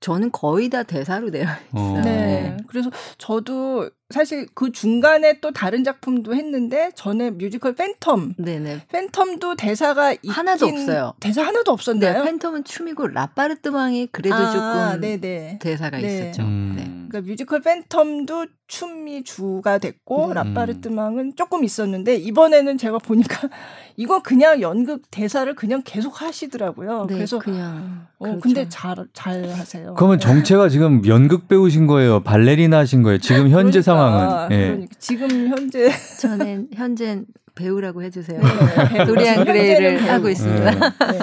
저는 0.01 0.31
거의 0.31 0.69
다 0.69 0.81
대사로 0.83 1.29
되어 1.29 1.43
있어요. 1.43 1.57
어. 1.73 2.01
네. 2.03 2.57
그래서 2.67 2.89
저도 3.19 3.89
사실 4.09 4.47
그 4.55 4.71
중간에 4.71 5.39
또 5.39 5.51
다른 5.51 5.83
작품도 5.83 6.35
했는데 6.35 6.89
전에 6.95 7.29
뮤지컬 7.29 7.75
팬텀. 7.75 8.33
네네. 8.37 8.87
Phantom도 8.91 9.57
대사가 9.57 10.15
하나도 10.27 10.65
없어요. 10.65 11.13
대사 11.19 11.43
하나도 11.43 11.71
없었나요? 11.71 12.23
네, 12.23 12.31
Phantom은 12.31 12.65
춤이고 12.65 13.07
L'Appartement이 13.07 14.07
그래도 14.11 14.35
아, 14.35 14.51
조금 14.51 15.01
네네. 15.01 15.59
대사가 15.61 15.99
네. 15.99 16.07
있었죠. 16.07 16.41
음. 16.41 16.73
네. 16.75 16.90
그러니까 17.11 17.29
뮤지컬 17.29 17.59
Phantom도 17.61 18.49
춤이 18.67 19.23
주가 19.23 19.77
됐고 19.77 20.29
음. 20.29 20.33
L'Appartement은 20.33 21.35
조금 21.35 21.65
있었는데 21.65 22.15
이번에는 22.15 22.77
제가 22.77 22.99
보니까 22.99 23.49
이거 23.97 24.21
그냥 24.23 24.61
연극 24.61 25.11
대사를 25.11 25.53
그냥 25.55 25.81
계속 25.83 26.21
하시더라고요. 26.21 27.05
네, 27.09 27.15
그래서 27.15 27.37
그냥 27.37 28.07
어, 28.17 28.25
그렇죠. 28.25 28.39
근데 28.39 28.69
잘 28.69 28.95
잘 29.13 29.49
하세요. 29.49 29.93
그러면 29.95 30.17
네. 30.17 30.25
정체가 30.25 30.69
지금 30.69 31.05
연극 31.05 31.47
배우신 31.47 31.87
거예요? 31.87 32.21
발레리나 32.21 32.77
하신 32.79 33.03
거예요? 33.03 33.17
지금 33.17 33.49
현재 33.49 33.81
그러니까, 33.81 33.81
상황은? 33.81 34.51
예. 34.51 34.67
그러니까 34.67 34.95
지금 34.99 35.47
현재 35.49 35.91
저는 36.19 36.69
현재 36.73 37.23
배우라고 37.55 38.03
해주세요. 38.03 38.39
네, 38.93 39.05
도리안 39.05 39.43
그레이를 39.43 40.09
하고 40.09 40.29
있습니다. 40.29 40.71
네. 40.71 40.79
네. 41.11 41.19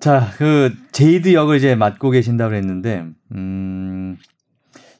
자, 0.00 0.30
그 0.36 0.72
제이드 0.92 1.32
역을 1.34 1.56
이제 1.56 1.74
맡고 1.74 2.10
계신다고 2.10 2.54
했는데, 2.54 3.04
음, 3.34 4.16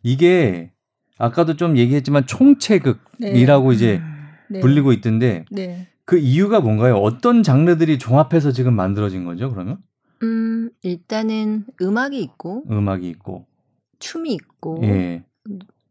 이게 0.03 0.73
아까도 1.19 1.57
좀 1.57 1.77
얘기했지만 1.77 2.27
총체극이라고 2.27 3.71
네. 3.71 3.75
이제 3.75 4.01
네. 4.49 4.61
불리고 4.61 4.93
있던데, 4.93 5.45
네. 5.51 5.89
그 6.05 6.17
이유가 6.19 6.61
뭔가요? 6.61 6.97
어떤 6.97 7.43
장르들이 7.43 7.99
종합해서 7.99 8.53
지금 8.53 8.75
만들어진 8.75 9.25
거죠? 9.25 9.51
그러면? 9.51 9.79
음, 10.23 10.71
일단은 10.83 11.67
음악이 11.83 12.21
있고, 12.23 12.65
음악이 12.71 13.09
있고, 13.11 13.47
춤이 13.99 14.33
있고, 14.33 14.81
예. 14.85 15.25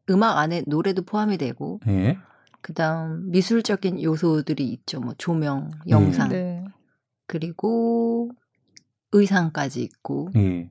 음악 0.10 0.38
안에 0.38 0.64
노래도 0.66 1.03
포함이 1.03 1.38
되고, 1.38 1.80
예. 1.88 2.18
그다음 2.62 3.30
미술적인 3.32 4.01
요소들이 4.01 4.66
있죠. 4.70 4.99
뭐 4.99 5.14
조명, 5.18 5.72
영상, 5.88 6.30
네. 6.30 6.66
그리고 7.28 8.32
의상까지 9.12 9.82
있고. 9.84 10.30
예. 10.36 10.70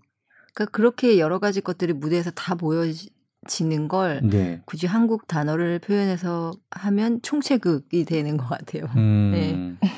그러니까 0.55 0.73
그렇게 0.73 1.19
여러 1.19 1.39
가지 1.39 1.61
것들이 1.61 1.93
무대에서 1.93 2.31
다 2.31 2.55
보여지 2.55 3.11
는 3.65 3.89
걸 3.89 4.21
네. 4.23 4.61
굳이 4.65 4.87
한국 4.87 5.27
단어를 5.27 5.79
표현해서 5.79 6.53
하면 6.71 7.21
총체극이 7.23 8.05
되는 8.05 8.37
것 8.37 8.47
같아요. 8.49 8.85
음. 8.97 9.79
네. 9.83 9.91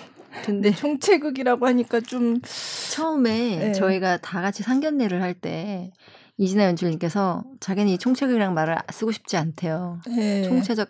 근데 0.45 0.71
총체극이라고 0.71 1.67
하니까 1.67 2.01
좀 2.01 2.41
처음에 2.43 3.57
네. 3.59 3.73
저희가 3.73 4.19
다 4.19 4.41
같이 4.41 4.63
상견례를 4.63 5.23
할 5.23 5.35
때 5.35 5.91
이진아 6.37 6.65
연출님께서 6.67 7.43
자기는 7.59 7.91
이 7.91 7.99
총체극이랑 7.99 8.55
말을 8.55 8.77
쓰고 8.93 9.11
싶지 9.11 9.37
않대요. 9.37 10.01
네. 10.07 10.45
총체적 10.45 10.89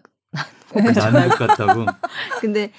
안할 0.75 1.29
것 1.31 1.47
같다고. 1.47 1.87
근데 2.41 2.71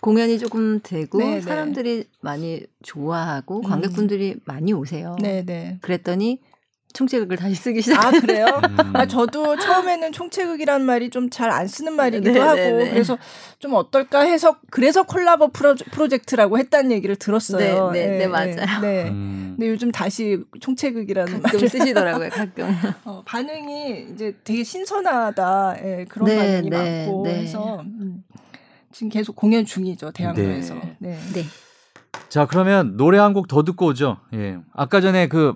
공연이 0.00 0.38
조금 0.38 0.80
되고 0.82 1.18
네네. 1.18 1.40
사람들이 1.42 2.04
많이 2.20 2.62
좋아하고 2.82 3.58
음. 3.58 3.62
관객분들이 3.62 4.32
음. 4.32 4.40
많이 4.46 4.72
오세요. 4.72 5.16
네네. 5.20 5.78
그랬더니 5.82 6.40
총체극을 6.94 7.36
다시 7.36 7.54
쓰기 7.56 7.82
시작. 7.82 8.02
아 8.06 8.10
그래요? 8.12 8.46
음. 8.46 8.96
아 8.96 9.04
저도 9.06 9.58
처음에는 9.58 10.12
총체극이란 10.12 10.82
말이 10.82 11.10
좀 11.10 11.28
잘 11.28 11.50
안 11.50 11.66
쓰는 11.68 11.92
말이기도 11.94 12.32
네네네. 12.32 12.46
하고 12.46 12.90
그래서 12.90 13.18
좀 13.58 13.74
어떨까 13.74 14.20
해서 14.20 14.56
그래서 14.70 15.02
콜라보 15.02 15.48
프로, 15.48 15.74
프로젝트라고 15.74 16.56
했다는 16.58 16.92
얘기를 16.92 17.16
들었어요. 17.16 17.90
네, 17.90 18.06
네, 18.06 18.12
네, 18.12 18.18
네 18.18 18.26
맞아요. 18.28 18.80
네. 18.80 19.08
음. 19.10 19.54
근데 19.56 19.68
요즘 19.70 19.90
다시 19.92 20.38
총체극이라는 20.60 21.42
가끔 21.42 21.58
말을 21.58 21.68
쓰시더라고요. 21.68 22.30
가끔. 22.32 22.74
어, 23.04 23.22
반응이 23.26 24.06
이제 24.14 24.34
되게 24.44 24.62
신선하다. 24.64 25.76
예, 25.84 26.04
그런 26.08 26.26
네, 26.28 26.36
반응이 26.38 26.70
네, 26.70 27.06
많고 27.06 27.22
네. 27.24 27.40
해서. 27.42 27.80
음. 27.82 28.22
지금 28.92 29.08
계속 29.08 29.34
공연 29.34 29.64
중이죠 29.64 30.12
대학로에서. 30.12 30.74
네. 30.74 30.96
네. 31.00 31.18
네. 31.34 31.44
자 32.28 32.46
그러면 32.46 32.96
노래 32.96 33.18
한 33.18 33.32
곡 33.34 33.48
더 33.48 33.64
듣고 33.64 33.86
오죠. 33.86 34.18
예. 34.34 34.58
아까 34.72 35.00
전에 35.00 35.26
그 35.26 35.54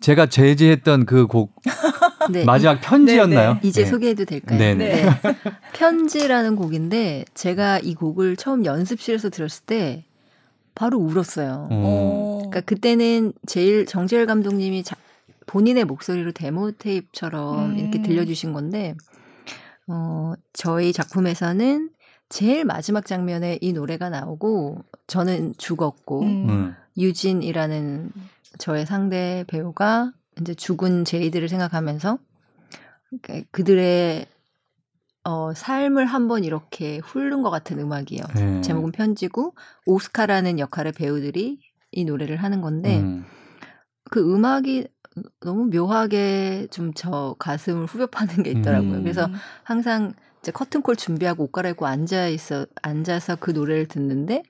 제가 0.00 0.26
제지했던 0.26 1.06
그 1.06 1.26
곡 1.26 1.54
네. 2.30 2.44
마지막 2.44 2.80
편지였나요? 2.80 3.54
네, 3.54 3.60
네. 3.60 3.68
이제 3.68 3.84
네. 3.84 3.90
소개해도 3.90 4.24
될까요? 4.24 4.58
네. 4.58 4.74
네. 4.74 5.06
편지라는 5.74 6.56
곡인데 6.56 7.24
제가 7.34 7.78
이 7.78 7.94
곡을 7.94 8.36
처음 8.36 8.64
연습실에서 8.64 9.30
들었을 9.30 9.64
때 9.66 10.04
바로 10.74 10.98
울었어요. 10.98 11.68
어. 11.70 12.38
그러니까 12.38 12.60
그때는 12.60 13.32
제일 13.46 13.86
정재열 13.86 14.26
감독님이 14.26 14.84
자, 14.84 14.96
본인의 15.46 15.84
목소리로 15.84 16.32
데모 16.32 16.72
테이프처럼 16.72 17.72
음. 17.72 17.78
이렇게 17.78 18.02
들려주신 18.02 18.52
건데 18.52 18.94
어, 19.86 20.34
저희 20.52 20.92
작품에서는 20.92 21.90
제일 22.28 22.64
마지막 22.64 23.06
장면에 23.06 23.58
이 23.60 23.72
노래가 23.72 24.10
나오고 24.10 24.84
저는 25.06 25.54
죽었고 25.56 26.20
음. 26.22 26.48
음. 26.48 26.74
유진이라는 26.98 28.12
저의 28.56 28.86
상대 28.86 29.44
배우가 29.48 30.12
이제 30.40 30.54
죽은 30.54 31.04
제이들을 31.04 31.48
생각하면서 31.48 32.18
그들의 33.50 34.26
어, 35.24 35.52
삶을 35.52 36.06
한번 36.06 36.44
이렇게 36.44 36.98
훑는 36.98 37.42
것 37.42 37.50
같은 37.50 37.78
음악이에요. 37.78 38.22
음. 38.36 38.62
제목은 38.62 38.92
편지고 38.92 39.54
오스카라는 39.84 40.58
역할의 40.58 40.92
배우들이 40.92 41.60
이 41.92 42.04
노래를 42.04 42.36
하는 42.36 42.60
건데 42.60 43.00
음. 43.00 43.24
그 44.10 44.20
음악이 44.20 44.88
너무 45.40 45.66
묘하게 45.66 46.68
좀 46.70 46.92
저 46.94 47.34
가슴을 47.38 47.86
후벼 47.86 48.06
파는 48.06 48.42
게 48.42 48.50
있더라고요. 48.52 48.94
음. 48.94 49.02
그래서 49.02 49.28
항상 49.64 50.14
이제 50.40 50.52
커튼콜 50.52 50.96
준비하고 50.96 51.44
옷 51.44 51.52
갈아입고 51.52 51.86
앉아 51.86 52.28
있어 52.28 52.66
앉아서 52.82 53.36
그 53.36 53.50
노래를 53.50 53.86
듣는데 53.86 54.42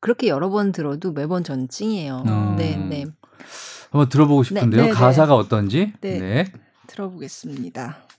그렇게 0.00 0.28
여러 0.28 0.50
번 0.50 0.72
들어도 0.72 1.12
매번 1.12 1.44
전 1.44 1.68
찡이에요. 1.68 2.24
음. 2.26 2.56
네, 2.56 2.76
네. 2.76 3.06
한번 3.90 4.08
들어보고 4.08 4.42
싶은데요. 4.44 4.82
네, 4.82 4.88
네, 4.88 4.92
가사가 4.94 5.34
어떤지. 5.34 5.92
네. 6.00 6.18
네. 6.18 6.52
들어보겠습니다. 6.86 8.09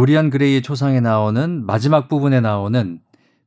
도리안 0.00 0.30
그레이의 0.30 0.62
초상에 0.62 0.98
나오는 1.00 1.66
마지막 1.66 2.08
부분에 2.08 2.40
나오는 2.40 3.00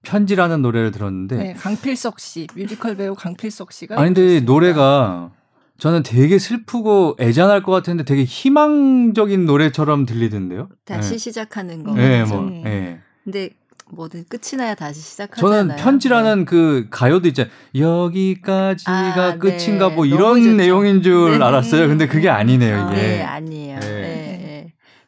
편지라는 0.03 0.61
노래를 0.61 0.91
들었는데 0.91 1.35
네, 1.35 1.53
강필석 1.53 2.19
씨 2.19 2.45
뮤지컬 2.55 2.95
배우 2.95 3.15
강필석 3.15 3.71
씨가 3.73 3.99
아니 3.99 4.13
근데 4.13 4.39
노래가 4.39 5.31
저는 5.79 6.03
되게 6.03 6.37
슬프고 6.37 7.17
애잔할 7.19 7.63
것 7.63 7.71
같은데 7.71 8.03
되게 8.03 8.23
희망적인 8.23 9.47
노래처럼 9.47 10.05
들리던데요. 10.05 10.69
다시 10.85 11.13
네. 11.13 11.17
시작하는 11.17 11.83
거. 11.83 11.95
네, 11.95 12.23
뭐. 12.23 12.47
네. 12.63 12.99
근데 13.23 13.49
뭐든 13.89 14.25
끝이 14.29 14.55
나야 14.55 14.75
다시 14.75 15.01
시작하잖아요. 15.01 15.61
저는 15.61 15.75
편지라는 15.75 16.39
네. 16.39 16.45
그 16.45 16.87
가요도 16.91 17.29
있잖아요. 17.29 17.51
여기까지가 17.75 18.91
아, 18.91 19.37
끝인가 19.39 19.89
네. 19.89 19.95
뭐 19.95 20.05
이런 20.05 20.55
내용인 20.55 21.01
줄 21.01 21.39
네. 21.39 21.43
알았어요. 21.43 21.87
근데 21.87 22.07
그게 22.07 22.29
아니네요, 22.29 22.89
이게. 22.91 23.01
네, 23.01 23.23
아니에요. 23.23 23.79
네. 23.79 24.12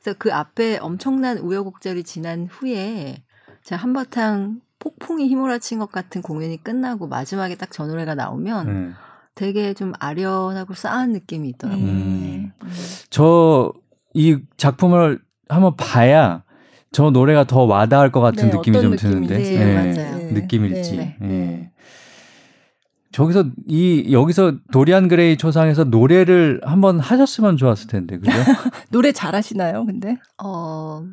그래서 0.05 0.17
그 0.19 0.31
앞에 0.31 0.77
엄청난 0.77 1.39
우여곡절이 1.39 2.03
지난 2.03 2.47
후에 2.51 3.23
제가 3.63 3.81
한바탕 3.81 4.61
폭풍이 4.77 5.27
휘몰아친 5.29 5.79
것 5.79 5.91
같은 5.91 6.21
공연이 6.21 6.63
끝나고 6.63 7.07
마지막에 7.07 7.55
딱 7.55 7.69
저 7.71 7.87
노래가 7.87 8.13
나오면 8.13 8.67
음. 8.67 8.93
되게 9.33 9.73
좀 9.73 9.93
아련하고 9.99 10.75
싸한 10.75 11.11
느낌이 11.11 11.49
있더라고요. 11.49 11.87
음. 11.87 12.51
네. 12.63 12.69
저이 13.09 14.37
작품을 14.57 15.21
한번 15.49 15.75
봐야 15.75 16.43
저 16.91 17.09
노래가 17.09 17.45
더 17.45 17.63
와닿을 17.63 18.11
것 18.11 18.21
같은 18.21 18.51
네, 18.51 18.55
느낌이 18.55 18.81
좀 18.81 18.95
드는데 18.95 19.37
네, 19.39 19.57
네, 19.57 19.93
맞아요. 19.95 20.31
느낌일지. 20.33 21.15
네. 21.19 21.71
네. 23.15 23.17
저기서 23.17 23.45
이 23.67 24.11
여기서 24.11 24.57
도리안 24.71 25.07
그레이 25.07 25.37
초상에서 25.37 25.85
노래를 25.85 26.59
한번 26.63 26.99
하셨으면 26.99 27.55
좋았을 27.55 27.87
텐데 27.87 28.17
그죠? 28.17 28.31
노래 28.91 29.11
잘하시나요? 29.11 29.85
근데 29.85 30.17
어. 30.43 31.03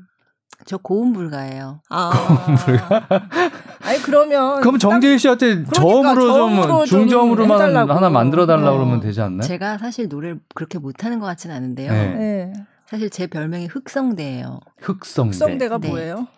저 0.64 0.76
고음 0.76 1.12
불가예요. 1.12 1.80
아. 1.90 2.10
고음 2.10 2.56
불가? 2.56 3.06
아니 3.82 3.98
그러면 4.02 4.60
그럼 4.60 4.78
정재일 4.78 5.18
씨한테 5.18 5.64
그러니까, 5.64 5.72
저음으로 5.72 6.62
좀 6.62 6.84
중저음으로만 6.86 7.76
하나 7.90 8.10
만들어 8.10 8.46
달라 8.46 8.70
고 8.70 8.76
어. 8.76 8.78
그러면 8.78 9.00
되지 9.00 9.20
않나요? 9.20 9.42
제가 9.42 9.78
사실 9.78 10.08
노래를 10.08 10.40
그렇게 10.54 10.78
못하는 10.78 11.18
것 11.18 11.26
같지는 11.26 11.56
않은데요. 11.56 11.92
네. 11.92 12.14
네. 12.14 12.52
사실 12.86 13.10
제 13.10 13.26
별명이 13.26 13.66
흑성대예요. 13.66 14.60
흑성대. 14.80 15.36
흑성대가 15.36 15.78
네. 15.78 15.88
뭐예요? 15.88 16.28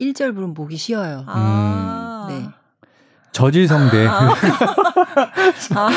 1절 0.00 0.34
부르면 0.34 0.54
목이 0.54 0.76
쉬어요. 0.76 1.24
아. 1.26 2.26
네. 2.30 2.48
저질성대. 3.32 4.06
아. 4.06 4.34
아. 5.74 5.90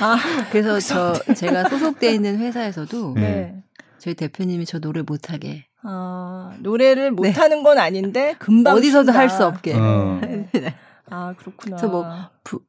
아. 0.00 0.18
그래서 0.50 0.78
저 0.80 1.12
제가 1.34 1.68
소속돼 1.68 2.12
있는 2.12 2.38
회사에서도 2.38 3.14
네. 3.14 3.62
저희 3.98 4.14
대표님이 4.14 4.66
저 4.66 4.78
노래 4.78 5.02
못하게. 5.02 5.66
아, 5.82 6.52
노래를 6.60 7.04
네. 7.04 7.10
못하는 7.10 7.58
네. 7.58 7.62
건 7.62 7.78
아닌데 7.78 8.34
금방 8.38 8.74
어디서도 8.76 9.12
할 9.12 9.30
수 9.30 9.44
없게. 9.46 9.74
어. 9.74 10.20
네. 10.52 10.74
아 11.10 11.34
그렇구나. 11.38 11.76
그래서 11.76 11.88
뭐 11.88 12.06
부, 12.44 12.60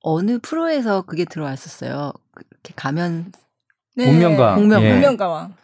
어느 0.00 0.38
프로에서 0.40 1.02
그게 1.02 1.24
들어왔었어요. 1.24 2.12
이렇게 2.36 2.72
가면 2.76 3.32
네. 3.96 4.06
복면 4.06 4.82
예. 4.82 4.92
복면가왕 4.92 5.54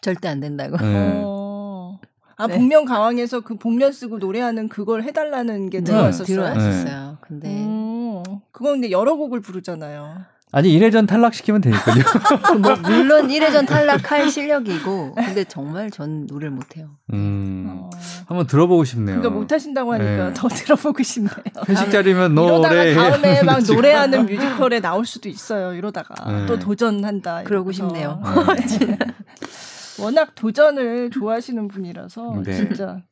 절대 0.00 0.28
안 0.28 0.40
된다고. 0.40 0.76
네. 0.78 1.22
어. 1.24 1.37
아 2.38 2.46
네. 2.46 2.54
복면 2.54 2.84
가왕에서 2.84 3.40
그 3.40 3.56
복면 3.56 3.92
쓰고 3.92 4.18
노래하는 4.18 4.68
그걸 4.68 5.02
해달라는 5.02 5.70
게 5.70 5.82
들어왔었어요. 5.82 6.24
들어왔었어요. 6.24 7.18
근데 7.20 7.48
음, 7.48 8.22
그건 8.52 8.74
근데 8.74 8.92
여러 8.92 9.16
곡을 9.16 9.40
부르잖아요. 9.40 10.24
아니 10.52 10.78
1회전 10.78 11.08
탈락시키면 11.08 11.60
되니까요. 11.60 12.04
뭐 12.62 12.76
물론 12.76 13.26
1회전 13.26 13.66
탈락할 13.66 14.30
실력이고 14.30 15.14
근데 15.16 15.42
정말 15.50 15.90
전 15.90 16.26
노래를 16.26 16.52
못해요. 16.52 16.90
음, 17.12 17.66
어. 17.68 17.90
한번 18.26 18.46
들어보고 18.46 18.84
싶네요. 18.84 19.18
그러니까 19.18 19.36
못하신다고 19.36 19.92
하니까 19.94 20.28
네. 20.28 20.34
더 20.34 20.48
들어보고 20.48 21.02
싶네요. 21.02 21.34
회식 21.68 21.90
자리면 21.90 22.36
노래 22.36 22.94
다음에 22.94 23.42
막 23.42 23.62
노래하는 23.64 24.26
뮤지컬에 24.26 24.80
나올 24.80 25.04
수도 25.04 25.28
있어요. 25.28 25.74
이러다가 25.74 26.14
네. 26.30 26.46
또 26.46 26.56
도전한다. 26.56 27.42
그러고 27.42 27.72
싶네요. 27.72 28.22
네. 28.78 28.96
워낙 30.00 30.34
도전을 30.34 31.10
좋아하시는 31.10 31.68
분이라서 31.68 32.42
네. 32.44 32.52
진짜 32.52 33.02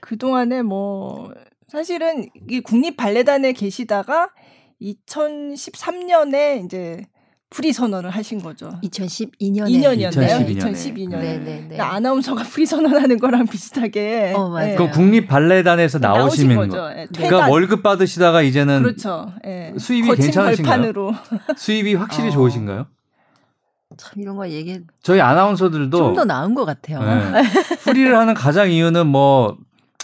그 0.00 0.16
동안에 0.16 0.62
뭐 0.62 1.32
사실은 1.68 2.28
이 2.48 2.60
국립 2.60 2.96
발레단에 2.96 3.52
계시다가 3.52 4.30
2013년에 4.80 6.64
이제 6.64 7.02
프리 7.50 7.72
선언을 7.72 8.10
하신 8.10 8.42
거죠. 8.42 8.70
2012년에 8.84 9.68
2년이었나요? 9.68 10.58
2012년에. 10.58 11.18
네네네. 11.18 11.80
아나운서가 11.80 12.42
프리 12.44 12.66
선언하는 12.66 13.18
거랑 13.18 13.46
비슷하게. 13.46 14.34
어, 14.36 14.50
맞아요. 14.50 14.66
네. 14.66 14.76
그 14.76 14.90
국립 14.90 15.26
발레단에서 15.28 15.98
나오시는 15.98 16.56
거죠. 16.56 16.88
네. 16.88 17.06
그러니까 17.14 17.48
월급 17.48 17.82
받으시다가 17.82 18.42
이제는 18.42 18.82
그렇죠. 18.82 19.32
네. 19.42 19.72
수입이 19.78 20.14
괜찮으신가요? 20.14 20.92
수입이 21.56 21.94
확실히 21.94 22.28
어. 22.28 22.32
좋으신가요? 22.32 22.86
참 23.98 24.22
이런 24.22 24.36
거 24.36 24.48
얘기. 24.48 24.80
저희 25.02 25.20
아나운서들도 25.20 25.96
좀 25.96 26.14
더 26.14 26.24
나은 26.24 26.54
것 26.54 26.64
같아요. 26.64 27.00
네. 27.02 27.42
프리를 27.84 28.16
하는 28.16 28.32
가장 28.34 28.70
이유는 28.70 29.06
뭐 29.06 29.56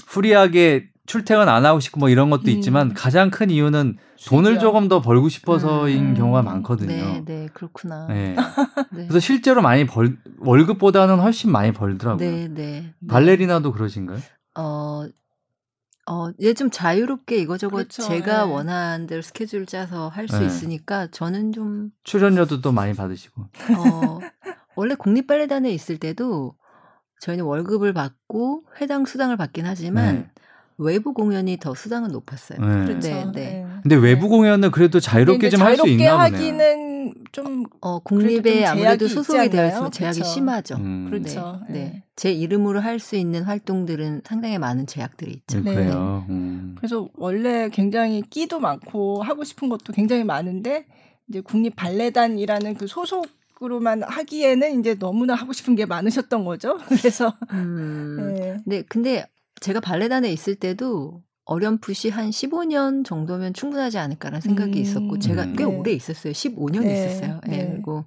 프리하게 0.09 0.89
출퇴근 1.07 1.49
안 1.49 1.65
하고 1.67 1.81
싶고 1.81 2.01
뭐 2.01 2.09
이런 2.09 2.31
것도 2.31 2.43
음. 2.47 2.49
있지만 2.49 2.95
가장 2.95 3.31
큰 3.31 3.51
이유는 3.51 3.99
돈을 4.27 4.59
조금 4.59 4.89
더 4.89 5.03
벌고 5.03 5.29
싶어서인 5.29 6.11
음. 6.11 6.15
경우가 6.15 6.43
많거든요. 6.43 6.89
네, 6.89 7.23
네, 7.25 7.49
그렇구나. 7.53 8.07
네. 8.09 8.35
네. 8.91 9.03
그래서 9.07 9.21
실제로 9.21 9.61
많이 9.61 9.87
벌 9.87 10.17
월급보다는 10.39 11.19
훨씬 11.21 11.53
많이 11.53 11.73
벌더라고요. 11.73 12.31
네, 12.31 12.49
네. 12.49 12.95
발레리나도 13.09 13.73
그러신가요? 13.73 14.19
어, 14.57 15.05
어, 16.07 16.29
얘 16.43 16.53
좀 16.55 16.71
자유롭게 16.71 17.37
이거저거 17.39 17.77
그렇죠. 17.77 18.03
제가 18.03 18.45
네. 18.45 18.53
원하는 18.53 19.07
대로 19.07 19.23
스케줄 19.23 19.65
짜서 19.67 20.09
할 20.09 20.29
수 20.29 20.39
네. 20.41 20.47
있으니까 20.47 21.07
저는 21.11 21.53
좀 21.53 21.91
출연료도 22.05 22.61
또 22.61 22.73
많이 22.73 22.93
받으시고. 22.95 23.43
어, 23.43 24.19
원래 24.77 24.95
국립발레단에 24.95 25.71
있을 25.73 25.97
때도 25.99 26.55
저희는 27.21 27.45
월급을 27.45 27.93
받고 27.95 28.65
해당 28.81 29.07
수당을 29.07 29.37
받긴 29.39 29.65
하지만 29.67 30.15
네. 30.15 30.31
외부 30.77 31.15
공연이 31.15 31.57
더 31.59 31.73
수당은 31.75 32.11
높았어요. 32.11 32.59
네. 32.61 32.87
그렇죠. 32.87 33.09
네, 33.09 33.31
네. 33.33 33.67
근데 33.83 33.97
외부 33.97 34.29
공연은 34.29 34.73
그래도 34.73 35.01
자유롭게 35.01 35.49
좀 35.51 35.63
할 35.63 35.77
수 35.77 35.89
있나 35.89 36.17
보네요. 36.17 36.37
하기는 36.37 36.94
좀 37.33 37.65
어, 37.81 37.99
국립에 37.99 38.65
아무래도 38.65 39.09
소속이 39.09 39.51
되어 39.51 39.69
있으면 39.69 39.91
제약이 39.91 40.19
그렇죠. 40.19 40.33
심하죠. 40.33 40.77
음. 40.77 41.11
그렇죠. 41.11 41.61
네. 41.69 41.75
네. 41.75 42.03
제 42.17 42.33
이름으로 42.33 42.81
할 42.81 43.01
수 43.01 43.17
있는 43.17 43.43
활동들은 43.43 44.23
상당히 44.25 44.57
많은 44.59 44.87
제약들이 44.87 45.33
있죠. 45.33 45.61
네. 45.61 45.75
그래요. 45.75 46.25
음. 46.29 46.75
그래서 46.79 47.09
원래 47.17 47.69
굉장히 47.71 48.23
끼도 48.23 48.61
많고 48.61 49.23
하고 49.23 49.45
싶은 49.45 49.69
것도 49.69 49.93
굉장히 49.93 50.25
많은데 50.25 50.87
이제 51.29 51.41
국립 51.41 51.75
발레단이라는 51.77 52.75
그 52.75 52.87
소속 52.87 53.27
으로만 53.63 54.03
하기에는 54.03 54.81
이제 54.81 54.95
너무나 54.99 55.35
하고 55.35 55.53
싶은 55.53 55.75
게 55.77 55.87
많으셨던 55.87 56.45
거죠. 56.45 56.77
그래서 56.89 57.35
음, 57.53 58.35
네. 58.35 58.57
네, 58.67 58.83
근데 58.83 59.27
제가 59.61 59.81
발레단에 59.81 60.31
있을 60.33 60.57
때도 60.57 61.23
어렴풋이 61.45 62.11
한 62.11 62.31
15년 62.31 63.05
정도면 63.05 63.53
충분하지 63.55 63.99
않을까라는 63.99 64.41
생각이 64.41 64.79
음. 64.79 64.83
있었고 64.83 65.19
제가 65.19 65.45
꽤 65.53 65.57
네. 65.57 65.65
오래 65.65 65.93
있었어요. 65.93 66.33
15년 66.33 66.83
네. 66.83 66.95
있었어요. 66.95 67.41
네. 67.47 67.57
네. 67.59 67.71
그리고 67.73 68.05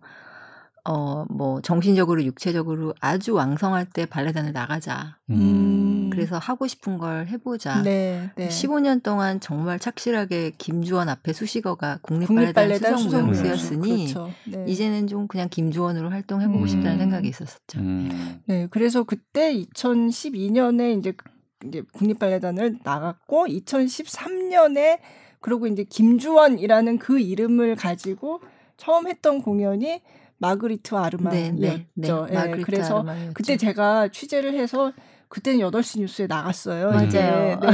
어 0.84 1.18
뭐 1.30 1.62
정신적으로 1.62 2.24
육체적으로 2.24 2.94
아주 3.00 3.34
왕성할 3.34 3.88
때 3.92 4.06
발레단을 4.06 4.54
나가자. 4.54 5.18
음. 5.30 6.10
그래서 6.12 6.38
하고 6.38 6.68
싶은 6.68 6.98
걸 6.98 7.28
해보자. 7.28 7.84
네, 7.84 8.32
네. 8.36 8.48
15년 8.48 9.04
동안 9.04 9.40
정말 9.40 9.78
착실하게 9.78 10.54
김주원 10.58 11.10
앞에 11.10 11.34
수식어가 11.34 12.00
국립발레단, 12.02 12.98
수성무용수였으니 12.98 14.14
그렇죠. 14.14 14.32
네. 14.48 14.66
이제는 14.68 15.08
좀 15.08 15.28
그냥 15.28 15.48
김주원으로 15.50 16.10
활동해보고 16.10 16.60
음. 16.60 16.68
싶다는 16.68 16.98
생각이 16.98 17.28
있었었죠. 17.28 17.80
음. 17.80 18.42
네, 18.46 18.68
그래서 18.72 19.04
그때 19.04 19.54
2012년에 19.54 20.98
이제 20.98 21.14
이제 21.66 21.82
국립발레단을 21.93 22.80
나갔고 22.84 23.47
2013년에 23.47 24.99
그리고 25.39 25.68
이제 25.68 25.84
김주원이라는 25.84 26.97
그 26.99 27.20
이름을 27.20 27.76
가지고 27.76 28.41
처음 28.78 29.08
했던 29.08 29.41
공연이 29.41 30.01
마그리트 30.39 30.95
아르만이었죠. 30.95 31.55
네, 31.55 31.86
네, 31.93 32.12
네. 32.30 32.58
예, 32.58 32.62
그래서 32.62 32.97
아르만이었죠. 32.97 33.34
그때 33.34 33.58
제가 33.58 34.10
취재를 34.10 34.53
해서 34.53 34.93
그때는 35.30 35.60
8시 35.60 36.00
뉴스에 36.00 36.28
나갔어요. 36.28 36.92
맞아요. 36.92 37.10
네, 37.10 37.58
네. 37.60 37.68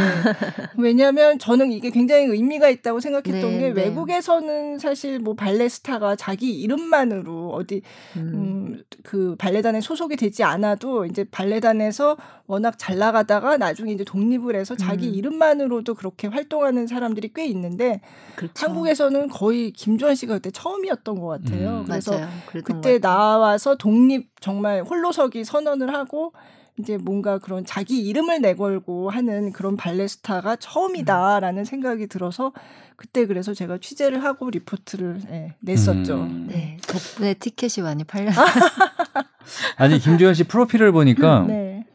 왜냐하면 0.77 1.37
저는 1.37 1.71
이게 1.71 1.91
굉장히 1.91 2.25
의미가 2.25 2.69
있다고 2.69 2.99
생각했던 2.99 3.41
네, 3.51 3.59
게 3.59 3.73
네. 3.73 3.83
외국에서는 3.83 4.79
사실 4.79 5.19
뭐 5.19 5.35
발레 5.35 5.69
스타가 5.69 6.15
자기 6.15 6.59
이름만으로 6.59 7.51
어디 7.51 7.81
음. 8.15 8.21
음, 8.33 8.83
그 9.03 9.35
발레단에 9.37 9.81
소속이 9.81 10.15
되지 10.15 10.43
않아도 10.43 11.05
이제 11.05 11.25
발레단에서 11.25 12.17
워낙 12.47 12.79
잘 12.79 12.97
나가다가 12.97 13.57
나중에 13.57 13.91
이제 13.91 14.03
독립을 14.03 14.55
해서 14.55 14.75
자기 14.75 15.09
음. 15.09 15.13
이름만으로도 15.13 15.93
그렇게 15.93 16.27
활동하는 16.27 16.87
사람들이 16.87 17.33
꽤 17.35 17.45
있는데 17.45 18.01
그렇죠. 18.35 18.53
한국에서는 18.55 19.29
거의 19.29 19.71
김주환 19.71 20.15
씨가 20.15 20.35
그때 20.35 20.49
처음이었던 20.49 21.19
것 21.19 21.27
같아요. 21.27 21.79
음. 21.81 21.85
그래서 21.85 22.19
그때 22.63 22.99
나와서 22.99 23.75
독립 23.75 24.29
정말 24.41 24.81
홀로서기 24.81 25.43
선언을 25.43 25.93
하고 25.93 26.33
이제 26.79 26.97
뭔가 26.97 27.37
그런 27.37 27.65
자기 27.65 28.01
이름을 28.01 28.41
내걸고 28.41 29.09
하는 29.09 29.53
그런 29.53 29.77
발레 29.77 30.07
스타가 30.07 30.55
처음이다라는 30.55 31.61
음. 31.61 31.65
생각이 31.65 32.07
들어서 32.07 32.51
그때 32.95 33.25
그래서 33.27 33.53
제가 33.53 33.77
취재를 33.79 34.23
하고 34.23 34.49
리포트를 34.49 35.21
네, 35.29 35.55
냈었죠. 35.59 36.15
음. 36.15 36.47
네, 36.49 36.77
덕분에 36.87 37.35
티켓이 37.35 37.83
많이 37.83 38.03
팔렸어요. 38.03 38.45
아니 39.77 39.99
김주현 39.99 40.33
씨 40.33 40.45
프로필을 40.45 40.91
보니까 40.91 41.45
네. 41.47 41.85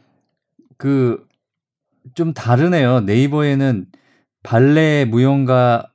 그좀 0.76 2.32
다르네요. 2.34 3.00
네이버에는 3.00 3.86
발레 4.44 5.06
무용가 5.06 5.90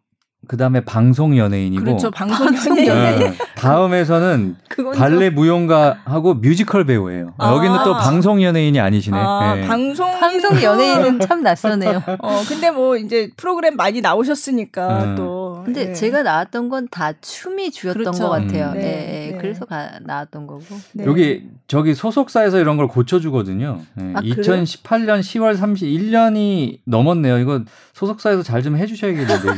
그다음에 0.47 0.81
방송 0.81 1.38
연예인이고 1.38 1.84
그렇죠 1.84 2.11
방송 2.11 2.47
연예인 2.86 3.29
어, 3.29 3.34
다음에서는 3.64 4.55
발레 4.95 5.30
무용가하고 5.32 6.36
뮤지컬 6.36 6.86
배우예요 6.86 7.34
아~ 7.38 7.53
여기는 7.53 7.84
또 7.84 7.93
방송 7.93 8.41
연예인이 8.41 8.80
아니시네 8.80 9.18
아, 9.18 9.55
네. 9.55 9.68
방송 9.68 10.20
방송 10.20 10.61
연예인은 10.61 11.20
참 11.20 11.43
낯서네요 11.43 12.01
어 12.22 12.41
근데 12.47 12.72
뭐 12.72 12.95
이제 12.97 13.30
프로그램 13.36 13.76
많이 13.76 14.01
나오셨으니까 14.01 15.03
음. 15.03 15.16
또 15.16 15.61
근데 15.66 15.88
네. 15.88 15.93
제가 15.93 16.24
나왔던 16.24 16.70
건 16.70 16.84
다 16.93 17.11
춤이 17.22 17.72
주였던 17.72 18.03
그렇죠. 18.03 18.24
것 18.24 18.30
같아요 18.30 18.70
음. 18.70 18.74
네. 18.76 18.82
네. 18.82 19.30
네. 19.32 19.38
그래서 19.41 19.66
가, 19.66 19.89
나왔던 20.01 20.45
거고 20.45 20.64
네. 20.93 21.05
여기 21.05 21.43
저기 21.68 21.95
소속사에서 21.95 22.59
이런 22.59 22.78
걸 22.78 22.88
고쳐주거든요 22.88 23.80
네. 23.95 24.14
아, 24.16 24.22
2018년 24.22 25.22
10월 25.22 25.57
31년이 25.57 26.80
넘었네요 26.86 27.39
이거 27.39 27.61
소속사에서 27.93 28.41
잘 28.43 28.64
좀 28.64 28.78
해주셔야겠는데 28.78 29.49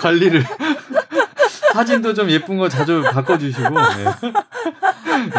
관리를 0.00 0.44
사진도 1.72 2.14
좀 2.14 2.30
예쁜 2.30 2.58
거 2.58 2.68
자주 2.68 3.02
바꿔주시고. 3.02 3.68
네. 3.70 4.04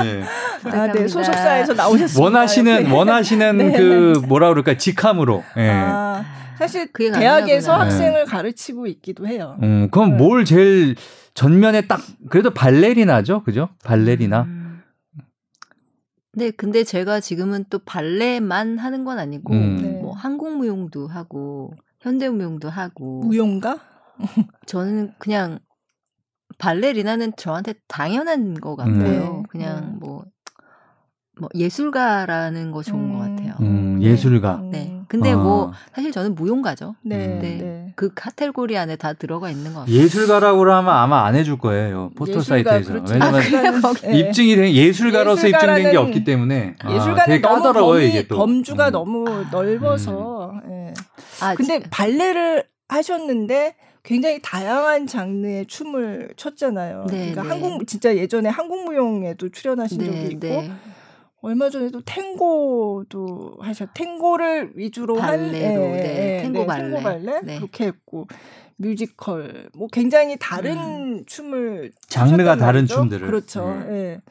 네. 0.04 0.24
아, 0.72 0.88
네. 0.92 1.08
소속사에서 1.08 1.74
나오셨습니다. 1.74 2.24
원하시는 2.24 2.84
네. 2.84 2.92
원하시는 2.92 3.58
네. 3.58 3.78
그 3.78 4.22
뭐라 4.28 4.50
그럴까 4.50 4.78
직함으로. 4.78 5.44
네. 5.56 5.70
아, 5.70 6.24
사실 6.58 6.92
대학에서 6.94 7.76
학생을 7.76 8.26
가르치고 8.26 8.88
있기도 8.88 9.28
해요. 9.28 9.58
음, 9.64 9.90
그럼 9.92 10.12
네. 10.12 10.18
뭘 10.18 10.46
제일 10.46 10.96
전면에 11.34 11.82
딱 11.82 12.00
그래도 12.30 12.52
발레리나죠, 12.52 13.44
그죠? 13.44 13.70
발레리나. 13.84 14.44
음. 14.44 14.82
네, 16.36 16.50
근데 16.52 16.84
제가 16.84 17.20
지금은 17.20 17.66
또 17.70 17.80
발레만 17.80 18.80
하는 18.80 19.04
건 19.04 19.20
아니고 19.20 19.54
음. 19.54 20.00
뭐 20.02 20.14
한국무용도 20.16 21.08
하고 21.08 21.74
현대무용도 22.00 22.70
하고 22.70 23.22
무용가? 23.24 23.80
저는 24.66 25.14
그냥 25.20 25.60
발레리나는 26.58 27.34
저한테 27.38 27.74
당연한 27.88 28.56
것 28.56 28.76
같아요. 28.76 29.40
음. 29.40 29.44
그냥 29.50 29.78
음. 29.78 30.00
뭐, 30.00 30.24
뭐 31.40 31.50
예술가라는 31.56 32.72
거 32.72 32.84
좋은 32.84 33.00
음. 33.00 33.14
것 33.14 33.20
같아요. 33.20 33.54
음, 33.62 34.02
예술가. 34.02 34.62
네. 34.64 34.86
네. 34.86 35.00
근데 35.08 35.32
아. 35.32 35.38
뭐 35.38 35.72
사실 35.94 36.12
저는 36.12 36.34
무용가죠. 36.34 36.96
네, 37.04 37.40
네. 37.40 37.58
네. 37.58 37.94
그 37.96 38.12
카테고리 38.16 38.78
안에 38.78 38.96
다 38.96 39.14
들어가 39.14 39.50
있는 39.50 39.74
것 39.74 39.82
같아요. 39.82 39.96
예술가라고 39.96 40.62
하면 40.72 40.90
아마 40.90 41.26
안 41.26 41.36
해줄 41.36 41.58
거예요. 41.58 42.10
포털 42.16 42.42
사이트에서. 42.42 42.94
그렇죠. 42.94 43.14
왜냐면 43.14 43.42
아, 43.86 44.08
입증이 44.08 44.56
된 44.56 44.72
예술가로서 44.72 45.48
입증된 45.48 45.92
게 45.92 45.98
없기 45.98 46.24
때문에 46.24 46.76
아, 46.80 46.92
예술가는 46.92 47.38
아, 47.38 47.42
너무 47.42 47.64
까다로워요, 47.64 48.00
범위, 48.00 48.10
이게 48.10 48.28
또. 48.28 48.38
범주가 48.38 48.88
음. 48.88 48.92
너무 48.92 49.30
아. 49.30 49.50
넓어서. 49.52 50.52
음. 50.66 50.70
네. 50.70 50.94
아, 51.42 51.56
근데 51.56 51.80
발레를 51.90 52.64
하셨는데 52.88 53.76
굉장히 54.04 54.40
다양한 54.42 55.08
장르의 55.08 55.66
춤을 55.66 56.34
췄잖아요. 56.36 57.06
네, 57.10 57.32
그러니까 57.32 57.44
네. 57.44 57.50
한국 57.50 57.88
진짜 57.88 58.16
예전에 58.16 58.50
한국무용에도 58.50 59.50
출연하신 59.50 60.00
네, 60.00 60.06
적이 60.06 60.28
있고 60.34 60.40
네. 60.48 60.72
얼마 61.42 61.70
전에도 61.70 62.02
탱고도 62.06 63.58
하셨. 63.60 63.90
탱고를 63.94 64.72
위주로 64.76 65.16
발레로, 65.16 65.84
한 65.84 65.94
예, 65.96 66.02
네, 66.02 66.38
예, 66.38 66.42
탱고 66.44 66.60
네, 66.60 66.66
발레, 66.66 66.84
탱고 66.84 67.02
발레 67.02 67.42
네. 67.44 67.56
그렇게 67.58 67.86
했고 67.86 68.28
뮤지컬 68.78 69.70
뭐 69.74 69.88
굉장히 69.92 70.38
다른 70.40 70.78
음. 70.78 71.26
춤을 71.26 71.92
장르가 72.08 72.56
다른 72.58 72.82
말이죠? 72.82 72.96
춤들을 72.96 73.28
그렇죠. 73.28 73.68
음. 73.68 73.88
예. 73.90 74.22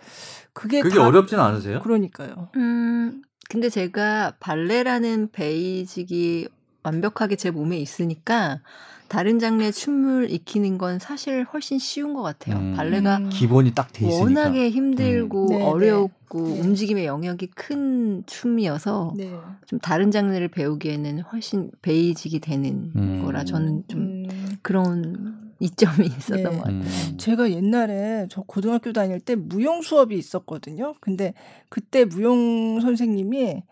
그게 0.53 0.81
그게 0.81 0.97
다, 0.97 1.07
어렵진 1.07 1.39
않으세요? 1.39 1.81
그러니까요. 1.81 2.49
음 2.57 3.23
근데 3.49 3.69
제가 3.69 4.35
발레라는 4.41 5.31
베이직이 5.33 6.49
완벽하게 6.83 7.37
제 7.37 7.51
몸에 7.51 7.79
있으니까 7.79 8.61
다른 9.09 9.39
장르의 9.39 9.73
춤을 9.73 10.31
익히는 10.31 10.79
건 10.79 10.99
사실 10.99 11.45
훨씬 11.53 11.79
쉬운 11.79 12.15
것 12.15 12.23
같아요. 12.23 12.57
음, 12.57 12.73
발레가 12.75 13.19
기본이 13.29 13.73
딱 13.75 13.93
돼 13.93 14.07
있으니까 14.07 14.23
워낙에 14.23 14.71
힘들고 14.71 15.45
음. 15.45 15.49
네, 15.51 15.59
네. 15.59 15.65
어렵고 15.65 16.49
네. 16.49 16.61
움직임의 16.61 17.05
영역이 17.05 17.49
큰 17.49 18.25
춤이어서 18.27 19.13
네. 19.17 19.31
좀 19.67 19.79
다른 19.81 20.11
장르를 20.11 20.49
배우기에는 20.49 21.21
훨씬 21.21 21.71
베이직이 21.83 22.41
되는 22.41 22.91
음. 22.97 23.23
거라 23.23 23.45
저는 23.45 23.85
좀 23.89 24.01
음. 24.01 24.57
그런 24.63 25.53
이점이 25.61 26.07
있었던 26.07 26.37
네. 26.43 26.45
것 26.45 26.57
같아요. 26.59 26.81
음. 26.81 27.17
제가 27.19 27.51
옛날에 27.51 28.27
저 28.31 28.41
고등학교 28.43 28.95
다닐 28.95 29.21
때 29.21 29.35
무용 29.37 29.83
수업이 29.83 30.17
있었거든요. 30.17 30.95
근데 31.01 31.35
그때 31.69 32.07
무용 32.07 32.81
선생님이 32.81 33.63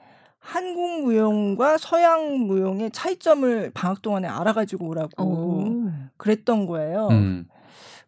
한국 0.40 1.02
무용과 1.04 1.78
서양 1.78 2.46
무용의 2.46 2.90
차이점을 2.90 3.70
방학 3.74 4.02
동안에 4.02 4.26
알아가지고 4.26 4.88
오라고 4.88 5.22
오. 5.22 5.90
그랬던 6.16 6.66
거예요. 6.66 7.08
음. 7.10 7.46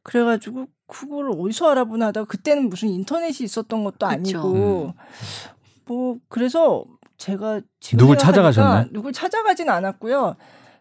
그래가지고 0.02 0.66
그걸 0.88 1.30
어디서 1.30 1.70
알아보나 1.70 2.06
하다가 2.08 2.26
그때는 2.26 2.68
무슨 2.68 2.88
인터넷이 2.88 3.44
있었던 3.44 3.84
것도 3.84 4.06
그쵸. 4.06 4.06
아니고 4.06 4.52
음. 4.54 4.92
뭐 5.84 6.16
그래서 6.28 6.84
제가 7.18 7.60
지금 7.80 7.98
누굴 7.98 8.18
찾아가셨나요? 8.18 8.86
누굴 8.90 9.12
찾아가진 9.12 9.68
않았고요. 9.70 10.34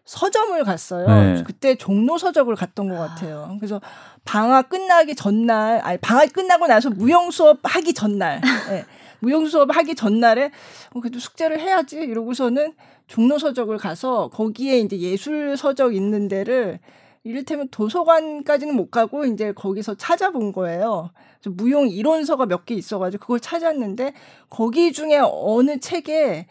서점을 0.04 0.64
갔어요. 0.64 1.06
네. 1.06 1.42
그때 1.44 1.76
종로 1.76 2.18
서적을 2.18 2.56
갔던 2.56 2.88
것 2.88 2.96
같아요. 2.96 3.56
그래서 3.60 3.80
방학 4.24 4.68
끝나기 4.68 5.14
전날, 5.14 5.80
아니 5.84 5.98
방학 5.98 6.32
끝나고 6.32 6.66
나서 6.66 6.90
무용 6.90 7.30
수업 7.30 7.60
하기 7.62 7.94
전날. 7.94 8.40
네. 8.68 8.84
무용 9.22 9.46
수업 9.46 9.74
하기 9.74 9.94
전날에 9.94 10.50
어, 10.90 11.00
그래도 11.00 11.20
숙제를 11.20 11.60
해야지 11.60 11.96
이러고서는 11.96 12.74
종로 13.06 13.38
서적을 13.38 13.78
가서 13.78 14.28
거기에 14.30 14.78
이제 14.80 14.98
예술 14.98 15.56
서적 15.56 15.94
있는 15.94 16.26
데를 16.26 16.80
이를테면 17.24 17.68
도서관까지는 17.70 18.74
못 18.74 18.90
가고 18.90 19.24
이제 19.24 19.52
거기서 19.52 19.94
찾아본 19.94 20.50
거예요. 20.52 21.10
무용 21.44 21.88
이론서가 21.88 22.46
몇 22.46 22.64
개 22.66 22.74
있어가지고 22.74 23.20
그걸 23.22 23.38
찾았는데 23.40 24.12
거기 24.50 24.92
중에 24.92 25.20
어느 25.22 25.78
책에 25.78 26.48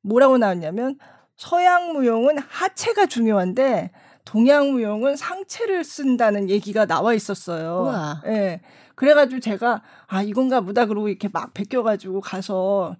뭐라고 0.00 0.38
나왔냐면 0.38 0.98
서양 1.36 1.92
무용은 1.92 2.38
하체가 2.38 3.04
중요한데 3.06 3.90
동양 4.24 4.72
무용은 4.72 5.16
상체를 5.16 5.84
쓴다는 5.84 6.48
얘기가 6.48 6.86
나와 6.86 7.12
있었어요. 7.12 7.84
예. 8.26 8.30
네. 8.30 8.60
그래가지고 8.94 9.40
제가 9.40 9.82
아 10.06 10.22
이건가 10.22 10.60
보다 10.60 10.86
그러고 10.86 11.08
이렇게 11.08 11.28
막 11.32 11.52
베껴가지고 11.54 12.20
가서 12.20 12.96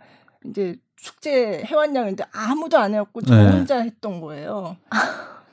이제 0.46 0.76
숙제 0.96 1.62
해왔냐 1.64 2.04
근데 2.04 2.24
아무도 2.32 2.78
안 2.78 2.94
해왔고 2.94 3.22
저 3.22 3.34
네. 3.36 3.50
혼자 3.50 3.78
했던 3.80 4.20
거예요. 4.20 4.76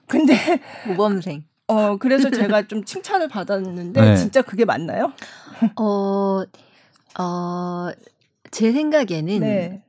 근데 0.07 0.33
모범생. 0.87 1.43
어 1.67 1.97
그래서 1.97 2.29
제가 2.29 2.67
좀 2.67 2.83
칭찬을 2.83 3.27
받았는데 3.29 4.01
네. 4.01 4.15
진짜 4.17 4.41
그게 4.41 4.65
맞나요? 4.65 5.13
어, 5.79 6.43
어, 7.19 7.89
제 8.49 8.71
생각에는 8.71 9.39
네. 9.39 9.83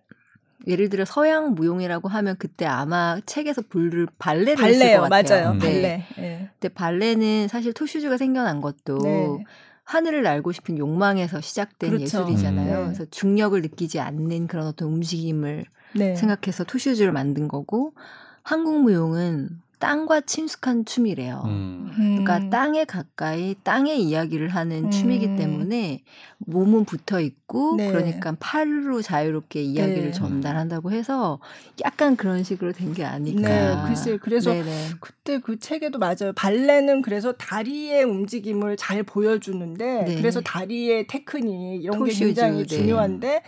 예를 0.66 0.88
들어 0.88 1.04
서양 1.04 1.54
무용이라고 1.54 2.08
하면 2.08 2.36
그때 2.38 2.66
아마 2.66 3.18
책에서 3.26 3.62
불을 3.68 4.06
발레를 4.18 4.54
발레요, 4.54 5.00
것 5.00 5.08
같아요. 5.08 5.44
맞아요. 5.44 5.52
네. 5.54 5.58
발레. 5.58 6.06
네. 6.16 6.50
근데 6.60 6.72
발레는 6.72 7.48
사실 7.48 7.72
토슈즈가 7.72 8.16
생겨난 8.16 8.60
것도 8.60 8.98
네. 8.98 9.44
하늘을 9.84 10.22
날고 10.22 10.52
싶은 10.52 10.78
욕망에서 10.78 11.40
시작된 11.40 11.90
그렇죠. 11.90 12.04
예술이잖아요. 12.04 12.78
음. 12.78 12.84
그래서 12.86 13.04
중력을 13.10 13.60
느끼지 13.60 14.00
않는 14.00 14.46
그런 14.46 14.66
어떤 14.66 14.88
움직임을 14.88 15.64
네. 15.94 16.16
생각해서 16.16 16.64
투슈즈를 16.64 17.12
만든 17.12 17.48
거고 17.48 17.94
한국 18.42 18.82
무용은 18.82 19.50
땅과 19.82 20.20
친숙한 20.20 20.84
춤이래요. 20.84 21.42
음. 21.44 21.90
그러니까 21.96 22.36
음. 22.36 22.50
땅에 22.50 22.84
가까이 22.84 23.56
땅의 23.64 24.00
이야기를 24.00 24.48
하는 24.48 24.84
음. 24.84 24.90
춤이기 24.92 25.34
때문에 25.34 26.04
몸은 26.38 26.84
붙어 26.84 27.20
있고 27.20 27.74
네. 27.76 27.88
그러니까 27.90 28.36
팔로 28.38 29.02
자유롭게 29.02 29.60
이야기를 29.60 30.02
네. 30.04 30.10
전달한다고 30.12 30.92
해서 30.92 31.40
약간 31.84 32.14
그런 32.14 32.44
식으로 32.44 32.72
된 32.72 32.92
게 32.92 33.04
아닐까. 33.04 33.48
네, 33.48 33.88
글쎄 33.88 34.18
그래서 34.18 34.52
네네. 34.52 34.88
그때 35.00 35.38
그 35.38 35.58
책에도 35.58 35.98
맞아요. 35.98 36.32
발레는 36.36 37.00
그래서 37.02 37.32
다리의 37.32 38.04
움직임을 38.04 38.76
잘 38.76 39.02
보여주는데 39.02 40.04
네. 40.04 40.14
그래서 40.16 40.40
다리의 40.42 41.06
테크닉 41.08 41.82
이런 41.82 41.98
토슈즈, 41.98 42.18
게 42.18 42.24
굉장히 42.26 42.58
네. 42.58 42.66
중요한데 42.66 43.42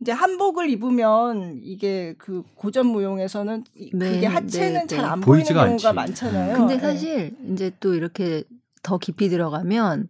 이제 0.00 0.12
한복을 0.12 0.70
입으면 0.70 1.60
이게 1.62 2.14
그 2.18 2.42
고전 2.54 2.86
무용에서는 2.86 3.64
네, 3.94 4.08
그게 4.10 4.26
하체는 4.26 4.86
네, 4.86 4.96
잘안 4.96 5.20
네. 5.20 5.26
보이는 5.26 5.46
경우가 5.46 5.70
않지. 5.70 5.84
많잖아요. 5.94 6.54
근데 6.56 6.74
네. 6.76 6.80
사실 6.80 7.36
이제 7.52 7.72
또 7.80 7.94
이렇게 7.94 8.44
더 8.82 8.98
깊이 8.98 9.28
들어가면 9.28 10.08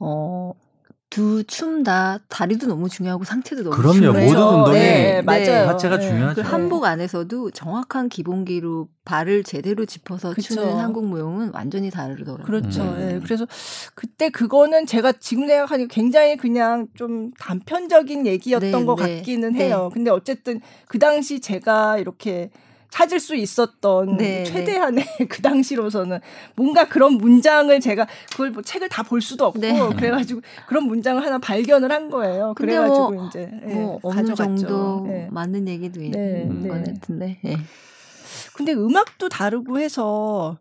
어 0.00 0.52
두 1.12 1.44
춤 1.44 1.82
다 1.84 2.18
다리도 2.28 2.66
너무 2.68 2.88
중요하고 2.88 3.24
상체도 3.24 3.64
너무 3.64 3.76
그럼요. 3.76 3.92
중요해요. 3.94 4.26
모든 4.28 4.42
운동에 4.46 4.78
네, 4.78 5.20
네, 5.20 5.22
맞아요. 5.22 5.68
하체가 5.68 5.98
네. 5.98 6.08
중요하죠. 6.08 6.42
그 6.42 6.48
한복 6.48 6.84
안에서도 6.84 7.50
정확한 7.50 8.08
기본기로 8.08 8.88
발을 9.04 9.42
제대로 9.44 9.84
짚어서 9.84 10.32
그쵸. 10.32 10.54
추는 10.54 10.78
한국 10.78 11.04
무용은 11.04 11.50
완전히 11.52 11.90
다르더라고요. 11.90 12.46
그렇죠. 12.46 12.82
음. 12.82 12.98
네. 12.98 13.20
그래서 13.22 13.46
그때 13.94 14.30
그거는 14.30 14.86
제가 14.86 15.12
지금 15.12 15.46
생각하니 15.48 15.88
굉장히 15.88 16.36
그냥 16.38 16.86
좀 16.94 17.32
단편적인 17.38 18.26
얘기였던 18.26 18.70
네, 18.70 18.84
것 18.86 18.96
네. 18.96 19.16
같기는 19.18 19.54
해요. 19.56 19.90
근데 19.92 20.10
어쨌든 20.10 20.60
그 20.86 20.98
당시 20.98 21.40
제가 21.40 21.98
이렇게 21.98 22.50
찾을 22.92 23.20
수 23.20 23.34
있었던 23.34 24.18
네, 24.18 24.42
네. 24.42 24.44
최대한의 24.44 25.04
네. 25.18 25.24
그 25.26 25.40
당시로서는 25.40 26.20
뭔가 26.54 26.86
그런 26.88 27.14
문장을 27.14 27.80
제가 27.80 28.06
그걸 28.30 28.50
뭐 28.50 28.62
책을 28.62 28.88
다 28.88 29.02
볼 29.02 29.20
수도 29.20 29.46
없고 29.46 29.60
네. 29.60 29.72
그래가지고 29.96 30.40
그런 30.68 30.84
문장을 30.84 31.22
하나 31.24 31.38
발견을 31.38 31.90
한 31.90 32.08
거예요. 32.10 32.54
그래가지고 32.54 33.10
뭐, 33.12 33.26
이제 33.26 33.50
예, 33.66 33.74
뭐 33.74 33.98
어느 34.02 34.14
가져갔죠. 34.16 34.66
정도 34.66 35.06
네. 35.06 35.28
맞는 35.30 35.66
얘기도 35.68 36.00
있는 36.00 36.68
것 36.68 36.84
같은데. 36.84 37.40
예. 37.44 37.56
근데 38.54 38.72
음악도 38.72 39.28
다르고 39.28 39.80
해서 39.80 40.58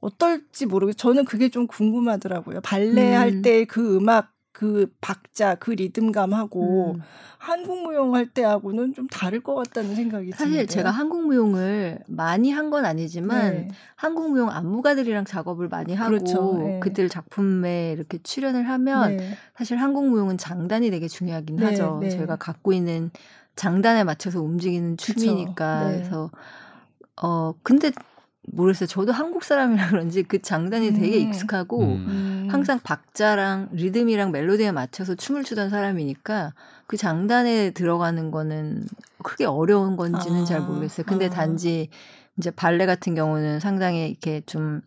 어떨지 0.00 0.66
모르겠어요. 0.66 0.96
저는 0.96 1.24
그게 1.24 1.48
좀 1.48 1.66
궁금하더라고요. 1.66 2.60
발레 2.60 3.14
음. 3.14 3.20
할때 3.20 3.64
그 3.64 3.96
음악 3.96 4.32
그 4.62 4.86
박자, 5.00 5.56
그 5.56 5.72
리듬감하고 5.72 6.92
음. 6.94 7.00
한국 7.38 7.82
무용 7.82 8.14
할 8.14 8.28
때하고는 8.28 8.94
좀 8.94 9.08
다를 9.08 9.40
것 9.40 9.56
같다는 9.56 9.96
생각이 9.96 10.30
사실 10.30 10.46
드는데요. 10.50 10.66
제가 10.66 10.92
한국 10.92 11.26
무용을 11.26 11.98
많이 12.06 12.52
한 12.52 12.70
건 12.70 12.84
아니지만 12.84 13.52
네. 13.52 13.68
한국 13.96 14.30
무용 14.30 14.50
안무가들이랑 14.50 15.24
작업을 15.24 15.68
많이 15.68 15.94
하고 15.94 16.10
그렇죠. 16.10 16.58
네. 16.58 16.78
그들 16.78 17.08
작품에 17.08 17.90
이렇게 17.92 18.18
출연을 18.22 18.68
하면 18.68 19.16
네. 19.16 19.34
사실 19.56 19.78
한국 19.78 20.08
무용은 20.08 20.38
장단이 20.38 20.90
되게 20.92 21.08
중요하긴 21.08 21.56
네, 21.56 21.64
하죠. 21.66 21.98
네. 22.00 22.08
저희가 22.10 22.36
갖고 22.36 22.72
있는 22.72 23.10
장단에 23.56 24.04
맞춰서 24.04 24.40
움직이는 24.40 24.96
춤이니까 24.96 25.88
네. 25.88 25.96
그래서 25.96 26.30
어 27.20 27.52
근데 27.64 27.90
모르겠어요. 28.44 28.88
저도 28.88 29.12
한국 29.12 29.44
사람이라 29.44 29.88
그런지 29.90 30.22
그 30.22 30.42
장단이 30.42 30.94
되게 30.94 31.18
음. 31.18 31.28
익숙하고 31.28 31.80
음. 31.80 32.48
항상 32.50 32.80
박자랑 32.80 33.70
리듬이랑 33.72 34.32
멜로디에 34.32 34.72
맞춰서 34.72 35.14
춤을 35.14 35.44
추던 35.44 35.70
사람이니까 35.70 36.52
그 36.86 36.96
장단에 36.96 37.70
들어가는 37.70 38.30
거는 38.30 38.84
크게 39.22 39.44
어려운 39.44 39.96
건지는 39.96 40.42
아. 40.42 40.44
잘 40.44 40.60
모르겠어요. 40.60 41.06
근데 41.06 41.26
아. 41.26 41.30
단지 41.30 41.88
이제 42.36 42.50
발레 42.50 42.86
같은 42.86 43.14
경우는 43.14 43.60
상당히 43.60 44.08
이렇게 44.08 44.42
좀 44.46 44.80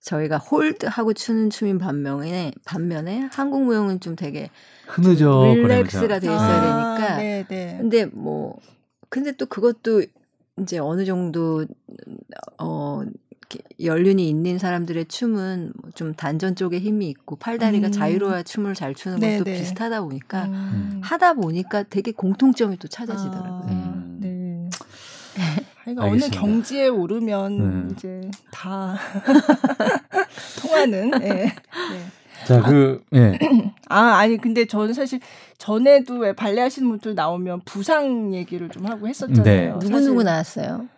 저희가 0.00 0.38
홀드하고 0.38 1.12
추는 1.12 1.50
춤인 1.50 1.78
반면에 1.78 2.52
반면에 2.64 3.28
한국 3.32 3.64
무용은 3.64 4.00
좀 4.00 4.16
되게 4.16 4.50
흐느적 4.86 5.54
릴렉스가 5.54 6.18
돼 6.18 6.26
있어야 6.26 6.38
아, 6.38 6.96
되니까. 6.96 7.16
네네. 7.16 7.76
근데 7.78 8.06
뭐 8.06 8.58
근데 9.08 9.32
또 9.32 9.46
그것도 9.46 10.02
이제 10.62 10.78
어느 10.78 11.04
정도 11.04 11.64
어 12.58 13.02
연륜이 13.82 14.28
있는 14.28 14.58
사람들의 14.58 15.06
춤은 15.06 15.72
좀 15.94 16.14
단전 16.14 16.54
쪽에 16.54 16.78
힘이 16.78 17.08
있고 17.08 17.36
팔다리가 17.36 17.88
음. 17.88 17.92
자유로워야 17.92 18.42
춤을 18.42 18.74
잘 18.74 18.94
추는 18.94 19.18
것도 19.18 19.44
네네. 19.44 19.58
비슷하다 19.58 20.02
보니까 20.02 20.44
음. 20.44 21.00
하다 21.02 21.34
보니까 21.34 21.84
되게 21.84 22.12
공통점이 22.12 22.76
또 22.78 22.88
찾아지더라고요. 22.88 23.68
아, 23.68 24.04
네. 24.18 24.68
그러니까 25.84 26.04
어느 26.04 26.28
경지에 26.28 26.88
오르면 26.88 27.86
네. 27.88 27.94
이제 27.94 28.30
다 28.50 28.98
통하는. 30.60 31.10
네. 31.12 31.28
네. 31.28 31.52
자, 32.46 32.62
그, 32.62 33.02
예. 33.14 33.38
아, 33.88 34.18
아니, 34.18 34.36
근데 34.36 34.66
저는 34.66 34.94
사실 34.94 35.20
전에도 35.56 36.18
왜 36.18 36.32
발레 36.32 36.60
하시는 36.60 36.88
분들 36.88 37.14
나오면 37.14 37.62
부상 37.64 38.34
얘기를 38.34 38.68
좀 38.68 38.86
하고 38.86 39.08
했었잖아요. 39.08 39.42
네. 39.44 39.78
누구 39.80 40.00
누구 40.00 40.22
나왔어요? 40.22 40.88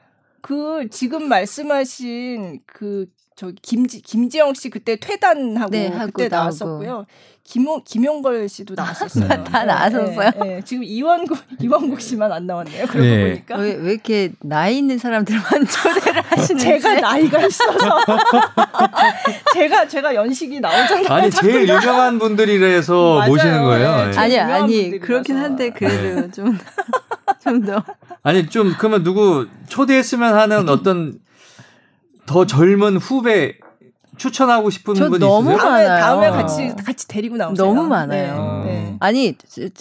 그 0.41 0.89
지금 0.91 1.29
말씀하신 1.29 2.61
그 2.67 3.07
저기 3.41 3.55
김지 3.63 4.03
김지영 4.03 4.53
씨 4.53 4.69
그때 4.69 4.97
퇴단하고 4.97 5.71
네, 5.71 5.91
그때 6.05 6.29
나왔었고요. 6.29 7.07
김용 7.43 7.81
김용걸 7.87 8.51
씨도 8.51 8.75
나왔었어요. 8.75 9.29
다 9.45 9.65
나왔었어요. 9.65 10.31
네, 10.43 10.57
네, 10.57 10.63
지금 10.63 10.85
이원국 10.85 11.39
이원국 11.59 12.03
씨만 12.03 12.31
안 12.31 12.47
나왔네요. 12.47 12.85
그러고 12.85 13.01
네. 13.01 13.29
보니까 13.31 13.57
왜, 13.57 13.77
왜 13.77 13.93
이렇게 13.93 14.33
나이 14.43 14.77
있는 14.77 14.99
사람들만 14.99 15.43
초대를 15.67 16.21
하시는 16.29 16.61
제가 16.61 17.01
나이가 17.01 17.41
있어서 17.47 17.79
제가 19.55 19.89
제가 19.89 20.15
연식이 20.15 20.61
나오잖아요. 20.61 21.07
아니 21.09 21.31
제일 21.31 21.63
유명한 21.63 22.19
분들이라서 22.19 23.27
모시는 23.27 23.65
거예요. 23.65 24.11
네, 24.11 24.19
아니 24.19 24.39
아니 24.39 24.99
그렇긴 24.99 25.39
한데 25.39 25.71
그래도 25.71 26.21
네. 26.21 26.31
좀좀 26.31 27.65
더. 27.65 27.83
아니 28.23 28.47
좀 28.51 28.75
그러면 28.77 29.03
누구 29.03 29.47
초대했으면 29.67 30.35
하는 30.35 30.69
어떤 30.69 31.19
더 32.31 32.47
젊은 32.47 32.97
후배 32.97 33.55
추천하고 34.17 34.71
싶은 34.71 34.95
분 34.95 35.19
너무 35.19 35.51
있으세요? 35.53 35.69
많아요. 35.69 36.01
다음에 36.01 36.31
같이 36.31 36.73
같이 36.87 37.09
데리고 37.09 37.37
나오세요. 37.37 37.67
너무 37.67 37.89
많아요. 37.89 38.63
네. 38.65 38.73
네. 38.73 38.97
아니 39.01 39.37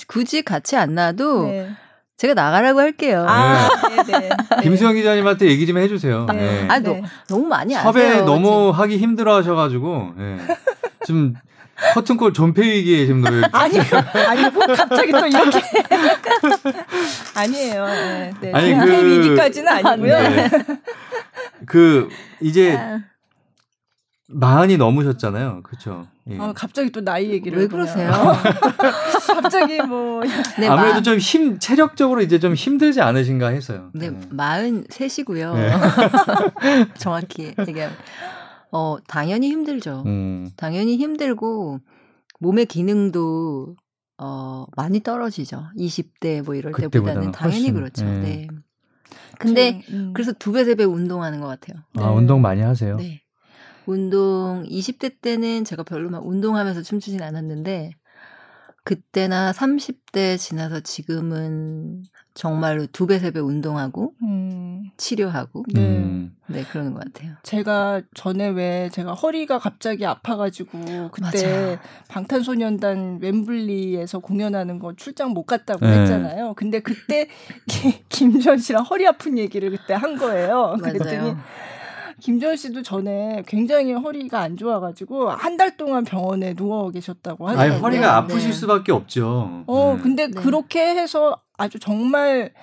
굳이 0.07 0.41
같이 0.41 0.75
안 0.75 0.95
나도 0.95 1.43
네. 1.43 1.69
제가 2.17 2.33
나가라고 2.33 2.79
할게요. 2.79 3.23
아, 3.29 3.69
네, 3.89 4.03
네. 4.03 4.19
네. 4.19 4.29
김수영 4.63 4.95
기자님한테 4.95 5.45
얘기 5.45 5.67
좀 5.67 5.77
해주세요. 5.77 6.25
네. 6.25 6.33
네. 6.37 6.67
아, 6.69 6.79
너, 6.79 6.95
너무 7.27 7.45
많이 7.45 7.75
섭외 7.75 8.09
아세요. 8.09 8.25
너무 8.25 8.71
하기 8.71 8.97
힘들어 8.97 9.35
하셔가지고 9.35 10.13
네. 10.17 10.37
좀 11.05 11.35
커튼콜 11.93 12.33
존폐위기에 12.33 13.05
지금 13.05 13.21
놓여. 13.21 13.43
아니, 13.51 13.79
아니, 13.79 14.49
뭐 14.49 14.65
갑자기 14.67 15.11
또 15.11 15.25
이렇게. 15.25 15.61
아니에요. 17.35 17.85
네, 17.85 18.33
네. 18.41 18.51
아니, 18.53 18.71
존폐위기까지는 18.71 19.81
그, 19.81 19.87
아니고요. 19.87 20.19
네. 20.19 20.49
그 21.65 22.09
이제 22.41 22.75
아. 22.77 22.99
마흔이 24.27 24.77
넘으셨잖아요. 24.77 25.61
그렇죠. 25.63 26.07
예. 26.29 26.37
아, 26.39 26.53
갑자기 26.55 26.91
또 26.91 27.01
나이 27.01 27.31
얘기를 27.31 27.57
왜 27.57 27.67
그러세요? 27.67 28.11
갑자기 29.25 29.81
뭐 29.81 30.21
네, 30.59 30.67
아무래도 30.67 30.95
마... 30.97 31.01
좀힘 31.01 31.57
체력적으로 31.57 32.21
이제 32.21 32.39
좀 32.39 32.53
힘들지 32.53 33.01
않으신가 33.01 33.47
해서요. 33.47 33.89
네, 33.93 34.11
네. 34.11 34.19
마흔 34.29 34.85
셋이고요. 34.89 35.53
네. 35.55 35.71
정확히 36.95 37.55
얘기하면 37.57 37.95
어 38.71 38.97
당연히 39.07 39.49
힘들죠. 39.49 40.03
음. 40.05 40.49
당연히 40.55 40.97
힘들고 40.97 41.79
몸의 42.39 42.65
기능도 42.67 43.75
어 44.17 44.65
많이 44.75 44.99
떨어지죠. 45.01 45.65
20대 45.75 46.41
뭐 46.43 46.55
이럴 46.55 46.73
때보다는 46.73 47.31
당연히 47.31 47.69
훨씬. 47.69 47.73
그렇죠. 47.73 48.05
네. 48.05 48.21
네. 48.21 48.47
근데 49.39 49.81
음. 49.89 50.11
그래서 50.13 50.31
두 50.33 50.51
배 50.51 50.61
세 50.63 50.75
배 50.75 50.83
운동하는 50.83 51.39
것 51.41 51.47
같아요. 51.47 51.83
아 51.95 52.11
운동 52.11 52.41
많이 52.41 52.61
하세요? 52.61 52.97
네. 52.97 53.21
운동 53.85 54.63
20대 54.67 55.19
때는 55.21 55.63
제가 55.63 55.83
별로 55.83 56.09
막 56.09 56.25
운동하면서 56.27 56.83
춤추진 56.83 57.21
않았는데 57.23 57.91
그때나 58.83 59.51
30대 59.51 60.37
지나서 60.37 60.81
지금은 60.81 62.03
정말로 62.39 62.85
두 62.93 63.05
배, 63.05 63.19
세 63.19 63.31
배 63.31 63.41
운동하고 63.41 64.13
음. 64.23 64.91
치료하고 64.95 65.65
네. 65.73 65.81
음. 65.81 66.33
네 66.47 66.63
그러는 66.63 66.93
것 66.93 67.03
같아요. 67.03 67.33
제가 67.43 68.01
전에 68.13 68.47
왜 68.47 68.89
제가 68.93 69.13
허리가 69.13 69.59
갑자기 69.59 70.05
아파가지고 70.05 71.09
그때 71.11 71.21
맞아. 71.21 71.81
방탄소년단 72.07 73.19
웸블리에서 73.21 74.19
공연하는 74.19 74.79
거 74.79 74.93
출장 74.95 75.31
못 75.31 75.43
갔다고 75.43 75.85
네. 75.85 75.99
했잖아요. 75.99 76.53
근데 76.55 76.79
그때 76.79 77.27
김주현 78.07 78.59
씨랑 78.59 78.83
허리 78.83 79.05
아픈 79.05 79.37
얘기를 79.37 79.69
그때 79.71 79.93
한 79.93 80.17
거예요. 80.17 80.77
그랬더니 80.81 81.35
김주현 82.19 82.55
씨도 82.55 82.83
전에 82.83 83.43
굉장히 83.47 83.93
허리가 83.93 84.39
안 84.41 84.57
좋아가지고 84.57 85.29
한 85.31 85.57
달 85.57 85.75
동안 85.75 86.05
병원에 86.05 86.53
누워 86.53 86.89
계셨다고 86.89 87.47
하더라고요. 87.49 87.73
아니, 87.73 87.81
허리가 87.81 88.01
네. 88.01 88.07
아프실 88.07 88.53
수밖에 88.53 88.91
없죠. 88.93 89.63
어, 89.67 89.93
네. 89.97 90.01
근데 90.01 90.27
네. 90.27 90.33
그렇게 90.41 90.95
해서 90.95 91.41
아주 91.57 91.79
정말 91.79 92.53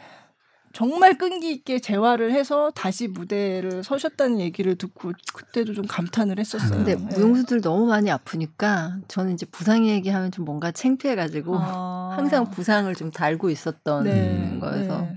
정말 0.73 1.17
끈기 1.17 1.51
있게 1.53 1.79
재활을 1.79 2.33
해서 2.33 2.71
다시 2.75 3.09
무대를 3.09 3.83
서셨다는 3.83 4.41
얘기를 4.41 4.77
듣고 4.77 5.13
그때도 5.33 5.73
좀 5.73 5.87
감탄을 5.87 6.39
했었어요. 6.39 6.71
근데 6.71 6.95
네. 6.97 7.03
무용수들 7.03 7.63
너무 7.63 7.87
많이 7.87 8.11
아프니까 8.11 8.99
저는 9.09 9.33
이제 9.35 9.47
부상 9.47 9.87
얘기하면 9.87 10.31
좀 10.33 10.45
뭔가 10.45 10.71
창피해가지고 10.71 11.57
아. 11.59 12.15
항상 12.17 12.51
부상을 12.51 12.95
좀 12.95 13.11
달고 13.11 13.49
있었던 13.51 14.05
네. 14.05 14.59
거여서. 14.61 14.99
네. 15.01 15.17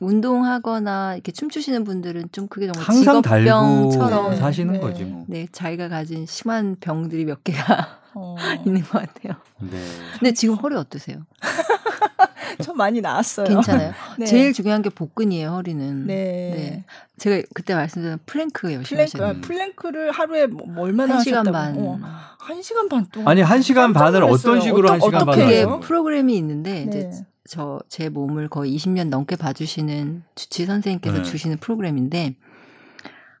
운동하거나 0.00 1.14
이렇게 1.14 1.32
춤추시는 1.32 1.84
분들은 1.84 2.30
좀 2.32 2.48
그게 2.48 2.70
정말 2.72 2.84
직업병처럼 3.24 4.36
사시는 4.36 4.74
네. 4.74 4.80
거지 4.80 5.04
뭐. 5.04 5.24
네, 5.28 5.46
자기가 5.52 5.88
가진 5.88 6.26
심한 6.26 6.76
병들이 6.80 7.24
몇 7.24 7.44
개가 7.44 8.00
어. 8.14 8.36
있는 8.66 8.82
것 8.82 8.92
같아요. 8.92 9.34
네. 9.60 9.78
근데 10.18 10.32
지금 10.32 10.54
허리 10.54 10.74
어떠세요? 10.74 11.18
좀 12.64 12.76
많이 12.76 13.00
나았어요. 13.00 13.46
괜찮아요. 13.46 13.92
네. 14.18 14.26
제일 14.26 14.52
중요한 14.52 14.82
게 14.82 14.90
복근이에요, 14.90 15.50
허리는. 15.50 16.06
네. 16.06 16.14
네. 16.14 16.84
제가 17.18 17.46
그때 17.54 17.74
말씀드린 17.74 18.18
플랭크 18.26 18.72
열심히 18.72 19.06
플랭크, 19.06 19.22
하셨 19.22 19.40
plank를 19.42 20.10
하루에 20.10 20.46
뭐, 20.46 20.66
뭐 20.66 20.84
얼마나 20.84 21.16
한 21.16 21.22
시간 21.22 21.44
반. 21.44 21.76
어, 21.78 22.00
한 22.38 22.62
시간 22.62 22.88
반 22.88 23.06
동안. 23.12 23.28
아니 23.28 23.42
한 23.42 23.62
시간 23.62 23.92
반을 23.92 24.24
어떤 24.24 24.60
식으로 24.60 24.90
한 24.90 25.00
시간 25.00 25.24
반을? 25.26 25.44
그게 25.44 25.66
프로그램이 25.86 26.36
있는데 26.36 26.84
네. 26.84 26.98
이제 26.98 27.10
저 27.48 27.80
제 27.88 28.08
몸을 28.08 28.48
거의 28.48 28.76
20년 28.76 29.08
넘게 29.08 29.36
봐주시는 29.36 30.22
주치 30.34 30.66
선생님께서 30.66 31.18
네. 31.18 31.22
주시는 31.22 31.56
프로그램인데 31.58 32.36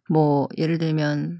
뭐 0.08 0.48
예를 0.56 0.78
들면 0.78 1.38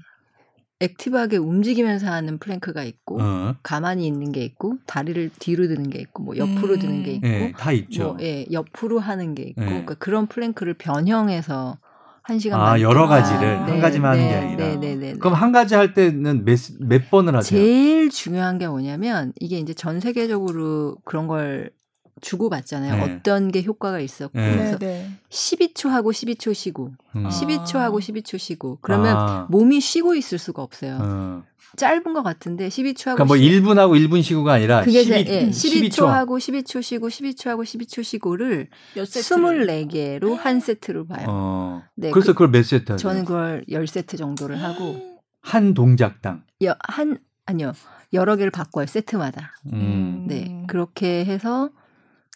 active하게 0.79 1.37
움직이면서 1.37 2.09
하는 2.09 2.37
plank가 2.37 2.83
있고 2.83 3.21
어. 3.21 3.55
가만히 3.63 4.07
있는 4.07 4.31
게 4.31 4.43
있고 4.45 4.77
다리를 4.85 5.29
뒤로 5.39 5.67
드는 5.67 5.89
게 5.89 5.99
있고 5.99 6.23
뭐 6.23 6.37
옆으로 6.37 6.75
음. 6.75 6.79
드는 6.79 7.03
게 7.03 7.11
있고 7.13 7.27
네, 7.27 7.51
다 7.57 7.71
있죠. 7.73 8.03
뭐, 8.03 8.17
예, 8.21 8.45
옆으로 8.51 8.99
하는 8.99 9.35
게 9.35 9.43
있고 9.43 9.59
네. 9.61 9.67
그러니까 9.67 9.95
그런 9.95 10.27
plank를 10.27 10.75
변형해서 10.75 11.77
한 12.23 12.39
시간 12.39 12.61
아 12.61 12.79
여러 12.79 13.07
가지를 13.07 13.57
아, 13.57 13.63
한 13.65 13.73
네, 13.73 13.81
가지만 13.81 14.17
네, 14.17 14.31
하는 14.33 14.55
게 14.55 14.63
아니라 14.63 14.79
네, 14.79 14.95
네, 14.95 14.95
네, 14.95 15.13
그럼 15.13 15.33
한 15.33 15.51
가지 15.51 15.75
할 15.75 15.93
때는 15.93 16.45
몇, 16.45 16.57
몇 16.79 17.09
번을 17.09 17.35
하세요? 17.35 17.59
제일 17.59 18.09
중요한 18.09 18.57
게 18.59 18.67
뭐냐면 18.67 19.33
이게 19.39 19.57
이제 19.57 19.73
전 19.73 19.99
세계적으로 19.99 20.95
그런 21.03 21.27
걸 21.27 21.71
주고받잖아요. 22.21 23.05
네. 23.05 23.17
어떤 23.17 23.51
게 23.51 23.63
효과가 23.63 23.99
있었고. 23.99 24.37
네. 24.37 24.51
그래서 24.51 24.77
네. 24.77 25.09
12초 25.29 25.89
하고 25.89 26.11
12초 26.11 26.53
쉬고, 26.53 26.91
음. 27.15 27.29
12초 27.29 27.77
하고 27.77 27.99
12초 27.99 28.37
쉬고. 28.37 28.79
그러면 28.81 29.15
아. 29.15 29.47
몸이 29.49 29.81
쉬고 29.81 30.15
있을 30.15 30.37
수가 30.37 30.61
없어요. 30.61 30.97
어. 31.01 31.43
짧은 31.77 32.13
것 32.13 32.23
같은데 32.23 32.67
12초 32.67 33.09
하고 33.09 33.23
그러니까 33.23 33.25
뭐 33.25 33.35
1분 33.35 33.77
하고 33.77 33.93
1분 33.95 34.23
쉬고가 34.23 34.53
아니라 34.53 34.81
그게 34.81 35.03
12, 35.03 35.29
예, 35.29 35.49
12초, 35.49 35.91
12초 35.91 36.05
하고 36.07 36.39
12초 36.39 36.81
쉬고 36.81 37.09
12초 37.09 37.47
하고 37.47 37.63
12초 37.63 38.03
쉬고를 38.03 38.69
24개로 38.95 40.35
한 40.35 40.59
세트로 40.59 41.05
봐요. 41.05 41.25
어. 41.29 41.83
네. 41.95 42.09
그래서 42.09 42.33
그, 42.33 42.39
걸몇 42.39 42.65
세트 42.65 42.93
하세요? 42.93 42.97
저는 42.97 43.23
그걸 43.23 43.63
10세트 43.69 44.17
정도를 44.17 44.63
하고 44.63 45.19
한 45.41 45.75
동작당 45.75 46.43
여, 46.63 46.75
한 46.87 47.19
아니요. 47.45 47.73
여러 48.13 48.35
개를 48.35 48.51
바꿔요. 48.51 48.85
세트마다. 48.85 49.53
음. 49.73 50.25
네. 50.27 50.63
그렇게 50.67 51.25
해서 51.25 51.69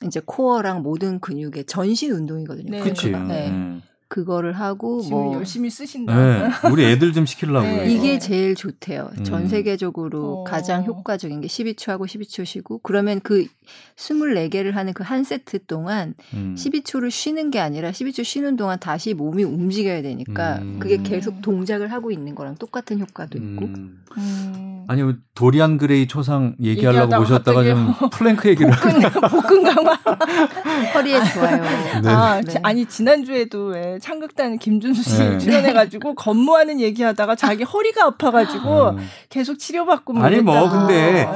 이제 0.05 0.21
코어랑 0.25 0.81
모든 0.83 1.19
근육의 1.19 1.65
전신 1.65 2.11
운동이거든요. 2.11 2.71
네. 2.71 2.79
그치. 2.81 3.11
네. 3.11 3.49
음. 3.49 3.81
그거를 4.13 4.53
하고 4.53 5.01
뭐 5.09 5.33
열심히 5.33 5.71
쓰신다. 5.71 6.15
네, 6.15 6.69
우리 6.69 6.85
애들 6.85 7.13
좀 7.13 7.25
시키려고 7.25 7.65
네. 7.65 7.91
이게 7.91 8.19
제일 8.19 8.53
좋대요. 8.53 9.09
음. 9.17 9.23
전 9.23 9.47
세계적으로 9.47 10.41
어. 10.41 10.43
가장 10.43 10.85
효과적인 10.85 11.41
게 11.41 11.47
12초 11.47 11.87
하고 11.87 12.05
12초 12.05 12.45
쉬고 12.45 12.79
그러면 12.83 13.19
그 13.21 13.47
24개를 13.95 14.73
하는 14.73 14.93
그 14.93 15.03
한 15.03 15.23
세트 15.23 15.65
동안 15.65 16.13
음. 16.33 16.55
12초를 16.57 17.11
쉬는 17.11 17.51
게 17.51 17.59
아니라 17.59 17.91
12초 17.91 18.23
쉬는 18.23 18.55
동안 18.55 18.79
다시 18.79 19.13
몸이 19.13 19.43
움직여야 19.43 20.01
되니까 20.01 20.59
음. 20.61 20.77
그게 20.79 20.97
계속 21.03 21.41
동작을 21.41 21.91
하고 21.91 22.09
있는 22.11 22.35
거랑 22.35 22.55
똑같은 22.55 22.99
효과도 22.99 23.37
있고. 23.37 23.65
음. 23.65 24.03
음. 24.17 24.85
아니 24.87 25.01
도리안 25.33 25.77
그레이 25.77 26.07
초상 26.07 26.55
얘기하려고 26.61 27.15
모셨다가 27.17 27.63
좀 27.63 27.93
플랭크 28.11 28.49
얘기를 28.49 28.71
복근, 28.71 29.01
복근 29.29 29.63
강화 29.63 29.93
허리에 30.93 31.23
좋아요. 31.33 31.63
네. 32.01 32.09
아, 32.09 32.41
네. 32.41 32.59
아니 32.63 32.85
지난주에도 32.85 33.67
왜 33.67 33.97
창극단 34.03 34.59
김준수 34.59 35.01
씨 35.01 35.17
네. 35.17 35.37
출연해가지고 35.37 36.15
건무하는 36.15 36.81
얘기하다가 36.81 37.35
자기 37.35 37.63
허리가 37.63 38.03
아파가지고 38.03 38.89
음. 38.89 38.97
계속 39.29 39.57
치료받고 39.57 40.17
아니 40.19 40.41
뭐 40.41 40.69
근데 40.69 41.23
네. 41.23 41.27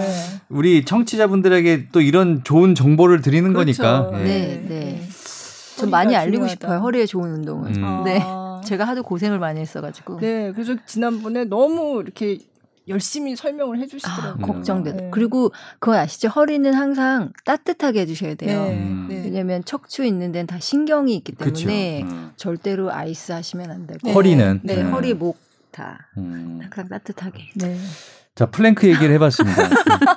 우리 0.49 0.83
청취자분들에게 0.83 1.87
또 1.93 2.01
이런 2.01 2.43
좋은 2.43 2.75
정보를 2.75 3.21
드리는 3.21 3.53
그렇죠. 3.53 3.81
거니까. 3.81 4.17
네, 4.17 4.65
네. 4.67 4.67
네. 4.67 5.01
좀 5.77 5.89
많이 5.91 6.13
알리고 6.17 6.45
중요하다. 6.45 6.51
싶어요. 6.51 6.79
허리에 6.79 7.05
좋은 7.05 7.35
운동을. 7.35 7.77
음. 7.77 8.03
네. 8.03 8.19
아. 8.21 8.59
제가 8.65 8.83
하도 8.83 9.01
고생을 9.01 9.39
많이 9.39 9.61
했어가지고. 9.61 10.19
네, 10.19 10.51
그래서 10.51 10.75
지난번에 10.85 11.45
너무 11.45 12.01
이렇게 12.01 12.37
열심히 12.87 13.35
설명을 13.35 13.79
해주시더라고요. 13.79 14.43
아, 14.43 14.47
걱정돼. 14.47 14.91
네. 14.93 15.09
그리고 15.11 15.51
그거 15.79 15.97
아시죠? 15.97 16.29
허리는 16.29 16.73
항상 16.73 17.31
따뜻하게 17.45 18.01
해주셔야 18.01 18.35
돼요. 18.35 18.65
네, 18.65 18.77
음. 18.77 19.07
네. 19.09 19.21
왜냐하면 19.23 19.63
척추 19.65 20.03
있는 20.05 20.31
데는 20.31 20.47
다 20.47 20.57
신경이 20.59 21.15
있기 21.17 21.33
때문에 21.33 22.03
음. 22.03 22.31
절대로 22.35 22.91
ice 22.91 23.31
하시면 23.31 23.71
안 23.71 23.87
되고. 23.87 24.09
허리는 24.11 24.61
네, 24.63 24.81
음. 24.81 24.93
허리 24.93 25.13
목 25.13 25.71
다 25.71 26.09
음. 26.17 26.59
항상 26.61 26.87
따뜻하게. 26.87 27.49
네. 27.55 27.77
자, 28.35 28.45
플랭크 28.45 28.87
얘기를 28.87 29.13
해봤습니다. 29.15 29.63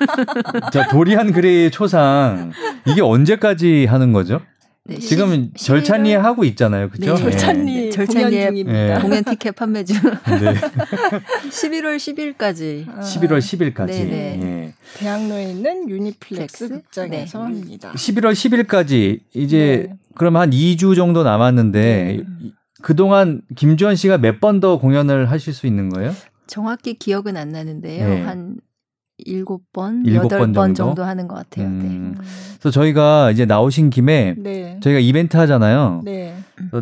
자, 0.70 0.88
도리안 0.88 1.32
그레이의 1.32 1.70
초상. 1.70 2.52
이게 2.86 3.00
언제까지 3.00 3.86
하는 3.86 4.12
거죠? 4.12 4.42
네, 4.91 4.99
지금 4.99 5.51
절찬리에 5.55 6.16
하고 6.16 6.45
있잖아요. 6.45 6.88
그죠? 6.91 7.14
네, 7.14 7.22
절찬리 7.30 7.74
네. 7.74 7.91
절찬리에 7.91 8.28
공연 8.30 8.51
중입니다. 8.55 8.95
네. 8.97 9.01
공연 9.01 9.24
티켓 9.24 9.55
판매 9.55 9.84
중. 9.84 9.97
네. 10.03 10.55
11월 11.51 11.97
10일까지. 11.97 12.88
아, 12.88 13.01
11월 13.01 13.38
10일까지. 13.38 13.86
네. 13.86 14.41
예. 14.43 14.74
대학로에 14.99 15.51
있는 15.51 15.88
유니플렉스 15.88 16.68
극장에서 16.68 17.38
네. 17.38 17.45
합니다. 17.45 17.93
11월 17.95 18.32
10일까지 18.32 19.20
이제 19.32 19.86
네. 19.88 19.97
그럼 20.16 20.36
한 20.36 20.51
2주 20.51 20.97
정도 20.97 21.22
남았는데 21.22 22.24
그동안 22.82 23.43
김주원 23.57 23.94
씨가 23.97 24.18
몇 24.18 24.41
번 24.41 24.59
더 24.61 24.78
공연을 24.78 25.30
하실 25.30 25.53
수 25.55 25.66
있는 25.68 25.88
거예요? 25.91 26.12
정확히 26.49 26.95
기억은 26.95 27.36
안 27.36 27.51
나는데요. 27.51 28.26
한 28.26 28.57
일곱 29.24 29.62
번, 29.72 30.06
여덟 30.14 30.52
번 30.52 30.74
정도? 30.74 31.04
하는 31.04 31.28
것 31.28 31.34
같아요. 31.36 31.68
네. 31.68 31.84
음. 31.84 32.14
네. 32.18 32.24
그래서 32.60 32.70
저희가 32.70 33.30
이제 33.30 33.44
나오신 33.46 33.90
김에 33.90 34.34
네. 34.38 34.78
저희가 34.82 35.00
이벤트 35.00 35.36
하잖아요. 35.36 36.02
네. 36.04 36.34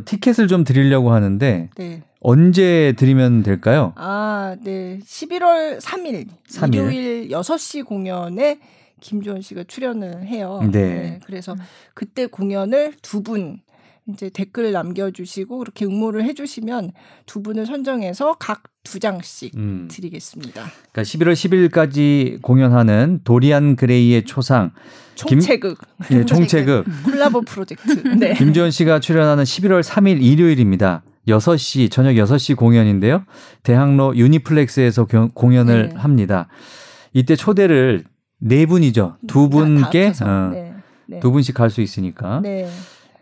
티켓을 0.04 0.48
좀 0.48 0.64
드리려고 0.64 1.12
하는데 1.12 1.70
네. 1.76 2.02
언제 2.20 2.94
드리면 2.96 3.42
될까요? 3.42 3.92
아, 3.96 4.56
네. 4.62 4.98
11월 5.04 5.80
3일, 5.80 6.26
3일. 6.50 6.74
일요일 6.74 7.28
6시 7.30 7.84
공연에 7.84 8.58
김주원 9.00 9.42
씨가 9.42 9.64
출연을 9.68 10.26
해요. 10.26 10.58
네. 10.62 10.70
네. 10.70 11.20
그래서 11.24 11.54
그때 11.94 12.26
공연을 12.26 12.94
두 13.02 13.22
분 13.22 13.60
이제 14.08 14.30
댓글 14.30 14.72
남겨주시고 14.72 15.58
그렇게 15.58 15.84
응모를 15.84 16.24
해주시면 16.24 16.92
두 17.26 17.42
분을 17.42 17.66
선정해서 17.66 18.34
각 18.38 18.62
두 18.88 18.98
장씩 18.98 19.54
음. 19.56 19.86
드리겠습니다. 19.90 20.64
그러니까 20.92 21.02
11월 21.02 21.32
10일까지 21.34 22.40
공연하는 22.40 23.20
도리안 23.22 23.76
그레이의 23.76 24.24
초상 24.24 24.72
총체극 25.14 25.78
김, 26.06 26.18
네, 26.18 26.24
총체극 26.24 26.86
콜라보 27.04 27.42
프로젝트 27.42 27.92
네. 28.18 28.32
김지원 28.32 28.70
씨가 28.70 29.00
출연하는 29.00 29.44
11월 29.44 29.82
3일 29.82 30.22
일요일입니다. 30.22 31.02
6시 31.26 31.90
저녁 31.90 32.12
6시 32.12 32.56
공연인데요. 32.56 33.24
대학로 33.62 34.16
유니플렉스에서 34.16 35.04
겨, 35.04 35.28
공연을 35.34 35.90
네. 35.90 35.94
합니다. 35.94 36.48
이때 37.12 37.36
초대를 37.36 38.04
네 38.40 38.64
분이죠. 38.64 39.18
두 39.26 39.50
분께 39.50 40.12
어, 40.22 40.50
네. 40.50 40.72
네. 41.06 41.20
두 41.20 41.30
분씩 41.30 41.54
갈 41.54 41.68
수 41.68 41.82
있으니까. 41.82 42.40
네. 42.42 42.66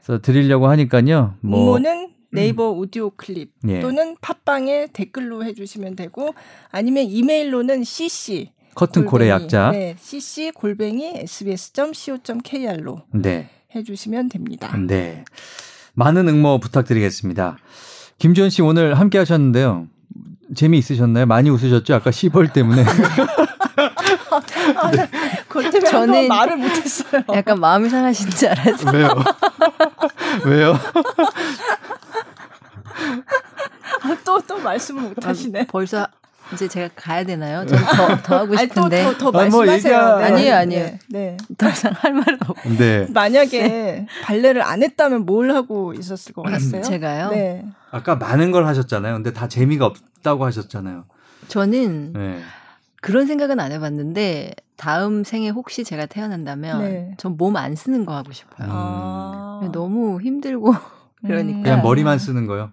그래서 0.07 0.23
드리려고 0.23 0.69
하니까요. 0.69 1.35
뭐 1.41 1.77
응모는 1.77 2.11
네이버 2.31 2.73
음. 2.73 2.79
오디오 2.79 3.11
클립 3.11 3.53
예. 3.67 3.81
또는 3.81 4.17
팟빵에 4.21 4.89
댓글로 4.93 5.45
해주시면 5.45 5.97
되고 5.97 6.35
아니면 6.71 7.05
이메일로는 7.05 7.83
cc 7.83 8.53
커튼콜의 8.75 9.29
약자 9.29 9.71
네, 9.73 9.97
cc 9.99 10.53
골뱅이 10.53 11.07
sbs.co.kr로 11.17 13.03
네. 13.15 13.49
해주시면 13.75 14.29
됩니다. 14.29 14.77
네, 14.77 15.25
많은 15.95 16.29
응모 16.29 16.61
부탁드리겠습니다. 16.61 17.59
김지원 18.19 18.51
씨 18.51 18.63
오늘 18.63 18.95
함께 18.95 19.19
하셨는데요. 19.19 19.89
재미 20.55 20.79
있으셨나요? 20.79 21.27
많이 21.27 21.51
웃으셨죠? 21.51 21.95
아까 21.95 22.13
시벌 22.13 22.53
때문에. 22.53 22.85
네. 24.97 25.09
그것 25.49 25.71
때문에 25.71 25.91
저는 25.91 26.29
말을 26.29 26.57
못했어요. 26.57 27.23
약간 27.35 27.61
마음이 27.61 27.89
상하신 27.89 28.31
줄 28.31 28.49
알았어요. 28.49 28.93
왜요? 28.93 29.09
왜요? 30.47 30.79
아, 34.03 34.17
또, 34.25 34.41
또 34.41 34.59
말씀을 34.59 35.03
못 35.03 35.27
하시네. 35.27 35.61
아, 35.61 35.65
벌써 35.69 36.07
이제 36.53 36.69
제가 36.69 36.89
가야 36.95 37.25
되나요? 37.25 37.67
전더 37.67 38.23
더 38.23 38.39
하고 38.39 38.57
싶은데. 38.57 39.05
아니, 39.05 39.19
더, 39.19 39.19
더, 39.19 39.33
더 39.33 39.39
아, 39.39 39.49
뭐 39.49 39.65
말씀하세요. 39.65 40.01
뭐 40.01 40.19
네. 40.19 40.25
아니에요, 40.25 40.55
아니에요. 40.55 40.85
네, 40.85 40.99
네. 41.09 41.37
더 41.59 41.69
이상 41.69 41.93
할 41.97 42.13
말은 42.13 42.39
없고. 42.47 42.77
네. 42.79 43.07
만약에 43.11 44.07
발레를 44.23 44.63
안 44.63 44.83
했다면 44.83 45.27
뭘 45.27 45.51
하고 45.51 45.93
있었을 45.93 46.33
것 46.33 46.43
같아요? 46.43 46.83
제가요? 46.83 47.31
네. 47.31 47.65
아까 47.91 48.15
많은 48.17 48.53
걸 48.53 48.67
하셨잖아요. 48.67 49.15
근데 49.15 49.33
다 49.33 49.49
재미가 49.49 49.87
없다고 49.87 50.45
하셨잖아요. 50.45 51.05
저는 51.49 52.13
네. 52.13 52.43
그런 53.03 53.27
생각은 53.27 53.61
안 53.61 53.73
해봤는데 53.73 54.53
다음 54.77 55.25
생에 55.25 55.49
혹시 55.51 55.85
제가 55.85 56.07
태어난다면 56.07 56.79
네. 56.83 57.15
전몸 57.19 57.57
안 57.57 57.77
쓰는 57.77 58.05
거 58.05 58.15
하고 58.15 58.33
싶어요. 58.33 58.69
아. 58.71 59.61
너무 59.73 60.21
힘들고 60.21 60.75
그러니까 61.23 61.63
그냥 61.63 61.83
머리만 61.83 62.19
쓰는 62.19 62.47
거요. 62.47 62.73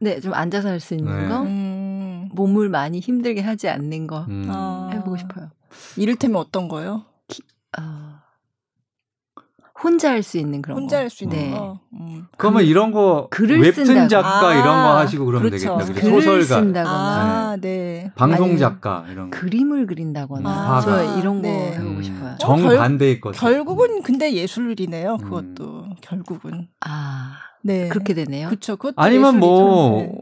네, 0.00 0.20
좀 0.20 0.34
앉아서 0.34 0.68
할 0.68 0.80
수 0.80 0.94
있는 0.94 1.22
네. 1.22 1.28
거. 1.28 1.42
음. 1.42 2.28
몸을 2.32 2.68
많이 2.68 2.98
힘들게 3.00 3.40
하지 3.42 3.68
않는 3.68 4.06
거 4.06 4.26
음. 4.28 4.90
해보고 4.92 5.16
싶어요. 5.16 5.50
이를테면 5.96 6.36
어떤 6.40 6.68
거요? 6.68 7.04
기, 7.28 7.42
어, 7.78 8.16
혼자 9.84 10.10
할 10.10 10.22
수 10.22 10.38
있는 10.38 10.62
그런 10.62 10.78
혼자 10.78 10.96
거. 10.96 11.02
할수 11.02 11.24
있는 11.24 11.36
네. 11.38 11.50
거. 11.50 11.78
음. 11.92 12.26
그러면 12.38 12.62
글, 12.62 12.68
이런 12.68 12.90
거 12.90 13.28
글을 13.30 13.60
웹툰 13.60 13.84
쓴다고. 13.84 14.08
작가 14.08 14.48
아, 14.48 14.54
이런 14.54 14.64
거 14.64 14.96
하시고 14.96 15.26
그러면 15.26 15.50
그렇죠. 15.50 15.76
되겠다. 15.78 16.00
글을 16.00 16.22
소설가 16.22 16.60
쓴다거나 16.60 16.90
아, 17.52 17.56
네. 17.60 18.10
방송 18.16 18.56
작가 18.56 19.04
이런 19.10 19.30
거. 19.30 19.38
그림을 19.38 19.86
그린다거나 19.86 20.50
아, 20.50 20.80
저 20.80 21.18
이런 21.18 21.36
거 21.36 21.48
네. 21.48 21.72
해보고 21.78 22.02
싶어요. 22.02 22.30
음. 22.30 22.36
정반대의 22.40 23.20
것. 23.20 23.32
결국은 23.32 24.02
근데 24.02 24.32
예술이네요. 24.32 25.18
그것도 25.18 25.84
음. 25.84 25.94
결국은. 26.00 26.68
아. 26.80 27.32
네. 27.66 27.88
그렇게 27.88 28.12
되네요. 28.12 28.48
그렇죠. 28.48 28.76
아니면 28.96 29.38
뭐 29.38 30.00
네. 30.02 30.12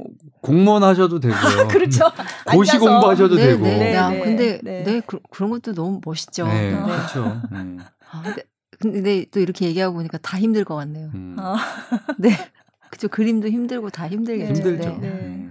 공무원 0.43 0.85
하셔도 0.85 1.19
되고요. 1.19 1.37
아, 1.65 1.67
그렇죠. 1.69 2.05
고시 2.47 2.79
공부하셔도 2.79 3.35
네, 3.35 3.47
되고. 3.49 3.65
네, 3.65 3.79
네, 3.79 3.95
야, 3.95 4.11
근데 4.11 4.61
네, 4.63 4.85
네 4.85 5.01
그, 5.05 5.19
런 5.39 5.51
것도 5.51 5.75
너무 5.75 6.01
멋있죠. 6.05 6.47
네, 6.47 6.71
그렇죠. 6.71 7.41
네. 7.51 7.79
아, 8.13 8.23
근데, 8.23 8.43
근데 8.91 9.25
또 9.31 9.41
이렇게 9.41 9.67
얘기하고 9.67 9.95
보니까 9.95 10.19
다 10.19 10.39
힘들 10.39 10.65
것 10.65 10.75
같네요. 10.75 11.11
음. 11.15 11.37
아. 11.39 11.57
네. 12.19 12.31
그죠. 12.91 13.09
그림도 13.09 13.49
힘들고 13.49 13.91
다 13.91 14.09
힘들겠죠. 14.09 14.55
힘들죠. 14.55 14.99
네. 15.01 15.51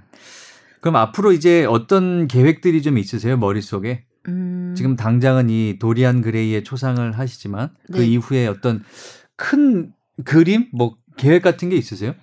그럼 0.81 0.95
앞으로 0.97 1.31
이제 1.31 1.65
어떤 1.65 2.27
계획들이 2.27 2.81
좀 2.81 2.97
있으세요? 2.97 3.37
머릿속에? 3.37 4.05
음... 4.27 4.73
지금 4.77 4.95
당장은 4.95 5.49
이 5.49 5.77
도리안 5.79 6.21
그레이의 6.21 6.63
초상을 6.63 7.11
하시지만 7.11 7.69
그 7.91 8.03
이후에 8.03 8.47
어떤 8.47 8.83
큰 9.35 9.93
그림, 10.23 10.67
뭐 10.71 10.97
계획 11.17 11.41
같은 11.41 11.69
게 11.69 11.75
있으세요? 11.75 12.13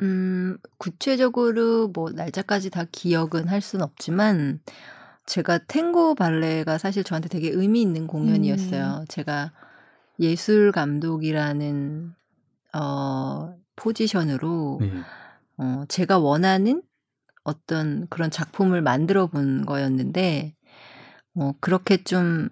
음, 0.00 0.56
구체적으로 0.78 1.88
뭐 1.88 2.10
날짜까지 2.10 2.70
다 2.70 2.84
기억은 2.90 3.48
할 3.48 3.60
수는 3.60 3.84
없지만 3.84 4.60
제가 5.26 5.58
탱고 5.58 6.14
발레가 6.14 6.78
사실 6.78 7.04
저한테 7.04 7.28
되게 7.28 7.50
의미 7.50 7.80
있는 7.80 8.06
공연이었어요. 8.06 9.00
음. 9.02 9.04
제가 9.08 9.52
예술 10.22 10.72
감독이라는 10.72 12.14
어 12.74 13.54
포지션으로 13.76 14.78
네. 14.80 14.92
어 15.58 15.84
제가 15.88 16.18
원하는 16.18 16.82
어떤 17.44 18.06
그런 18.08 18.30
작품을 18.30 18.82
만들어 18.82 19.26
본 19.26 19.66
거였는데 19.66 20.54
어 21.34 21.52
그렇게 21.60 22.02
좀 22.02 22.48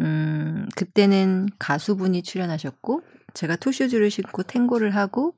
음, 0.00 0.68
그때는 0.76 1.48
가수분이 1.58 2.22
출연하셨고 2.22 3.02
제가 3.34 3.56
투슈즈를 3.56 4.10
신고 4.10 4.42
탱고를 4.42 4.94
하고 4.94 5.34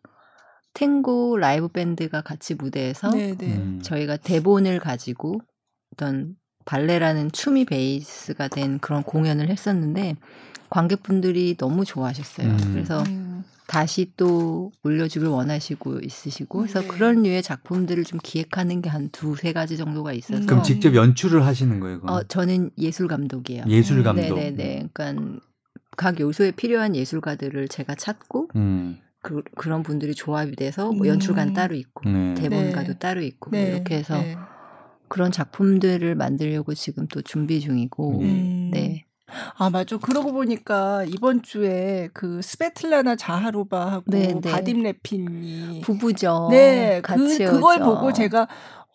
탱고 0.75 1.37
라이브 1.39 1.69
밴드가 1.69 2.23
같이 2.23 2.55
무대에서 2.55 3.11
네네. 3.11 3.37
네. 3.37 3.57
음. 3.57 3.81
저희가 3.83 4.17
대본을 4.17 4.81
가지고 4.81 5.41
어떤 5.93 6.37
발레라는 6.65 7.33
춤이 7.33 7.65
베이스가 7.65 8.49
된 8.49 8.79
그런 8.79 9.03
공연을 9.03 9.49
했었는데 9.49 10.17
관객분들이 10.71 11.57
너무 11.57 11.85
좋아하셨어요. 11.85 12.47
음. 12.49 12.71
그래서 12.73 13.03
음. 13.05 13.45
다시 13.67 14.11
또 14.17 14.73
올려주길 14.83 15.29
원하시고 15.29 16.01
있으시고 16.01 16.59
그래서 16.61 16.81
네. 16.81 16.87
그런 16.87 17.23
류의 17.23 17.43
작품들을 17.43 18.03
좀 18.05 18.19
기획하는 18.23 18.81
게 18.81 18.89
한 18.89 19.11
두세 19.11 19.53
가지 19.53 19.77
정도가 19.77 20.13
있어서 20.15 20.47
그럼 20.47 20.63
직접 20.63 20.95
연출을 20.95 21.45
하시는 21.45 21.79
거예요? 21.81 22.01
그건? 22.01 22.15
어 22.17 22.23
저는 22.23 22.71
예술 22.79 23.07
감독이에요. 23.09 23.65
예술 23.69 24.03
감독. 24.03 24.35
네네네. 24.37 24.89
그러니까 24.93 25.39
각 25.97 26.19
요소에 26.21 26.53
필요한 26.53 26.97
예술가들을 26.97 27.69
제가 27.69 27.95
찾고 27.95 28.49
음. 28.57 28.99
그, 29.21 29.43
그런 29.57 29.83
분들이 29.83 30.15
조합이 30.15 30.57
돼서 30.57 30.91
뭐 30.93 31.07
연출관 31.09 31.49
음. 31.49 31.53
따로 31.55 31.75
있고 31.75 32.09
네. 32.09 32.35
대본가도 32.35 32.93
네. 32.93 32.99
따로 32.99 33.21
있고 33.21 33.51
뭐 33.51 33.59
네. 33.59 33.69
이렇게 33.69 33.97
해서 33.97 34.17
네. 34.17 34.37
그런 35.09 35.33
작품들을 35.33 36.15
만들려고 36.15 36.73
지금 36.75 37.07
또 37.09 37.21
준비 37.21 37.61
중이고 37.61 38.21
음. 38.21 38.71
네. 38.73 39.05
아 39.57 39.71
맞아. 39.71 39.97
그러고 39.97 40.33
보니까 40.33 41.05
이번 41.07 41.43
주에 41.43 42.09
그 42.13 42.41
스베틀라나 42.43 43.17
자하로바하고 43.17 44.05
네, 44.07 44.35
네. 44.41 44.51
바딤 44.51 44.83
레핀이 44.83 45.81
부부죠. 45.83 46.49
네, 46.51 47.01
그 47.03 47.39
그걸 47.39 47.81
보고 47.81 48.13
제가 48.13 48.49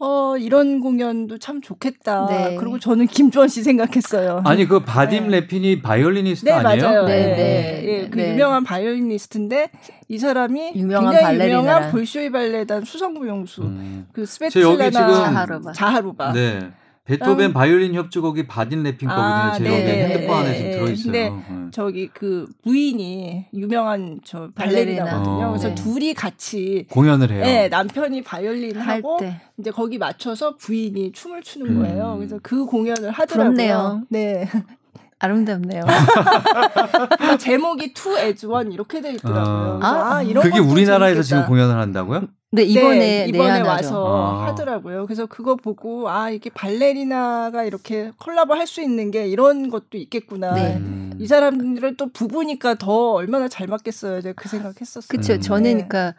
어, 0.05 0.35
이런 0.37 0.81
공연도 0.81 1.37
참 1.37 1.61
좋겠다. 1.61 2.25
네. 2.27 2.57
그리고 2.59 2.77
저는 2.77 3.07
김주원 3.07 3.47
씨 3.47 3.63
생각했어요. 3.63 4.41
아니, 4.43 4.67
그 4.67 4.81
바딤 4.83 5.29
네. 5.29 5.39
레핀이 5.39 5.81
바이올리니스트 5.81 6.45
네, 6.45 6.51
아니에요? 6.51 6.83
맞아요. 6.83 7.05
네, 7.05 7.15
네. 7.15 7.35
네. 7.35 7.83
예, 7.85 8.09
그 8.09 8.17
네. 8.17 8.33
유명한 8.33 8.65
바이올리니스트인데 8.65 9.69
이 10.09 10.17
사람이 10.17 10.73
유명한 10.75 11.13
굉장히 11.13 11.37
발레리나. 11.37 11.59
유명한 11.59 11.91
볼쇼이 11.91 12.31
발레단 12.31 12.83
수석 12.83 13.27
무용수. 13.29 13.61
음. 13.61 14.07
그 14.11 14.25
스베틀라나 14.25 14.91
자하로바. 14.91 15.71
자하로바. 15.71 16.33
네. 16.33 16.71
베토벤 17.05 17.49
음. 17.49 17.53
바이올린 17.53 17.93
협주곡이 17.95 18.47
바딤 18.47 18.83
레핀 18.83 19.09
거거든요. 19.09 19.25
아, 19.25 19.51
제 19.51 19.63
네, 19.63 19.83
네, 19.83 20.07
핸드폰 20.07 20.37
안에 20.37 20.55
지금 20.55 20.71
들어있어요. 20.71 21.03
근데 21.11 21.29
네. 21.29 21.67
저기 21.71 22.07
그 22.07 22.47
부인이 22.63 23.47
유명한 23.53 24.21
저 24.23 24.49
발레리나거든요. 24.55 25.45
어. 25.45 25.49
그래서 25.49 25.67
네. 25.69 25.75
둘이 25.75 26.13
같이 26.13 26.87
공연을 26.89 27.29
해요. 27.31 27.43
네, 27.43 27.67
남편이 27.67 28.23
바이올린 28.23 28.77
하고 28.77 29.19
이제 29.57 29.69
거기 29.71 29.97
맞춰서 29.97 30.55
부인이 30.55 31.11
춤을 31.11 31.41
추는 31.43 31.71
음. 31.71 31.81
거예요. 31.81 32.15
그래서 32.17 32.39
그 32.41 32.65
공연을 32.65 33.11
하더라고요. 33.11 33.53
부럽네요. 33.53 34.03
네. 34.09 34.47
아름답네요. 35.19 35.83
제목이 37.39 37.93
Two 37.93 38.17
As 38.17 38.45
One 38.45 38.71
이렇게 38.73 38.99
돼 39.01 39.13
있더라고요. 39.13 39.79
아, 39.81 40.15
아, 40.15 40.21
이런 40.21 40.43
그게 40.43 40.59
우리나라에서 40.59 41.21
재밌겠다. 41.21 41.23
지금 41.23 41.45
공연을 41.47 41.79
한다고요? 41.79 42.27
네 42.53 42.61
이번에 42.63 42.97
네, 42.99 43.25
이번에 43.29 43.61
와서 43.61 44.05
아. 44.05 44.47
하더라고요. 44.47 45.05
그래서 45.07 45.25
그거 45.25 45.55
보고 45.55 46.07
아 46.07 46.29
이게 46.29 46.51
발레리나가 46.51 47.63
이렇게 47.63 48.11
콜라보 48.19 48.53
할 48.53 48.67
수 48.67 48.81
있는 48.81 49.09
게 49.11 49.27
이런 49.27 49.69
것도 49.69 49.97
있겠구나. 49.97 50.53
네. 50.53 50.77
음. 50.77 51.13
이 51.19 51.27
사람들은 51.27 51.95
또 51.97 52.11
부부니까 52.11 52.75
더 52.75 53.11
얼마나 53.13 53.47
잘 53.47 53.67
맞겠어요. 53.67 54.21
제가 54.21 54.35
그 54.41 54.47
생각했었어요. 54.49 55.07
그렇죠. 55.09 55.39
저는 55.39 55.63
네. 55.63 55.73
그러니까 55.87 56.13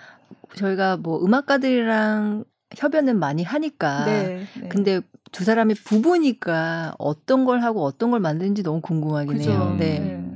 저희가 0.57 0.97
뭐 0.99 1.25
음악가들이랑 1.25 2.45
협연은 2.77 3.19
많이 3.19 3.45
하니까. 3.45 4.05
네, 4.05 4.47
네. 4.61 4.69
근데 4.69 5.01
두 5.33 5.45
사람이 5.45 5.75
부부니까 5.75 6.95
어떤 6.99 7.45
걸 7.45 7.61
하고 7.63 7.83
어떤 7.85 8.11
걸 8.11 8.21
만드는지 8.21 8.63
너무 8.63 8.81
궁금하긴 8.81 9.33
그죠? 9.39 9.51
해요. 9.51 9.77
네. 9.79 9.99
네. 10.01 10.34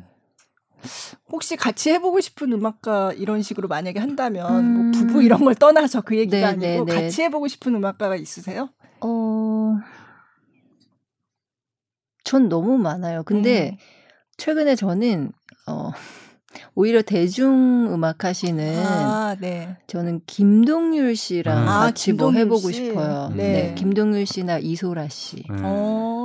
혹시 1.31 1.57
같이 1.57 1.91
해보고 1.91 2.21
싶은 2.21 2.53
음악가 2.53 3.13
이런 3.15 3.43
식으로 3.43 3.69
만약에 3.69 3.99
한다면 4.01 4.47
뭐 4.47 4.59
음... 4.59 4.91
뭐 4.91 4.93
부부 4.93 5.23
이런 5.23 5.45
걸 5.45 5.55
떠나서 5.55 6.03
그 6.03 6.17
얘기가 6.17 6.39
네, 6.39 6.45
아니고 6.45 6.85
네, 6.85 6.95
네. 6.95 7.03
같이 7.03 7.23
해보고 7.23 7.49
싶은 7.49 7.75
음악가가 7.75 8.17
있으세요? 8.17 8.71
어, 9.01 9.77
전 12.25 12.49
너무 12.49 12.79
많아요. 12.79 13.23
근데 13.23 13.71
음. 13.71 13.77
최근에 14.37 14.77
저는 14.77 15.33
어 15.67 15.91
오히려 16.75 17.03
대중 17.03 17.93
음악 17.93 18.25
하시는 18.25 18.85
아, 18.85 19.37
네. 19.39 19.77
저는 19.87 20.23
김동률 20.27 21.15
씨랑 21.17 21.69
아, 21.69 21.81
같이 21.81 22.13
뭐 22.13 22.33
해보고 22.33 22.71
씨? 22.71 22.87
싶어요. 22.87 23.33
네. 23.35 23.53
네. 23.53 23.75
김동률 23.75 24.27
씨나 24.27 24.59
이소라 24.59 25.09
씨 25.09 25.45
음. 25.51 25.65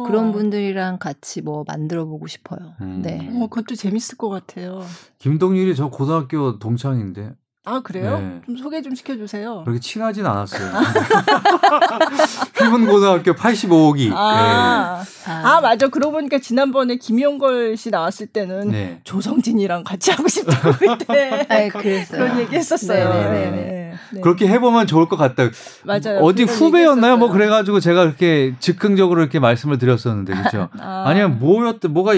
그런 0.03 0.31
분들이랑 0.31 0.99
같이 0.99 1.41
뭐 1.41 1.63
만들어 1.67 2.05
보고 2.05 2.27
싶어요. 2.27 2.73
음. 2.81 3.01
네. 3.01 3.30
어, 3.34 3.47
그것도 3.47 3.75
재밌을 3.75 4.17
것 4.17 4.30
같아요. 4.30 4.81
김동률이 5.19 5.75
저 5.75 5.89
고등학교 5.89 6.59
동창인데 6.59 7.34
아 7.65 7.80
그래요? 7.80 8.19
네. 8.19 8.41
좀 8.45 8.57
소개 8.57 8.81
좀 8.81 8.94
시켜주세요. 8.94 9.64
그렇게 9.64 9.80
친하진 9.80 10.26
않았어요. 10.26 10.69
피분 12.60 12.85
고등학교 12.85 13.34
85호기. 13.34 14.11
아, 14.14 15.02
네. 15.06 15.31
아. 15.31 15.57
아. 15.57 15.61
맞아. 15.61 15.88
그러고 15.88 16.11
보니까 16.11 16.40
지난번에 16.40 16.98
김용걸 16.98 17.77
씨 17.77 17.90
나왔을 17.90 18.27
때는 18.27 18.69
네. 18.69 18.99
조성진이랑 19.06 19.85
같이 19.85 20.11
하고 20.11 20.27
싶다고 20.27 20.73
그때 20.73 21.45
아, 21.48 21.69
그런 21.69 22.40
얘기했었어요. 22.40 23.14
네, 23.14 23.30
네, 23.30 23.52
네. 23.52 23.84
네. 24.11 24.22
그렇게 24.22 24.48
해보면 24.48 24.88
좋을 24.88 25.07
것 25.07 25.18
같다. 25.18 25.49
맞아요. 25.84 26.19
어디 26.22 26.44
후배였나요? 26.44 27.18
뭐 27.18 27.30
그래가지고 27.30 27.80
제가 27.80 28.03
그렇게 28.03 28.56
즉흥적으로 28.60 29.22
이렇게 29.22 29.40
말씀을 29.40 29.77
드렸었는데 29.77 30.34
그렇죠. 30.34 30.69
아. 30.80 31.06
아니면 31.07 31.40
뭐였든 31.40 31.94
뭐가 31.94 32.14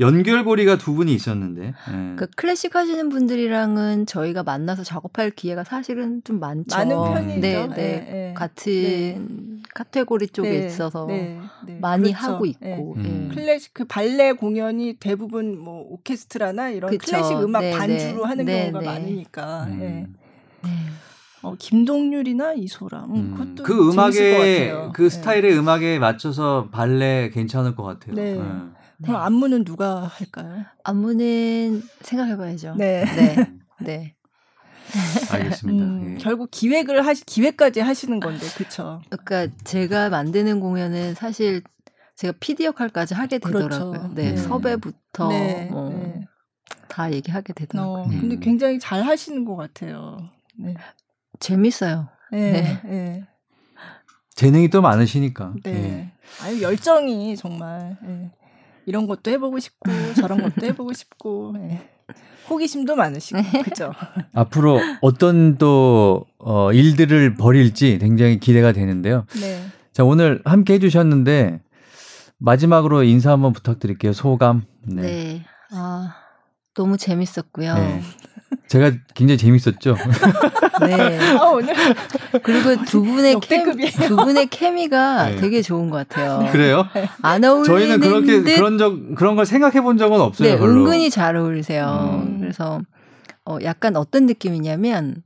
연결고리가 0.00 0.76
두 0.76 0.94
분이 0.94 1.14
있었는데. 1.14 1.74
네. 1.90 2.12
그 2.16 2.26
클래식 2.36 2.74
하시는 2.74 3.08
분들이랑은 3.08 4.06
저희가 4.06 4.42
만나서 4.42 4.82
작업할 4.88 5.30
기회가 5.32 5.64
사실은 5.64 6.22
좀 6.24 6.40
많죠. 6.40 6.74
많은 6.74 6.96
편이죠. 6.96 7.40
네, 7.40 7.66
네. 7.68 7.74
네. 7.76 8.34
같은 8.34 8.72
네. 8.72 9.20
카테고리 9.74 10.28
쪽에 10.28 10.60
네, 10.60 10.66
있어서 10.66 11.04
네, 11.06 11.38
네, 11.66 11.78
많이 11.78 12.12
그렇죠. 12.14 12.32
하고 12.32 12.46
있고 12.46 12.94
네. 12.96 13.02
음. 13.04 13.30
클래식 13.34 13.74
그 13.74 13.84
발레 13.84 14.32
공연이 14.32 14.94
대부분 14.94 15.58
뭐 15.58 15.82
오케스트라나 15.90 16.70
이런 16.70 16.90
그쵸. 16.90 17.12
클래식 17.12 17.36
음악 17.38 17.60
네, 17.60 17.70
반주로 17.72 18.24
하는 18.24 18.46
경우가 18.46 18.80
많으니까. 18.80 19.64
음. 19.64 20.14
어, 21.40 21.54
김동률이나 21.56 22.54
이소람 22.54 23.14
음, 23.14 23.30
그것도 23.36 23.62
그 23.62 23.92
음악에 23.92 24.90
그 24.92 25.08
스타일의 25.08 25.56
음악에 25.56 26.00
맞춰서 26.00 26.68
발레 26.72 27.30
괜찮을 27.32 27.76
것 27.76 27.84
같아요. 27.84 28.14
네. 28.14 28.34
그럼 29.04 29.16
안무는 29.16 29.64
누가 29.64 30.02
할까요? 30.02 30.64
안무는 30.82 31.82
생각해봐야죠. 32.00 32.74
네. 32.76 33.04
네. 33.84 34.14
네. 34.92 35.26
알겠습니다. 35.36 35.84
음, 35.84 36.14
예. 36.14 36.18
결국 36.18 36.50
기획을 36.50 37.06
하시 37.06 37.24
기획까지 37.24 37.80
하시는 37.80 38.20
건데 38.20 38.46
그렇죠. 38.56 39.02
그러니까 39.08 39.54
제가 39.64 40.08
만드는 40.08 40.60
공연은 40.60 41.14
사실 41.14 41.62
제가 42.16 42.34
PD 42.40 42.64
역할까지 42.64 43.14
하게 43.14 43.38
그렇죠. 43.38 43.68
되더라고요. 43.68 43.92
그렇죠. 43.92 44.14
네, 44.14 44.30
음. 44.30 44.36
섭외부터 44.36 45.28
네, 45.28 45.68
뭐, 45.70 45.90
네. 45.90 46.26
다 46.88 47.12
얘기하게 47.12 47.52
되더라고요. 47.52 48.02
어, 48.02 48.08
근데 48.08 48.36
음. 48.36 48.40
굉장히 48.40 48.78
잘 48.78 49.02
하시는 49.02 49.44
것 49.44 49.56
같아요. 49.56 50.18
네. 50.58 50.74
재밌어요. 51.38 52.08
네. 52.32 52.52
네. 52.52 52.80
네. 52.84 53.24
재능이 54.34 54.70
또 54.70 54.80
많으시니까. 54.82 55.54
네. 55.62 55.72
네. 55.72 56.12
아유 56.42 56.62
열정이 56.62 57.36
정말 57.36 57.96
네. 58.02 58.30
이런 58.86 59.06
것도 59.06 59.30
해보고 59.30 59.58
싶고 59.58 59.90
저런 60.14 60.40
것도 60.42 60.66
해보고 60.66 60.92
싶고. 60.92 61.52
네. 61.56 61.88
호기심도 62.48 62.96
많으시고 62.96 63.40
그죠. 63.64 63.92
앞으로 64.34 64.80
어떤 65.00 65.56
또 65.58 66.24
어, 66.38 66.72
일들을 66.72 67.34
벌일지 67.34 67.98
굉장히 67.98 68.38
기대가 68.38 68.72
되는데요. 68.72 69.24
네. 69.40 69.62
자 69.92 70.04
오늘 70.04 70.40
함께 70.44 70.74
해주셨는데 70.74 71.60
마지막으로 72.38 73.02
인사 73.02 73.32
한번 73.32 73.52
부탁드릴게요. 73.52 74.12
소감. 74.12 74.62
네. 74.82 75.02
네. 75.02 75.44
아 75.72 76.14
너무 76.74 76.96
재밌었고요. 76.96 77.74
네. 77.74 78.02
제가 78.68 78.92
굉장히 79.14 79.38
재밌었죠. 79.38 79.96
네. 80.86 81.18
아, 81.38 81.44
오늘 81.46 81.74
그리고 82.42 82.84
두 82.84 83.02
분의 83.02 83.40
캠, 83.40 83.64
두 84.06 84.16
분의 84.16 84.46
케미가 84.48 85.30
네. 85.30 85.36
되게 85.36 85.62
좋은 85.62 85.90
것 85.90 86.06
같아요. 86.08 86.42
네. 86.42 86.50
그래요? 86.50 86.86
안 87.22 87.42
어울리는 87.44 87.64
저희는 87.64 88.00
그렇게 88.00 88.42
듯, 88.42 88.56
그런 88.56 88.78
적 88.78 89.14
그런 89.14 89.36
걸 89.36 89.46
생각해 89.46 89.80
본 89.80 89.96
적은 89.96 90.20
없어요. 90.20 90.50
네, 90.50 90.58
별로. 90.58 90.82
은근히 90.82 91.10
잘 91.10 91.36
어울리세요. 91.36 92.22
음. 92.26 92.40
그래서 92.40 92.80
어, 93.44 93.58
약간 93.62 93.96
어떤 93.96 94.26
느낌이냐면 94.26 95.22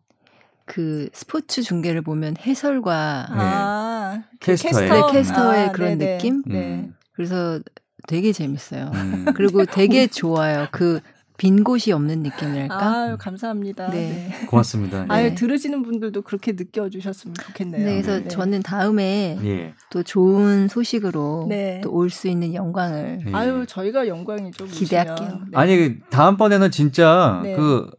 그 0.65 1.09
스포츠 1.13 1.63
중계를 1.63 2.03
보면 2.03 2.37
해설과 2.41 3.27
네. 3.31 3.37
아, 3.39 4.23
캐스터의, 4.41 4.89
캐스터. 4.89 5.07
네, 5.07 5.13
캐스터의 5.13 5.65
아, 5.67 5.73
그런 5.73 5.99
네네. 5.99 6.13
느낌. 6.19 6.43
음. 6.49 6.95
그래서 7.15 7.59
되게 8.07 8.33
재밌어요. 8.33 8.91
음. 8.95 9.27
그리고 9.35 9.65
되게 9.65 10.07
좋아요. 10.07 10.69
그 10.71 11.01
빈 11.43 11.65
곳이 11.65 11.91
없는 11.91 12.23
느낌이랄까? 12.23 13.03
아유, 13.03 13.17
감사합니다. 13.19 13.91
네. 13.91 14.31
네. 14.31 14.47
고맙습니다. 14.47 15.07
아유, 15.09 15.31
네. 15.31 15.35
들으시는 15.35 15.83
분들도 15.83 16.23
그렇게 16.23 16.53
느껴주셨으면 16.53 17.35
좋겠네요. 17.35 17.85
네, 17.85 18.01
그래서 18.01 18.21
네. 18.21 18.29
저는 18.29 18.63
다음에 18.63 19.37
예. 19.43 19.75
또 19.91 20.05
좋은 20.05 20.69
소식으로 20.69 21.47
네. 21.49 21.81
또올 21.83 22.11
수 22.11 22.29
있는 22.29 22.55
영광을. 22.55 23.25
예. 23.27 23.33
아유, 23.33 23.67
저희가 23.67 24.07
영광이죠. 24.07 24.67
기대할게요. 24.67 25.41
네. 25.51 25.59
아니, 25.59 25.99
다음번에는 26.11 26.71
진짜 26.71 27.43
그 27.43 27.91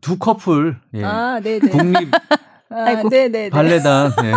두 0.00 0.18
커플. 0.18 0.78
예. 0.94 1.04
아, 1.04 1.40
네, 1.40 1.58
국립 1.58 2.10
아, 2.72 3.02
네네. 3.08 3.50
발레단. 3.50 4.12
네. 4.22 4.32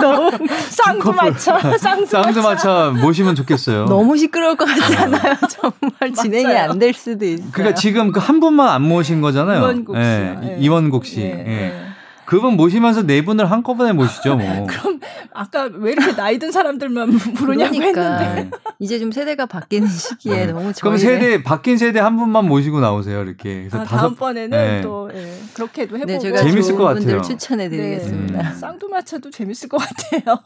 너무 0.00 0.30
쌍두마차, 0.70 1.60
쌍두마차 2.08 2.90
모시면 3.00 3.36
좋겠어요. 3.36 3.84
너무 3.86 4.16
시끄러울 4.16 4.56
것 4.56 4.64
같지 4.66 4.96
않아요? 4.96 5.36
정말 5.48 6.12
진행이 6.12 6.52
안 6.56 6.78
될 6.80 6.92
수도 6.92 7.24
있어요. 7.24 7.46
그러니까 7.52 7.74
지금 7.76 8.10
그 8.12 8.20
한 8.26 8.40
분만 8.40 8.68
안 8.70 8.82
모신 8.82 9.20
거잖아요. 9.20 9.60
이원국 9.60 9.94
씨. 9.96 10.00
네. 10.02 10.36
네. 10.40 10.56
이원국 10.58 11.06
씨. 11.06 11.20
네. 11.20 11.44
네. 11.46 11.85
그분 12.26 12.56
모시면서 12.56 13.02
네 13.06 13.24
분을 13.24 13.50
한꺼번에 13.50 13.92
모시죠, 13.92 14.36
뭐. 14.36 14.66
그럼 14.68 15.00
아까 15.32 15.68
왜 15.72 15.92
이렇게 15.92 16.14
나이 16.14 16.38
든 16.38 16.50
사람들만 16.50 17.10
부르냐고 17.34 17.72
그러니까. 17.76 18.18
했는데. 18.18 18.56
이제 18.78 18.98
좀 18.98 19.10
세대가 19.10 19.46
바뀌는 19.46 19.88
시기에 19.88 20.46
네. 20.46 20.52
너무 20.52 20.72
그럼 20.78 20.98
세대 20.98 21.42
바뀐 21.42 21.78
세대 21.78 21.98
한 22.00 22.16
분만 22.16 22.46
모시고 22.46 22.80
나오세요, 22.80 23.22
이렇게. 23.22 23.60
그래서 23.60 23.80
아, 23.80 23.84
다섯 23.84 24.08
다음번에는 24.08 24.50
네. 24.50 24.80
또 24.82 25.10
예, 25.14 25.32
그렇게도 25.54 25.96
해보고 25.96 26.12
네, 26.18 26.18
재밌을 26.18 26.76
것 26.76 26.84
같아요. 26.84 27.22
추천해드리겠습니다. 27.22 28.42
네. 28.42 28.54
쌍두마차도 28.54 29.30
재밌을 29.30 29.68
것 29.68 29.78
같아요. 29.78 30.36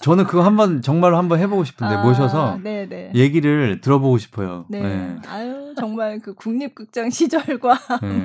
저는 0.00 0.24
그거 0.24 0.42
한번 0.42 0.82
정말로 0.82 1.16
한번 1.16 1.38
해보고 1.40 1.64
싶은데 1.64 1.94
아, 1.94 2.02
모셔서 2.02 2.58
네네. 2.62 2.86
네. 2.88 3.12
얘기를 3.14 3.80
들어보고 3.80 4.18
싶어요. 4.18 4.66
네. 4.68 4.82
네. 4.82 5.16
아유 5.28 5.74
정말 5.78 6.20
그 6.20 6.34
국립극장 6.34 7.08
시절과 7.10 7.78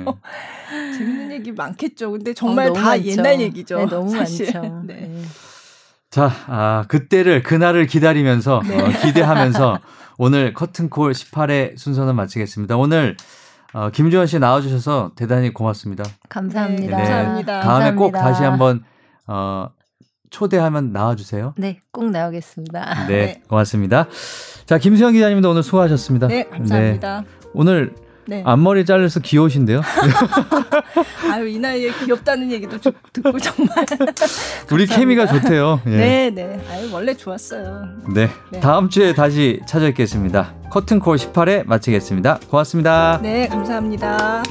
뭐 0.04 0.18
재밌는 0.68 1.32
얘기 1.32 1.52
많겠죠. 1.52 2.12
근데 2.12 2.34
정말 2.34 2.68
어, 2.68 2.72
다 2.72 2.90
많죠. 2.90 3.06
옛날 3.06 3.40
얘기죠. 3.40 3.78
네, 3.78 3.86
너무 3.86 4.10
사실. 4.10 4.52
많죠. 4.52 4.82
네. 4.86 4.94
네. 4.94 5.22
자, 6.10 6.30
아, 6.46 6.84
그때를, 6.88 7.42
그날을 7.42 7.86
기다리면서, 7.86 8.60
네. 8.68 8.78
어, 8.78 8.86
기대하면서 9.02 9.78
오늘 10.18 10.52
커튼콜 10.52 11.12
18회 11.12 11.78
순서는 11.78 12.14
마치겠습니다. 12.14 12.76
오늘 12.76 13.16
어, 13.72 13.88
김주현 13.90 14.26
씨 14.26 14.38
나와주셔서 14.38 15.12
대단히 15.16 15.54
고맙습니다. 15.54 16.04
감사합니다. 16.28 16.96
네, 16.98 17.02
감사합니다. 17.02 17.60
다음에 17.60 17.84
감사합니다. 17.86 17.96
꼭 17.96 18.12
다시 18.12 18.42
한번 18.42 18.84
어, 19.26 19.70
초대하면 20.32 20.92
나와주세요. 20.92 21.54
네, 21.56 21.80
꼭 21.92 22.10
나오겠습니다. 22.10 23.06
네, 23.06 23.26
네. 23.26 23.42
고맙습니다. 23.48 24.08
자, 24.66 24.78
김수영 24.78 25.12
기자님도 25.12 25.50
오늘 25.50 25.62
수고하셨습니다. 25.62 26.26
네, 26.28 26.44
감사합니다. 26.48 27.20
네. 27.20 27.26
오늘 27.52 27.94
네. 28.26 28.42
앞머리 28.46 28.84
잘려서 28.84 29.20
귀여우신데요? 29.20 29.82
아유 31.30 31.48
이 31.48 31.58
나이에 31.58 31.90
귀엽다는 32.04 32.50
얘기도 32.52 32.78
듣고 32.78 33.38
정말 33.38 33.84
우리 34.70 34.86
케미가 34.86 35.26
좋대요. 35.26 35.80
예. 35.86 35.90
네, 35.90 36.30
네. 36.30 36.64
아유 36.70 36.88
원래 36.92 37.14
좋았어요. 37.14 37.82
네. 38.14 38.30
네. 38.50 38.60
다음 38.60 38.88
주에 38.88 39.12
다시 39.12 39.60
찾아뵙겠습니다. 39.66 40.54
커튼콜 40.70 41.16
18회 41.16 41.66
마치겠습니다. 41.66 42.38
고맙습니다. 42.48 43.18
네, 43.22 43.48
감사합니다. 43.48 44.42